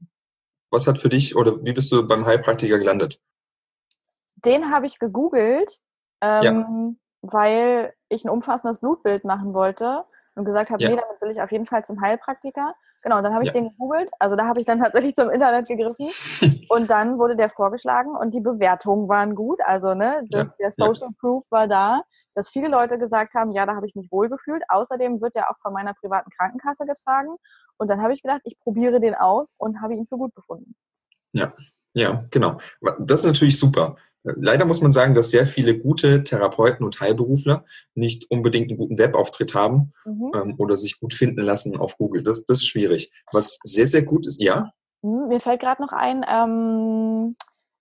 was 0.69 0.87
hat 0.87 0.97
für 0.97 1.09
dich 1.09 1.35
oder 1.35 1.63
wie 1.63 1.71
bist 1.71 1.91
du 1.91 2.05
beim 2.05 2.25
Heilpraktiker 2.25 2.77
gelandet? 2.77 3.21
Den 4.35 4.69
habe 4.69 4.85
ich 4.85 4.99
gegoogelt, 4.99 5.79
ähm, 6.21 6.43
ja. 6.43 6.95
weil 7.21 7.93
ich 8.09 8.25
ein 8.25 8.29
umfassendes 8.29 8.79
Blutbild 8.79 9.23
machen 9.23 9.53
wollte 9.53 10.03
und 10.35 10.43
gesagt 10.43 10.71
habe, 10.71 10.83
ja. 10.83 10.89
nee, 10.89 10.95
damit 10.95 11.21
will 11.21 11.31
ich 11.31 11.41
auf 11.41 11.51
jeden 11.51 11.65
Fall 11.65 11.85
zum 11.85 12.01
Heilpraktiker. 12.01 12.75
Genau, 13.03 13.17
und 13.17 13.23
dann 13.23 13.33
habe 13.33 13.43
ich 13.43 13.53
ja. 13.53 13.53
den 13.53 13.69
gegoogelt. 13.69 14.09
Also 14.17 14.37
da 14.37 14.47
habe 14.47 14.59
ich 14.59 14.65
dann 14.65 14.79
tatsächlich 14.79 15.13
zum 15.13 15.29
Internet 15.29 15.67
gegriffen. 15.67 16.07
und 16.69 16.89
dann 16.89 17.19
wurde 17.19 17.35
der 17.35 17.49
vorgeschlagen 17.49 18.15
und 18.15 18.33
die 18.33 18.39
Bewertungen 18.39 19.09
waren 19.09 19.35
gut. 19.35 19.59
Also 19.65 19.93
ne, 19.93 20.23
das, 20.29 20.55
ja. 20.57 20.67
der 20.67 20.71
Social 20.71 21.09
ja. 21.09 21.15
Proof 21.19 21.45
war 21.51 21.67
da, 21.67 22.03
dass 22.33 22.49
viele 22.49 22.69
Leute 22.69 22.97
gesagt 22.97 23.35
haben, 23.35 23.51
ja, 23.51 23.65
da 23.65 23.75
habe 23.75 23.85
ich 23.87 23.95
mich 23.95 24.09
wohlgefühlt. 24.09 24.63
Außerdem 24.69 25.21
wird 25.21 25.35
der 25.35 25.51
auch 25.51 25.57
von 25.61 25.73
meiner 25.73 25.93
privaten 25.93 26.29
Krankenkasse 26.31 26.85
getragen. 26.85 27.35
Und 27.77 27.89
dann 27.89 28.01
habe 28.01 28.13
ich 28.13 28.21
gedacht, 28.21 28.41
ich 28.45 28.57
probiere 28.59 29.01
den 29.01 29.15
aus 29.15 29.53
und 29.57 29.81
habe 29.81 29.93
ihn 29.93 30.07
für 30.07 30.17
gut 30.17 30.33
befunden. 30.33 30.73
Ja, 31.33 31.51
ja, 31.93 32.25
genau. 32.31 32.59
Das 32.99 33.21
ist 33.21 33.25
natürlich 33.25 33.57
super. 33.57 33.95
Leider 34.23 34.65
muss 34.65 34.81
man 34.81 34.91
sagen, 34.91 35.15
dass 35.15 35.31
sehr 35.31 35.45
viele 35.45 35.77
gute 35.77 36.23
Therapeuten 36.23 36.85
und 36.85 36.99
Heilberufler 37.01 37.65
nicht 37.93 38.31
unbedingt 38.31 38.69
einen 38.69 38.77
guten 38.77 38.97
Webauftritt 38.97 39.53
haben 39.53 39.93
mhm. 40.05 40.31
ähm, 40.33 40.55
oder 40.57 40.77
sich 40.77 40.99
gut 40.99 41.13
finden 41.13 41.41
lassen 41.41 41.77
auf 41.77 41.97
Google. 41.97 42.23
Das, 42.23 42.45
das 42.45 42.59
ist 42.59 42.67
schwierig. 42.67 43.11
Was 43.33 43.59
sehr, 43.63 43.85
sehr 43.85 44.03
gut 44.03 44.25
ist, 44.25 44.41
ja. 44.41 44.71
Mhm, 45.01 45.27
mir 45.27 45.41
fällt 45.41 45.59
gerade 45.59 45.81
noch 45.81 45.91
ein, 45.91 46.25
ähm, 46.27 47.35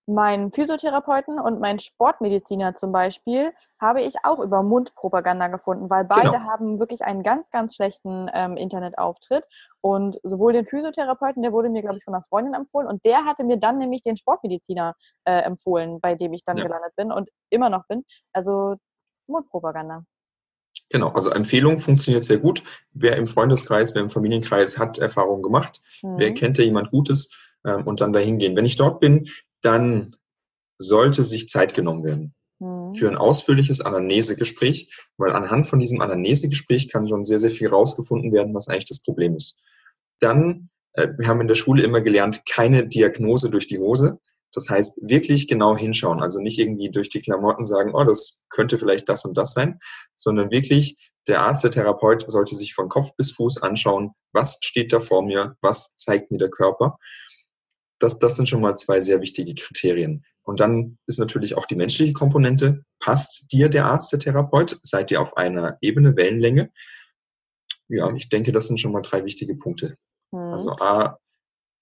mein 0.06 0.50
Physiotherapeuten 0.50 1.38
und 1.38 1.60
mein 1.60 1.78
Sportmediziner 1.78 2.74
zum 2.74 2.92
Beispiel 2.92 3.52
habe 3.80 4.02
ich 4.02 4.14
auch 4.24 4.38
über 4.40 4.62
Mundpropaganda 4.62 5.48
gefunden, 5.48 5.90
weil 5.90 6.04
beide 6.04 6.30
genau. 6.30 6.44
haben 6.44 6.78
wirklich 6.78 7.02
einen 7.02 7.22
ganz, 7.22 7.50
ganz 7.50 7.74
schlechten 7.74 8.28
ähm, 8.32 8.56
Internetauftritt. 8.56 9.44
Und 9.80 10.18
sowohl 10.22 10.52
den 10.52 10.66
Physiotherapeuten, 10.66 11.42
der 11.42 11.52
wurde 11.52 11.68
mir, 11.68 11.82
glaube 11.82 11.98
ich, 11.98 12.04
von 12.04 12.14
einer 12.14 12.24
Freundin 12.24 12.54
empfohlen, 12.54 12.86
und 12.88 13.04
der 13.04 13.24
hatte 13.24 13.44
mir 13.44 13.56
dann 13.56 13.78
nämlich 13.78 14.02
den 14.02 14.16
Sportmediziner 14.16 14.94
äh, 15.24 15.40
empfohlen, 15.42 16.00
bei 16.00 16.14
dem 16.14 16.32
ich 16.32 16.44
dann 16.44 16.56
ja. 16.56 16.64
gelandet 16.64 16.94
bin 16.96 17.12
und 17.12 17.28
immer 17.50 17.70
noch 17.70 17.86
bin. 17.86 18.04
Also 18.32 18.76
Mundpropaganda. 19.26 20.04
Genau, 20.90 21.08
also 21.08 21.30
Empfehlung 21.30 21.78
funktioniert 21.78 22.24
sehr 22.24 22.38
gut. 22.38 22.62
Wer 22.92 23.16
im 23.16 23.26
Freundeskreis, 23.26 23.94
wer 23.94 24.02
im 24.02 24.10
Familienkreis 24.10 24.78
hat 24.78 24.98
Erfahrungen 24.98 25.42
gemacht, 25.42 25.80
mhm. 26.02 26.18
wer 26.18 26.34
kennt 26.34 26.58
da 26.58 26.62
jemand 26.62 26.90
Gutes 26.90 27.30
ähm, 27.66 27.86
und 27.86 28.00
dann 28.00 28.12
dahin 28.12 28.38
gehen. 28.38 28.56
Wenn 28.56 28.66
ich 28.66 28.76
dort 28.76 29.00
bin, 29.00 29.28
dann 29.62 30.16
sollte 30.79 31.25
sich 31.25 31.48
Zeit 31.48 31.75
genommen 31.75 32.05
werden 32.05 32.35
Mhm. 32.62 32.94
für 32.94 33.09
ein 33.09 33.16
ausführliches 33.16 33.81
Anamnesegespräch, 33.81 34.94
weil 35.16 35.33
anhand 35.33 35.66
von 35.66 35.81
diesem 35.81 36.01
Anamnesegespräch 36.01 36.88
kann 36.88 37.09
schon 37.09 37.22
sehr, 37.22 37.38
sehr 37.38 37.51
viel 37.51 37.68
rausgefunden 37.68 38.33
werden, 38.33 38.55
was 38.55 38.68
eigentlich 38.68 38.88
das 38.88 39.03
Problem 39.03 39.35
ist. 39.35 39.59
Dann, 40.20 40.70
äh, 40.92 41.09
wir 41.18 41.27
haben 41.27 41.40
in 41.40 41.48
der 41.48 41.57
Schule 41.57 41.83
immer 41.83 42.01
gelernt, 42.01 42.42
keine 42.48 42.87
Diagnose 42.87 43.51
durch 43.51 43.66
die 43.66 43.79
Hose. 43.79 44.18
Das 44.55 44.68
heißt, 44.68 45.01
wirklich 45.03 45.48
genau 45.48 45.77
hinschauen. 45.77 46.22
Also 46.22 46.40
nicht 46.40 46.59
irgendwie 46.59 46.90
durch 46.90 47.09
die 47.09 47.20
Klamotten 47.20 47.64
sagen, 47.64 47.94
oh, 47.94 48.05
das 48.05 48.40
könnte 48.51 48.79
vielleicht 48.79 49.09
das 49.09 49.25
und 49.25 49.37
das 49.37 49.55
sein, 49.55 49.81
sondern 50.14 50.51
wirklich 50.51 51.11
der 51.27 51.40
Arzt, 51.40 51.64
der 51.64 51.70
Therapeut 51.70 52.31
sollte 52.31 52.55
sich 52.55 52.75
von 52.75 52.88
Kopf 52.88 53.16
bis 53.16 53.33
Fuß 53.33 53.62
anschauen, 53.62 54.12
was 54.33 54.59
steht 54.61 54.92
da 54.92 55.01
vor 55.01 55.22
mir, 55.22 55.57
was 55.62 55.96
zeigt 55.96 56.31
mir 56.31 56.38
der 56.38 56.51
Körper. 56.51 56.98
Das, 58.02 58.18
das 58.18 58.36
sind 58.36 58.48
schon 58.48 58.60
mal 58.60 58.74
zwei 58.76 59.00
sehr 59.00 59.20
wichtige 59.20 59.54
Kriterien. 59.54 60.24
Und 60.42 60.58
dann 60.58 60.98
ist 61.06 61.20
natürlich 61.20 61.56
auch 61.56 61.66
die 61.66 61.76
menschliche 61.76 62.12
Komponente. 62.12 62.84
Passt 62.98 63.52
dir 63.52 63.68
der 63.68 63.86
Arzt, 63.86 64.12
der 64.12 64.18
Therapeut? 64.18 64.76
Seid 64.82 65.12
ihr 65.12 65.20
auf 65.20 65.36
einer 65.36 65.78
Ebene, 65.80 66.16
Wellenlänge? 66.16 66.72
Ja, 67.86 68.10
ich 68.12 68.28
denke, 68.28 68.50
das 68.50 68.66
sind 68.66 68.80
schon 68.80 68.90
mal 68.90 69.02
drei 69.02 69.24
wichtige 69.24 69.54
Punkte. 69.54 69.96
Mhm. 70.32 70.52
Also 70.52 70.72
A, 70.72 71.18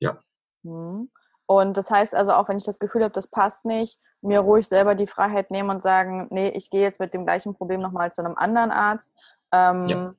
ja. 0.00 0.20
Mhm. 0.62 1.10
Und 1.46 1.76
das 1.76 1.90
heißt 1.90 2.14
also 2.14 2.32
auch, 2.32 2.48
wenn 2.48 2.58
ich 2.58 2.64
das 2.64 2.78
Gefühl 2.78 3.02
habe, 3.02 3.14
das 3.14 3.26
passt 3.26 3.64
nicht, 3.64 3.98
mir 4.20 4.40
ruhig 4.40 4.68
selber 4.68 4.94
die 4.94 5.06
Freiheit 5.06 5.50
nehmen 5.50 5.70
und 5.70 5.82
sagen, 5.82 6.28
nee, 6.30 6.50
ich 6.50 6.68
gehe 6.68 6.82
jetzt 6.82 7.00
mit 7.00 7.14
dem 7.14 7.24
gleichen 7.24 7.54
Problem 7.54 7.80
nochmal 7.80 8.12
zu 8.12 8.22
einem 8.22 8.36
anderen 8.36 8.70
Arzt. 8.70 9.10
Ähm, 9.52 9.86
Ja. 9.86 10.14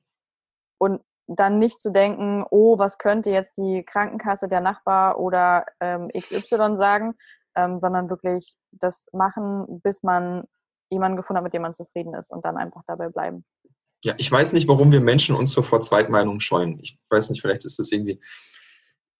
Und 0.78 1.00
dann 1.26 1.58
nicht 1.58 1.80
zu 1.80 1.90
denken, 1.90 2.44
oh, 2.50 2.78
was 2.78 2.98
könnte 2.98 3.30
jetzt 3.30 3.56
die 3.56 3.84
Krankenkasse, 3.84 4.48
der 4.48 4.60
Nachbar 4.60 5.18
oder 5.18 5.64
ähm, 5.80 6.08
XY 6.16 6.76
sagen, 6.76 7.14
ähm, 7.56 7.80
sondern 7.80 8.10
wirklich 8.10 8.54
das 8.70 9.06
machen, 9.12 9.80
bis 9.82 10.02
man 10.02 10.44
jemanden 10.90 11.16
gefunden 11.16 11.38
hat, 11.38 11.44
mit 11.44 11.54
dem 11.54 11.62
man 11.62 11.74
zufrieden 11.74 12.14
ist 12.14 12.30
und 12.30 12.44
dann 12.44 12.56
einfach 12.56 12.82
dabei 12.86 13.08
bleiben. 13.08 13.44
Ja, 14.04 14.14
ich 14.18 14.30
weiß 14.30 14.52
nicht, 14.52 14.68
warum 14.68 14.90
wir 14.90 15.00
Menschen 15.00 15.36
uns 15.36 15.52
so 15.52 15.62
vor 15.62 15.80
Zweitmeinungen 15.80 16.40
scheuen. 16.40 16.78
Ich 16.80 16.98
weiß 17.08 17.30
nicht, 17.30 17.40
vielleicht 17.40 17.64
ist 17.64 17.78
das 17.78 17.92
irgendwie, 17.92 18.20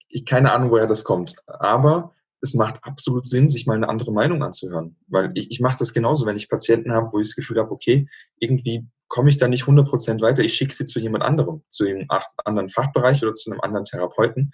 ich 0.09 0.27
keine 0.27 0.53
Ahnung, 0.53 0.71
woher 0.71 0.87
das 0.87 1.05
kommt. 1.05 1.37
Aber 1.47 2.15
es 2.43 2.55
macht 2.55 2.83
absolut 2.83 3.27
Sinn, 3.27 3.47
sich 3.47 3.67
mal 3.67 3.77
eine 3.77 3.89
andere 3.89 4.13
Meinung 4.13 4.43
anzuhören. 4.43 4.97
Weil 5.07 5.31
ich, 5.35 5.51
ich 5.51 5.61
mache 5.61 5.79
das 5.79 5.95
genauso, 5.95 6.27
wenn 6.27 6.37
ich 6.37 6.49
Patienten 6.49 6.93
habe, 6.93 7.13
wo 7.13 7.21
ich 7.21 7.29
das 7.29 7.37
Gefühl 7.37 7.59
habe, 7.59 7.71
okay, 7.71 8.09
irgendwie 8.39 8.87
komme 9.09 9.31
ich 9.31 9.37
da 9.37 9.47
nicht 9.47 9.65
100% 9.65 10.21
weiter, 10.21 10.43
ich 10.43 10.55
schicke 10.55 10.75
sie 10.75 10.85
zu 10.85 10.99
jemand 10.99 11.23
anderem, 11.23 11.63
zu 11.69 11.85
einem 11.85 12.07
anderen 12.45 12.69
Fachbereich 12.69 13.23
oder 13.23 13.35
zu 13.35 13.51
einem 13.51 13.61
anderen 13.61 13.85
Therapeuten, 13.85 14.53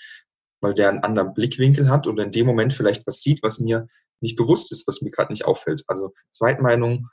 weil 0.60 0.74
der 0.74 0.90
einen 0.90 1.02
anderen 1.02 1.32
Blickwinkel 1.32 1.88
hat 1.88 2.06
oder 2.06 2.24
in 2.24 2.30
dem 2.30 2.46
Moment 2.46 2.74
vielleicht 2.74 3.06
was 3.06 3.22
sieht, 3.22 3.42
was 3.42 3.58
mir 3.58 3.86
nicht 4.20 4.36
bewusst 4.36 4.70
ist, 4.70 4.86
was 4.86 5.00
mir 5.00 5.10
gerade 5.10 5.32
nicht 5.32 5.46
auffällt. 5.46 5.84
Also 5.86 6.12
Zweitmeinung 6.30 7.08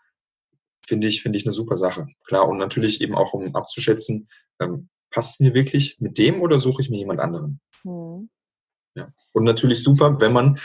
finde 0.85 1.07
ich, 1.07 1.21
finde 1.21 1.37
ich 1.37 1.45
eine 1.45 1.53
super 1.53 1.75
Sache. 1.75 2.07
Klar, 2.25 2.49
und 2.49 2.57
natürlich 2.57 2.99
eben 2.99 3.15
auch, 3.15 3.33
um 3.33 3.55
abzuschätzen, 3.55 4.27
ähm, 4.59 4.89
passt 5.09 5.39
mir 5.39 5.53
wirklich 5.53 5.97
mit 5.99 6.17
dem 6.17 6.41
oder 6.41 6.59
suche 6.59 6.81
ich 6.81 6.89
mir 6.89 6.97
jemand 6.97 7.21
anderen? 7.21 7.61
Hm. 7.83 8.29
Ja. 8.95 9.09
Und 9.33 9.43
natürlich 9.43 9.83
super, 9.83 10.19
wenn 10.19 10.33
man 10.33 10.59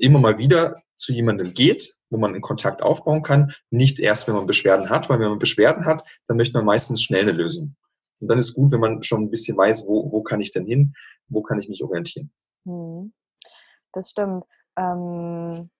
immer 0.00 0.18
mal 0.18 0.38
wieder 0.38 0.82
zu 0.96 1.12
jemandem 1.12 1.54
geht, 1.54 1.94
wo 2.10 2.18
man 2.18 2.32
einen 2.32 2.42
Kontakt 2.42 2.82
aufbauen 2.82 3.22
kann, 3.22 3.52
nicht 3.70 3.98
erst, 3.98 4.28
wenn 4.28 4.34
man 4.34 4.46
Beschwerden 4.46 4.90
hat, 4.90 5.08
weil 5.08 5.20
wenn 5.20 5.30
man 5.30 5.38
Beschwerden 5.38 5.86
hat, 5.86 6.04
dann 6.26 6.36
möchte 6.36 6.58
man 6.58 6.66
meistens 6.66 7.02
schnell 7.02 7.22
eine 7.22 7.32
Lösung. 7.32 7.76
Und 8.20 8.30
dann 8.30 8.38
ist 8.38 8.54
gut, 8.54 8.72
wenn 8.72 8.80
man 8.80 9.02
schon 9.02 9.22
ein 9.22 9.30
bisschen 9.30 9.56
weiß, 9.56 9.86
wo, 9.88 10.12
wo 10.12 10.22
kann 10.22 10.40
ich 10.40 10.52
denn 10.52 10.66
hin, 10.66 10.94
wo 11.28 11.42
kann 11.42 11.58
ich 11.58 11.68
mich 11.68 11.82
orientieren. 11.82 12.30
Hm. 12.66 13.12
Das 13.92 14.10
stimmt. 14.10 14.44
Ähm, 14.76 15.70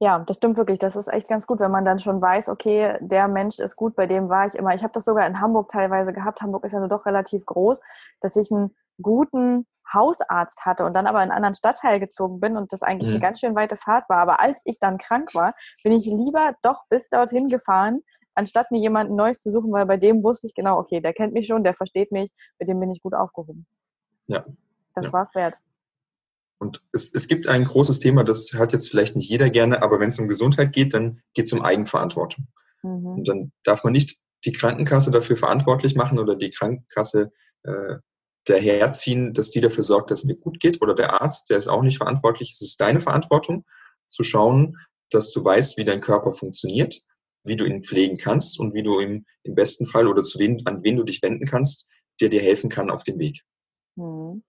ja, 0.00 0.20
das 0.20 0.36
stimmt 0.36 0.56
wirklich. 0.56 0.78
Das 0.78 0.94
ist 0.94 1.08
echt 1.08 1.28
ganz 1.28 1.46
gut, 1.46 1.58
wenn 1.58 1.70
man 1.70 1.84
dann 1.84 1.98
schon 1.98 2.20
weiß, 2.20 2.48
okay, 2.48 2.98
der 3.00 3.26
Mensch 3.28 3.58
ist 3.58 3.76
gut, 3.76 3.96
bei 3.96 4.06
dem 4.06 4.28
war 4.28 4.46
ich 4.46 4.54
immer. 4.54 4.74
Ich 4.74 4.82
habe 4.82 4.92
das 4.92 5.04
sogar 5.04 5.26
in 5.26 5.40
Hamburg 5.40 5.70
teilweise 5.70 6.12
gehabt. 6.12 6.40
Hamburg 6.40 6.64
ist 6.64 6.72
ja 6.72 6.78
nur 6.78 6.88
doch 6.88 7.06
relativ 7.06 7.44
groß, 7.46 7.80
dass 8.20 8.36
ich 8.36 8.52
einen 8.52 8.76
guten 9.02 9.66
Hausarzt 9.92 10.64
hatte 10.64 10.84
und 10.84 10.94
dann 10.94 11.06
aber 11.06 11.18
in 11.18 11.24
einen 11.30 11.32
anderen 11.32 11.54
Stadtteil 11.54 12.00
gezogen 12.00 12.40
bin 12.40 12.56
und 12.56 12.72
das 12.72 12.82
eigentlich 12.82 13.08
eine 13.08 13.18
Mhm. 13.18 13.22
ganz 13.22 13.40
schön 13.40 13.54
weite 13.54 13.76
Fahrt 13.76 14.08
war. 14.08 14.18
Aber 14.18 14.40
als 14.40 14.60
ich 14.64 14.78
dann 14.78 14.98
krank 14.98 15.34
war, 15.34 15.54
bin 15.82 15.92
ich 15.92 16.06
lieber 16.06 16.54
doch 16.62 16.84
bis 16.88 17.08
dorthin 17.08 17.48
gefahren, 17.48 18.00
anstatt 18.34 18.70
mir 18.70 18.78
jemanden 18.80 19.16
Neues 19.16 19.40
zu 19.40 19.50
suchen, 19.50 19.72
weil 19.72 19.86
bei 19.86 19.96
dem 19.96 20.22
wusste 20.22 20.46
ich 20.46 20.54
genau, 20.54 20.78
okay, 20.78 21.00
der 21.00 21.12
kennt 21.12 21.32
mich 21.32 21.46
schon, 21.46 21.64
der 21.64 21.74
versteht 21.74 22.12
mich, 22.12 22.30
mit 22.58 22.68
dem 22.68 22.78
bin 22.80 22.90
ich 22.90 23.02
gut 23.02 23.14
aufgehoben. 23.14 23.66
Ja. 24.26 24.44
Das 24.94 25.06
Ja. 25.06 25.12
war's 25.12 25.34
wert. 25.34 25.58
Und 26.60 26.82
es, 26.92 27.14
es 27.14 27.28
gibt 27.28 27.46
ein 27.48 27.64
großes 27.64 28.00
Thema, 28.00 28.24
das 28.24 28.52
hat 28.58 28.72
jetzt 28.72 28.90
vielleicht 28.90 29.14
nicht 29.16 29.28
jeder 29.28 29.48
gerne, 29.48 29.80
aber 29.82 30.00
wenn 30.00 30.08
es 30.08 30.18
um 30.18 30.26
Gesundheit 30.28 30.72
geht, 30.72 30.92
dann 30.92 31.20
geht 31.34 31.46
es 31.46 31.52
um 31.52 31.62
Eigenverantwortung. 31.62 32.48
Mhm. 32.82 33.06
Und 33.06 33.28
dann 33.28 33.52
darf 33.62 33.84
man 33.84 33.92
nicht 33.92 34.18
die 34.44 34.52
Krankenkasse 34.52 35.10
dafür 35.10 35.36
verantwortlich 35.36 35.94
machen 35.96 36.18
oder 36.18 36.36
die 36.36 36.50
Krankenkasse 36.50 37.32
äh, 37.64 37.96
daherziehen, 38.48 39.32
dass 39.32 39.50
die 39.50 39.60
dafür 39.60 39.82
sorgt, 39.82 40.10
dass 40.10 40.20
es 40.20 40.24
mir 40.24 40.36
gut 40.36 40.60
geht. 40.60 40.80
Oder 40.82 40.94
der 40.94 41.20
Arzt, 41.20 41.50
der 41.50 41.58
ist 41.58 41.68
auch 41.68 41.82
nicht 41.82 41.98
verantwortlich. 41.98 42.52
Es 42.52 42.62
ist 42.62 42.80
deine 42.80 43.00
Verantwortung, 43.00 43.64
zu 44.06 44.22
schauen, 44.22 44.76
dass 45.10 45.30
du 45.32 45.44
weißt, 45.44 45.76
wie 45.76 45.84
dein 45.84 46.00
Körper 46.00 46.32
funktioniert, 46.32 47.00
wie 47.44 47.56
du 47.56 47.64
ihn 47.64 47.82
pflegen 47.82 48.16
kannst 48.16 48.58
und 48.58 48.74
wie 48.74 48.82
du 48.82 49.00
ihm 49.00 49.26
im 49.42 49.54
besten 49.54 49.86
Fall 49.86 50.08
oder 50.08 50.22
zu 50.22 50.38
wen, 50.38 50.60
an 50.66 50.82
wen 50.82 50.96
du 50.96 51.04
dich 51.04 51.22
wenden 51.22 51.44
kannst, 51.44 51.88
der 52.20 52.28
dir 52.28 52.40
helfen 52.40 52.70
kann 52.70 52.90
auf 52.90 53.04
dem 53.04 53.18
Weg. 53.18 53.42
Mhm. 53.96 54.42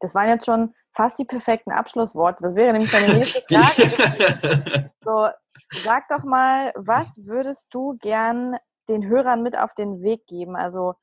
Das 0.00 0.14
waren 0.14 0.28
jetzt 0.28 0.46
schon 0.46 0.74
fast 0.92 1.18
die 1.18 1.24
perfekten 1.24 1.72
Abschlussworte. 1.72 2.42
Das 2.42 2.54
wäre 2.54 2.72
nämlich 2.72 2.92
meine 2.92 3.14
nächste 3.14 3.42
Frage. 3.48 4.90
So, 5.04 5.28
sag 5.70 6.06
doch 6.08 6.22
mal, 6.22 6.72
was 6.76 7.18
würdest 7.24 7.68
du 7.70 7.96
gern 7.98 8.56
den 8.90 9.08
Hörern 9.08 9.42
mit 9.42 9.56
auf 9.56 9.72
den 9.72 10.02
Weg 10.02 10.26
geben? 10.26 10.54
Also 10.54 10.94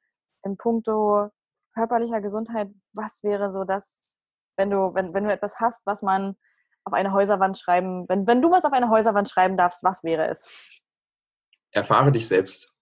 in 0.43 0.58
puncto 0.58 1.31
körperlicher 1.75 2.21
Gesundheit, 2.21 2.69
was 2.93 3.23
wäre 3.23 3.51
so 3.51 3.63
das, 3.63 4.03
wenn 4.57 4.69
du, 4.69 4.93
wenn, 4.93 5.13
wenn 5.13 5.25
du 5.25 5.31
etwas 5.31 5.59
hast, 5.59 5.85
was 5.85 6.01
man 6.01 6.35
auf 6.85 6.93
eine 6.93 7.11
Häuserwand 7.11 7.57
schreiben, 7.57 8.07
wenn, 8.07 8.25
wenn 8.27 8.41
du 8.41 8.49
was 8.51 8.63
auf 8.63 8.73
eine 8.73 8.89
Häuserwand 8.89 9.29
schreiben 9.29 9.57
darfst, 9.57 9.83
was 9.83 10.03
wäre 10.03 10.27
es? 10.27 10.81
Erfahre 11.71 12.11
dich 12.11 12.27
selbst. 12.27 12.73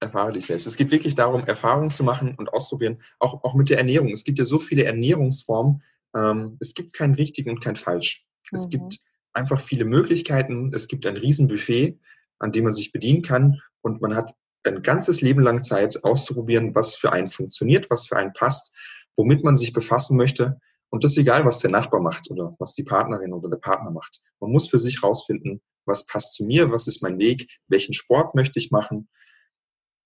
Erfahre 0.00 0.32
dich 0.32 0.44
selbst. 0.46 0.66
Es 0.66 0.76
geht 0.76 0.90
wirklich 0.90 1.14
darum, 1.14 1.46
Erfahrungen 1.46 1.90
zu 1.90 2.04
machen 2.04 2.34
und 2.36 2.52
auszuprobieren, 2.52 3.02
auch, 3.20 3.42
auch 3.42 3.54
mit 3.54 3.70
der 3.70 3.78
Ernährung. 3.78 4.10
Es 4.10 4.24
gibt 4.24 4.38
ja 4.38 4.44
so 4.44 4.58
viele 4.58 4.84
Ernährungsformen. 4.84 5.82
Ähm, 6.14 6.58
es 6.60 6.74
gibt 6.74 6.92
kein 6.92 7.14
richtig 7.14 7.46
und 7.46 7.60
kein 7.60 7.76
falsch. 7.76 8.26
Es 8.52 8.66
Mhm. 8.66 8.70
gibt 8.70 8.98
einfach 9.32 9.60
viele 9.60 9.84
Möglichkeiten. 9.84 10.72
Es 10.74 10.88
gibt 10.88 11.06
ein 11.06 11.16
Riesenbuffet, 11.16 11.98
an 12.38 12.52
dem 12.52 12.64
man 12.64 12.72
sich 12.72 12.92
bedienen 12.92 13.22
kann. 13.22 13.62
Und 13.80 14.02
man 14.02 14.14
hat 14.14 14.34
ein 14.64 14.82
ganzes 14.82 15.20
Leben 15.20 15.42
lang 15.42 15.62
Zeit 15.62 16.02
auszuprobieren, 16.04 16.74
was 16.74 16.96
für 16.96 17.12
einen 17.12 17.30
funktioniert, 17.30 17.90
was 17.90 18.06
für 18.06 18.16
einen 18.16 18.32
passt, 18.32 18.74
womit 19.16 19.44
man 19.44 19.56
sich 19.56 19.72
befassen 19.72 20.16
möchte. 20.16 20.58
Und 20.90 21.04
das 21.04 21.12
ist 21.12 21.18
egal, 21.18 21.44
was 21.44 21.58
der 21.58 21.70
Nachbar 21.70 22.00
macht 22.00 22.30
oder 22.30 22.54
was 22.58 22.72
die 22.72 22.84
Partnerin 22.84 23.32
oder 23.32 23.50
der 23.50 23.56
Partner 23.56 23.90
macht. 23.90 24.20
Man 24.40 24.52
muss 24.52 24.68
für 24.68 24.78
sich 24.78 25.02
rausfinden, 25.02 25.60
was 25.86 26.06
passt 26.06 26.34
zu 26.34 26.44
mir, 26.44 26.70
was 26.70 26.86
ist 26.86 27.02
mein 27.02 27.18
Weg, 27.18 27.48
welchen 27.68 27.94
Sport 27.94 28.34
möchte 28.34 28.58
ich 28.58 28.70
machen, 28.70 29.08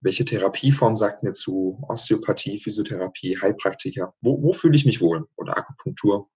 welche 0.00 0.24
Therapieform 0.24 0.96
sagt 0.96 1.22
mir 1.22 1.32
zu, 1.32 1.78
Osteopathie, 1.88 2.58
Physiotherapie, 2.58 3.38
Heilpraktiker, 3.40 4.14
wo, 4.20 4.42
wo 4.42 4.52
fühle 4.52 4.76
ich 4.76 4.86
mich 4.86 5.00
wohl 5.00 5.26
oder 5.36 5.56
Akupunktur. 5.56 6.28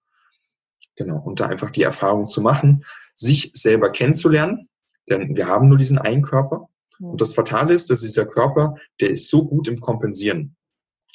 Genau, 0.97 1.19
und 1.23 1.41
da 1.41 1.47
einfach 1.47 1.71
die 1.71 1.83
Erfahrung 1.83 2.29
zu 2.29 2.41
machen, 2.41 2.85
sich 3.15 3.51
selber 3.55 3.91
kennenzulernen, 3.91 4.69
denn 5.09 5.37
wir 5.37 5.47
haben 5.47 5.69
nur 5.69 5.79
diesen 5.79 5.99
einen 5.99 6.23
Körper. 6.23 6.69
Und 7.01 7.21
das 7.21 7.35
Fatale 7.35 7.75
ist, 7.75 7.91
dass 7.91 8.01
dieser 8.01 8.27
Körper, 8.27 8.77
der 9.01 9.11
ist 9.11 9.29
so 9.29 9.47
gut 9.49 9.69
im 9.69 9.81
Kompensieren. 9.81 10.57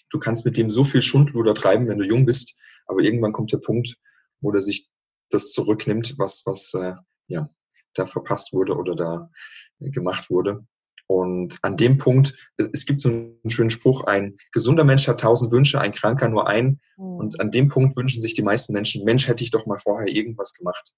Du 0.10 0.20
kannst 0.20 0.46
mit 0.46 0.58
dem 0.58 0.70
so 0.70 0.84
viel 0.84 1.02
Schundluder 1.02 1.54
treiben, 1.54 1.88
wenn 1.88 2.00
du 2.00 2.06
jung 2.06 2.26
bist, 2.26 2.56
aber 2.86 3.02
irgendwann 3.02 3.34
kommt 3.34 3.52
der 3.52 3.58
Punkt, 3.58 3.96
wo 4.42 4.52
der 4.52 4.62
sich 4.62 4.90
das 5.30 5.52
zurücknimmt, 5.52 6.16
was, 6.18 6.44
was 6.46 6.74
äh, 6.74 6.94
ja, 7.28 7.50
da 7.94 8.08
verpasst 8.08 8.54
wurde 8.54 8.76
oder 8.76 8.96
da 8.96 9.32
äh, 9.80 9.90
gemacht 9.90 10.30
wurde. 10.30 10.66
Und 11.08 11.58
an 11.62 11.78
dem 11.78 11.98
Punkt, 11.98 12.34
es, 12.58 12.70
es 12.74 12.86
gibt 12.86 13.00
so 13.00 13.10
einen 13.10 13.50
schönen 13.50 13.70
Spruch, 13.70 14.04
ein 14.04 14.38
gesunder 14.52 14.84
Mensch 14.84 15.08
hat 15.08 15.22
tausend 15.22 15.52
Wünsche, 15.52 15.80
ein 15.80 15.92
Kranker 15.92 16.28
nur 16.28 16.48
einen. 16.48 16.82
Mhm. 16.98 17.04
Und 17.04 17.40
an 17.40 17.52
dem 17.52 17.70
Punkt 17.70 17.96
wünschen 17.96 18.22
sich 18.22 18.34
die 18.34 18.44
meisten 18.44 18.74
Menschen, 18.74 19.06
Mensch, 19.06 19.28
hätte 19.28 19.44
ich 19.44 19.52
doch 19.52 19.66
mal 19.66 19.80
vorher 19.80 20.14
irgendwas 20.14 20.54
gemacht. 20.54 20.94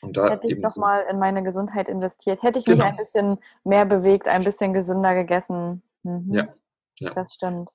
Und 0.00 0.16
da 0.16 0.30
Hätte 0.30 0.48
ich 0.48 0.60
doch 0.60 0.70
so, 0.70 0.80
mal 0.80 1.04
in 1.10 1.18
meine 1.18 1.42
Gesundheit 1.42 1.88
investiert. 1.88 2.42
Hätte 2.42 2.58
ich 2.58 2.66
mich 2.66 2.76
Genau. 2.76 2.88
ein 2.88 2.96
bisschen 2.96 3.38
mehr 3.64 3.84
bewegt, 3.84 4.28
ein 4.28 4.44
bisschen 4.44 4.72
gesünder 4.72 5.14
gegessen. 5.14 5.82
Mhm. 6.02 6.32
Ja, 6.32 6.48
ja. 7.00 7.14
Das 7.14 7.34
stimmt. 7.34 7.70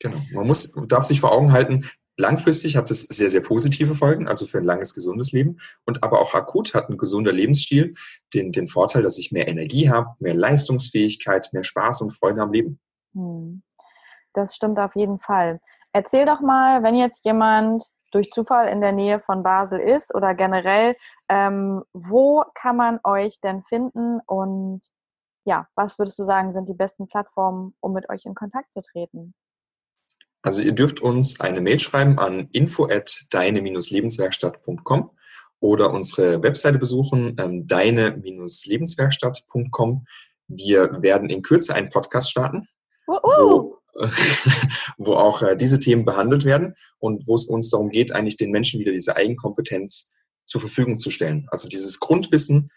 Genau. 0.00 0.18
Man 0.32 0.46
muss, 0.46 0.72
darf 0.88 1.04
sich 1.04 1.20
vor 1.20 1.32
Augen 1.32 1.52
halten, 1.52 1.88
langfristig 2.16 2.76
hat 2.76 2.90
es 2.90 3.02
sehr, 3.02 3.30
sehr 3.30 3.40
positive 3.40 3.94
Folgen, 3.94 4.28
also 4.28 4.46
für 4.46 4.58
ein 4.58 4.64
langes, 4.64 4.94
gesundes 4.94 5.32
Leben. 5.32 5.58
Und 5.86 6.02
aber 6.02 6.20
auch 6.20 6.34
akut 6.34 6.74
hat 6.74 6.88
ein 6.88 6.98
gesunder 6.98 7.32
Lebensstil 7.32 7.94
den, 8.34 8.52
den 8.52 8.68
Vorteil, 8.68 9.02
dass 9.02 9.18
ich 9.18 9.32
mehr 9.32 9.48
Energie 9.48 9.90
habe, 9.90 10.10
mehr 10.18 10.34
Leistungsfähigkeit, 10.34 11.50
mehr 11.52 11.64
Spaß 11.64 12.02
und 12.02 12.10
Freude 12.10 12.42
am 12.42 12.52
Leben. 12.52 12.80
Hm. 13.14 13.62
Das 14.32 14.56
stimmt 14.56 14.78
auf 14.78 14.96
jeden 14.96 15.18
Fall. 15.18 15.60
Erzähl 15.92 16.24
doch 16.24 16.40
mal, 16.40 16.82
wenn 16.82 16.96
jetzt 16.96 17.24
jemand 17.24 17.84
durch 18.12 18.30
Zufall 18.30 18.68
in 18.68 18.80
der 18.80 18.92
Nähe 18.92 19.18
von 19.18 19.42
Basel 19.42 19.80
ist 19.80 20.14
oder 20.14 20.34
generell, 20.34 20.94
ähm, 21.28 21.82
wo 21.92 22.44
kann 22.54 22.76
man 22.76 23.00
euch 23.04 23.40
denn 23.40 23.62
finden 23.62 24.20
und 24.26 24.80
ja, 25.44 25.66
was 25.74 25.98
würdest 25.98 26.20
du 26.20 26.24
sagen, 26.24 26.52
sind 26.52 26.68
die 26.68 26.74
besten 26.74 27.08
Plattformen, 27.08 27.74
um 27.80 27.92
mit 27.92 28.08
euch 28.08 28.26
in 28.26 28.36
Kontakt 28.36 28.72
zu 28.72 28.80
treten? 28.80 29.34
Also 30.42 30.62
ihr 30.62 30.70
dürft 30.72 31.00
uns 31.00 31.40
eine 31.40 31.60
Mail 31.60 31.80
schreiben 31.80 32.18
an 32.18 32.48
info 32.52 32.86
at 32.86 33.26
deine-lebenswerkstatt.com 33.30 35.10
oder 35.60 35.92
unsere 35.92 36.42
Webseite 36.42 36.78
besuchen, 36.78 37.36
ähm, 37.38 37.66
deine-lebenswerkstatt.com. 37.66 40.06
Wir 40.48 41.02
werden 41.02 41.30
in 41.30 41.42
Kürze 41.42 41.74
einen 41.74 41.88
Podcast 41.88 42.30
starten, 42.30 42.68
uh 43.08 43.14
-uh. 43.14 43.38
Wo, 43.38 43.81
wo 44.96 45.14
auch 45.14 45.42
äh, 45.42 45.56
diese 45.56 45.80
Themen 45.80 46.04
behandelt 46.04 46.44
werden 46.44 46.74
und 46.98 47.26
wo 47.26 47.34
es 47.34 47.46
uns 47.46 47.70
darum 47.70 47.90
geht, 47.90 48.14
eigentlich 48.14 48.36
den 48.36 48.50
Menschen 48.50 48.80
wieder 48.80 48.92
diese 48.92 49.16
Eigenkompetenz 49.16 50.14
zur 50.44 50.60
Verfügung 50.60 50.98
zu 50.98 51.10
stellen. 51.10 51.46
Also 51.50 51.68
dieses 51.68 52.00
Grundwissen, 52.00 52.70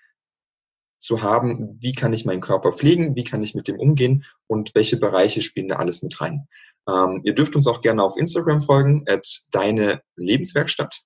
zu 0.97 1.21
haben, 1.21 1.77
wie 1.81 1.93
kann 1.93 2.13
ich 2.13 2.25
meinen 2.25 2.41
Körper 2.41 2.73
pflegen, 2.73 3.15
wie 3.15 3.23
kann 3.23 3.43
ich 3.43 3.53
mit 3.53 3.67
dem 3.67 3.79
umgehen 3.79 4.25
und 4.47 4.73
welche 4.75 4.97
Bereiche 4.97 5.41
spielen 5.41 5.67
da 5.67 5.75
alles 5.75 6.01
mit 6.01 6.19
rein. 6.19 6.47
Ähm, 6.89 7.21
ihr 7.23 7.35
dürft 7.35 7.55
uns 7.55 7.67
auch 7.67 7.81
gerne 7.81 8.03
auf 8.03 8.17
Instagram 8.17 8.61
folgen, 8.61 9.03
at 9.07 9.27
deine 9.51 10.01
Lebenswerkstatt. 10.15 11.01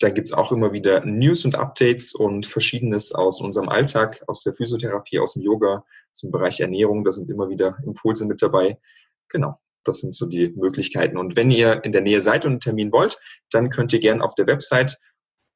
Da 0.00 0.10
gibt's 0.10 0.32
auch 0.32 0.50
immer 0.50 0.72
wieder 0.72 1.04
News 1.04 1.44
und 1.44 1.54
Updates 1.54 2.14
und 2.14 2.46
Verschiedenes 2.46 3.12
aus 3.12 3.40
unserem 3.40 3.68
Alltag, 3.68 4.22
aus 4.26 4.42
der 4.42 4.54
Physiotherapie, 4.54 5.20
aus 5.20 5.34
dem 5.34 5.42
Yoga, 5.42 5.84
zum 6.12 6.30
Bereich 6.30 6.60
Ernährung. 6.60 7.04
Da 7.04 7.10
sind 7.10 7.30
immer 7.30 7.48
wieder 7.48 7.78
Impulse 7.84 8.26
mit 8.26 8.42
dabei. 8.42 8.78
Genau, 9.28 9.58
das 9.84 10.00
sind 10.00 10.12
so 10.14 10.26
die 10.26 10.52
Möglichkeiten. 10.56 11.16
Und 11.16 11.36
wenn 11.36 11.50
ihr 11.50 11.84
in 11.84 11.92
der 11.92 12.02
Nähe 12.02 12.20
seid 12.20 12.44
und 12.44 12.52
einen 12.52 12.60
Termin 12.60 12.92
wollt, 12.92 13.18
dann 13.50 13.70
könnt 13.70 13.92
ihr 13.92 14.00
gerne 14.00 14.22
auf 14.24 14.34
der 14.34 14.46
Website 14.46 14.98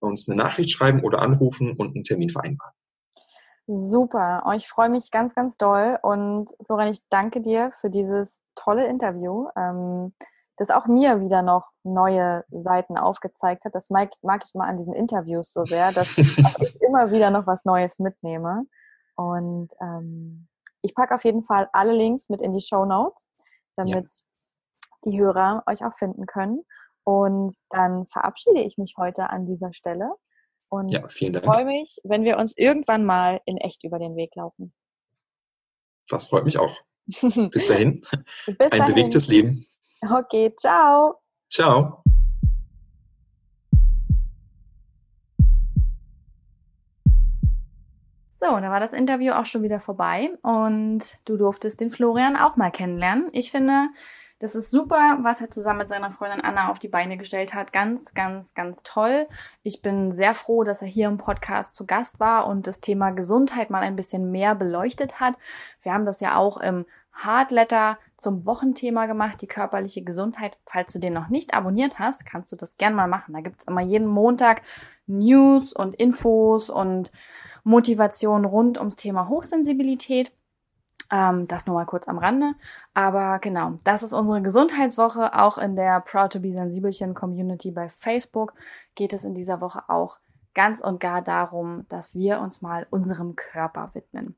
uns 0.01 0.29
eine 0.29 0.37
Nachricht 0.37 0.71
schreiben 0.71 1.03
oder 1.03 1.21
anrufen 1.21 1.73
und 1.77 1.95
einen 1.95 2.05
Termin 2.05 2.31
vereinbaren. 2.31 2.75
Super. 3.67 4.45
Oh, 4.47 4.53
ich 4.53 4.67
freue 4.67 4.89
mich 4.89 5.11
ganz, 5.11 5.35
ganz 5.35 5.59
doll. 5.59 5.99
Und 6.03 6.55
Florian, 6.65 6.91
ich 6.91 7.01
danke 7.11 7.43
dir 7.43 7.71
für 7.79 7.91
dieses 7.91 8.41
tolle 8.55 8.87
Interview, 8.87 9.49
ähm, 9.57 10.15
das 10.59 10.71
auch 10.71 10.87
mir 10.87 11.21
wieder 11.21 11.43
noch 11.43 11.71
neue 11.85 12.45
Seiten 12.51 12.99
aufgezeigt 12.99 13.65
hat. 13.65 13.75
Das 13.75 13.91
mag, 13.91 14.11
mag 14.23 14.43
ich 14.45 14.55
mal 14.55 14.69
an 14.69 14.77
diesen 14.77 14.95
Interviews 14.95 15.53
so 15.53 15.65
sehr, 15.65 15.93
dass 15.93 16.19
ich 16.19 16.81
immer 16.83 17.11
wieder 17.11 17.31
noch 17.31 17.47
was 17.47 17.65
Neues 17.65 17.99
mitnehme. 17.99 18.65
Und 19.17 19.73
ähm, 19.81 20.49
ich 20.83 20.95
packe 20.95 21.15
auf 21.15 21.25
jeden 21.25 21.43
Fall 21.43 21.69
alle 21.73 21.93
Links 21.93 22.29
mit 22.29 22.43
in 22.43 22.53
die 22.53 22.61
Show 22.61 22.85
Notes, 22.85 23.27
damit 23.77 24.11
ja. 24.11 24.87
die 25.05 25.21
Hörer 25.21 25.63
euch 25.67 25.85
auch 25.85 25.95
finden 25.95 26.27
können. 26.27 26.63
Und 27.05 27.55
dann 27.71 28.07
verabschiede 28.07 28.61
ich 28.61 28.77
mich 28.77 28.95
heute 28.99 29.31
an 29.31 29.47
dieser 29.47 29.73
Stelle 29.73 30.15
und 30.69 30.91
ja, 30.91 31.07
vielen 31.09 31.33
Dank. 31.33 31.45
freue 31.45 31.65
mich, 31.65 31.99
wenn 32.05 32.25
wir 32.25 32.37
uns 32.39 32.55
irgendwann 32.57 33.05
mal 33.05 33.41
in 33.47 33.57
echt 33.57 33.85
über 33.85 33.99
den 33.99 34.17
Weg 34.17 34.35
laufen. 34.37 34.75
Das 36.09 36.27
freut 36.27 36.45
mich 36.45 36.59
auch. 36.59 36.77
Bis 37.51 37.69
dahin. 37.69 38.01
Bis 38.47 38.73
Ein 38.73 38.79
dahin. 38.79 38.95
bewegtes 38.95 39.29
Leben. 39.29 39.67
Okay, 40.03 40.55
ciao. 40.57 41.21
Ciao. 41.51 42.03
So, 48.37 48.47
da 48.47 48.71
war 48.71 48.79
das 48.79 48.93
Interview 48.93 49.33
auch 49.33 49.47
schon 49.47 49.65
wieder 49.65 49.81
vorbei 49.81 50.31
und 50.43 51.17
du 51.25 51.37
durftest 51.37 51.81
den 51.81 51.91
Florian 51.91 52.37
auch 52.37 52.55
mal 52.55 52.71
kennenlernen. 52.71 53.29
Ich 53.33 53.51
finde, 53.51 53.89
das 54.39 54.55
ist 54.55 54.71
super, 54.71 55.19
was 55.23 55.41
er 55.41 55.51
zusammen 55.51 55.81
mit 55.81 55.89
seiner 55.89 56.13
Freundin 56.13 56.43
Anna 56.43 56.71
auf 56.71 56.79
die 56.79 56.87
Beine 56.87 57.17
gestellt 57.17 57.53
hat. 57.55 57.73
Ganz, 57.73 58.15
ganz, 58.15 58.55
ganz 58.55 58.85
toll. 58.85 59.27
Ich 59.65 59.83
bin 59.83 60.13
sehr 60.13 60.35
froh, 60.35 60.63
dass 60.63 60.83
er 60.83 60.87
hier 60.87 61.09
im 61.09 61.19
Podcast 61.19 61.75
zu 61.75 61.85
Gast 61.85 62.21
war 62.21 62.47
und 62.47 62.69
das 62.69 62.81
Thema 62.81 63.11
Gesundheit 63.11 63.71
mal 63.71 63.83
ein 63.83 63.97
bisschen 63.97 64.31
mehr 64.31 64.55
beleuchtet 64.55 65.19
hat. 65.19 65.35
Wir 65.83 65.93
haben 65.93 66.07
das 66.07 66.21
ja 66.21 66.37
auch 66.37 66.59
im 66.59 66.87
Hardletter 67.19 67.99
zum 68.17 68.47
Wochenthema 68.47 69.07
gemacht, 69.07 69.43
die 69.43 69.49
körperliche 69.49 70.03
Gesundheit. 70.03 70.57
Falls 70.67 70.93
du 70.93 70.99
den 70.99 71.13
noch 71.13 71.29
nicht 71.29 71.53
abonniert 71.53 71.99
hast, 71.99 72.25
kannst 72.25 72.53
du 72.53 72.57
das 72.57 72.77
gern 72.77 72.95
mal 72.95 73.09
machen. 73.09 73.35
Da 73.35 73.41
gibt's 73.41 73.65
immer 73.65 73.81
jeden 73.81 74.07
Montag 74.07 74.63
News 75.07 75.73
und 75.73 75.95
Infos 75.97 76.71
und 76.71 77.11
Motivation 77.65 78.45
rund 78.45 78.79
ums 78.79 78.97
Thema 78.97 79.29
Hochsensibilität. 79.29 80.31
Ähm, 81.11 81.49
das 81.49 81.67
nur 81.67 81.75
mal 81.75 81.87
kurz 81.87 82.07
am 82.07 82.19
Rande. 82.19 82.53
Aber 82.95 83.41
genau, 83.41 83.73
das 83.83 84.03
ist 84.03 84.13
unsere 84.13 84.41
Gesundheitswoche. 84.41 85.35
Auch 85.35 85.59
in 85.59 85.75
der 85.75 86.01
Proud 86.01 86.33
to 86.33 86.41
be 86.41 86.53
Sensibelchen 86.53 87.15
Community 87.15 87.73
bei 87.73 87.89
Facebook 87.89 88.55
geht 88.95 89.13
es 89.13 89.25
in 89.25 89.35
dieser 89.35 89.61
Woche 89.61 89.89
auch 89.89 90.19
ganz 90.55 90.81
und 90.81 91.01
gar 91.01 91.23
darum, 91.23 91.87
dass 91.89 92.15
wir 92.15 92.41
uns 92.41 92.63
mal 92.63 92.87
unserem 92.91 93.37
Körper 93.37 93.91
widmen. 93.95 94.37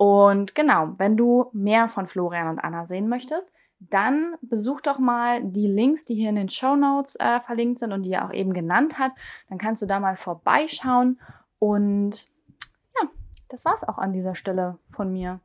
Und 0.00 0.54
genau, 0.54 0.94
wenn 0.96 1.18
du 1.18 1.50
mehr 1.52 1.86
von 1.86 2.06
Florian 2.06 2.48
und 2.48 2.58
Anna 2.58 2.86
sehen 2.86 3.06
möchtest, 3.06 3.46
dann 3.80 4.34
besuch 4.40 4.80
doch 4.80 4.98
mal 4.98 5.44
die 5.44 5.66
Links, 5.66 6.06
die 6.06 6.14
hier 6.14 6.30
in 6.30 6.36
den 6.36 6.48
Show 6.48 6.74
Notes 6.74 7.16
äh, 7.16 7.38
verlinkt 7.38 7.80
sind 7.80 7.92
und 7.92 8.04
die 8.04 8.12
er 8.12 8.24
auch 8.24 8.32
eben 8.32 8.54
genannt 8.54 8.98
hat. 8.98 9.12
Dann 9.50 9.58
kannst 9.58 9.82
du 9.82 9.86
da 9.86 10.00
mal 10.00 10.16
vorbeischauen. 10.16 11.20
Und 11.58 12.30
ja, 12.98 13.10
das 13.50 13.66
war's 13.66 13.86
auch 13.86 13.98
an 13.98 14.14
dieser 14.14 14.34
Stelle 14.34 14.78
von 14.88 15.12
mir. 15.12 15.40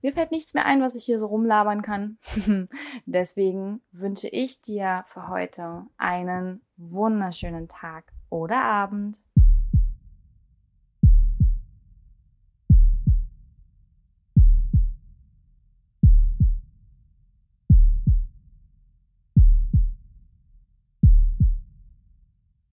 Mir 0.00 0.12
fällt 0.12 0.30
nichts 0.30 0.54
mehr 0.54 0.64
ein, 0.64 0.80
was 0.80 0.94
ich 0.94 1.04
hier 1.04 1.18
so 1.18 1.26
rumlabern 1.26 1.82
kann. 1.82 2.18
Deswegen 3.04 3.80
wünsche 3.90 4.28
ich 4.28 4.60
dir 4.60 5.02
für 5.06 5.26
heute 5.26 5.86
einen 5.96 6.60
wunderschönen 6.76 7.66
Tag 7.66 8.12
oder 8.30 8.62
Abend. 8.62 9.20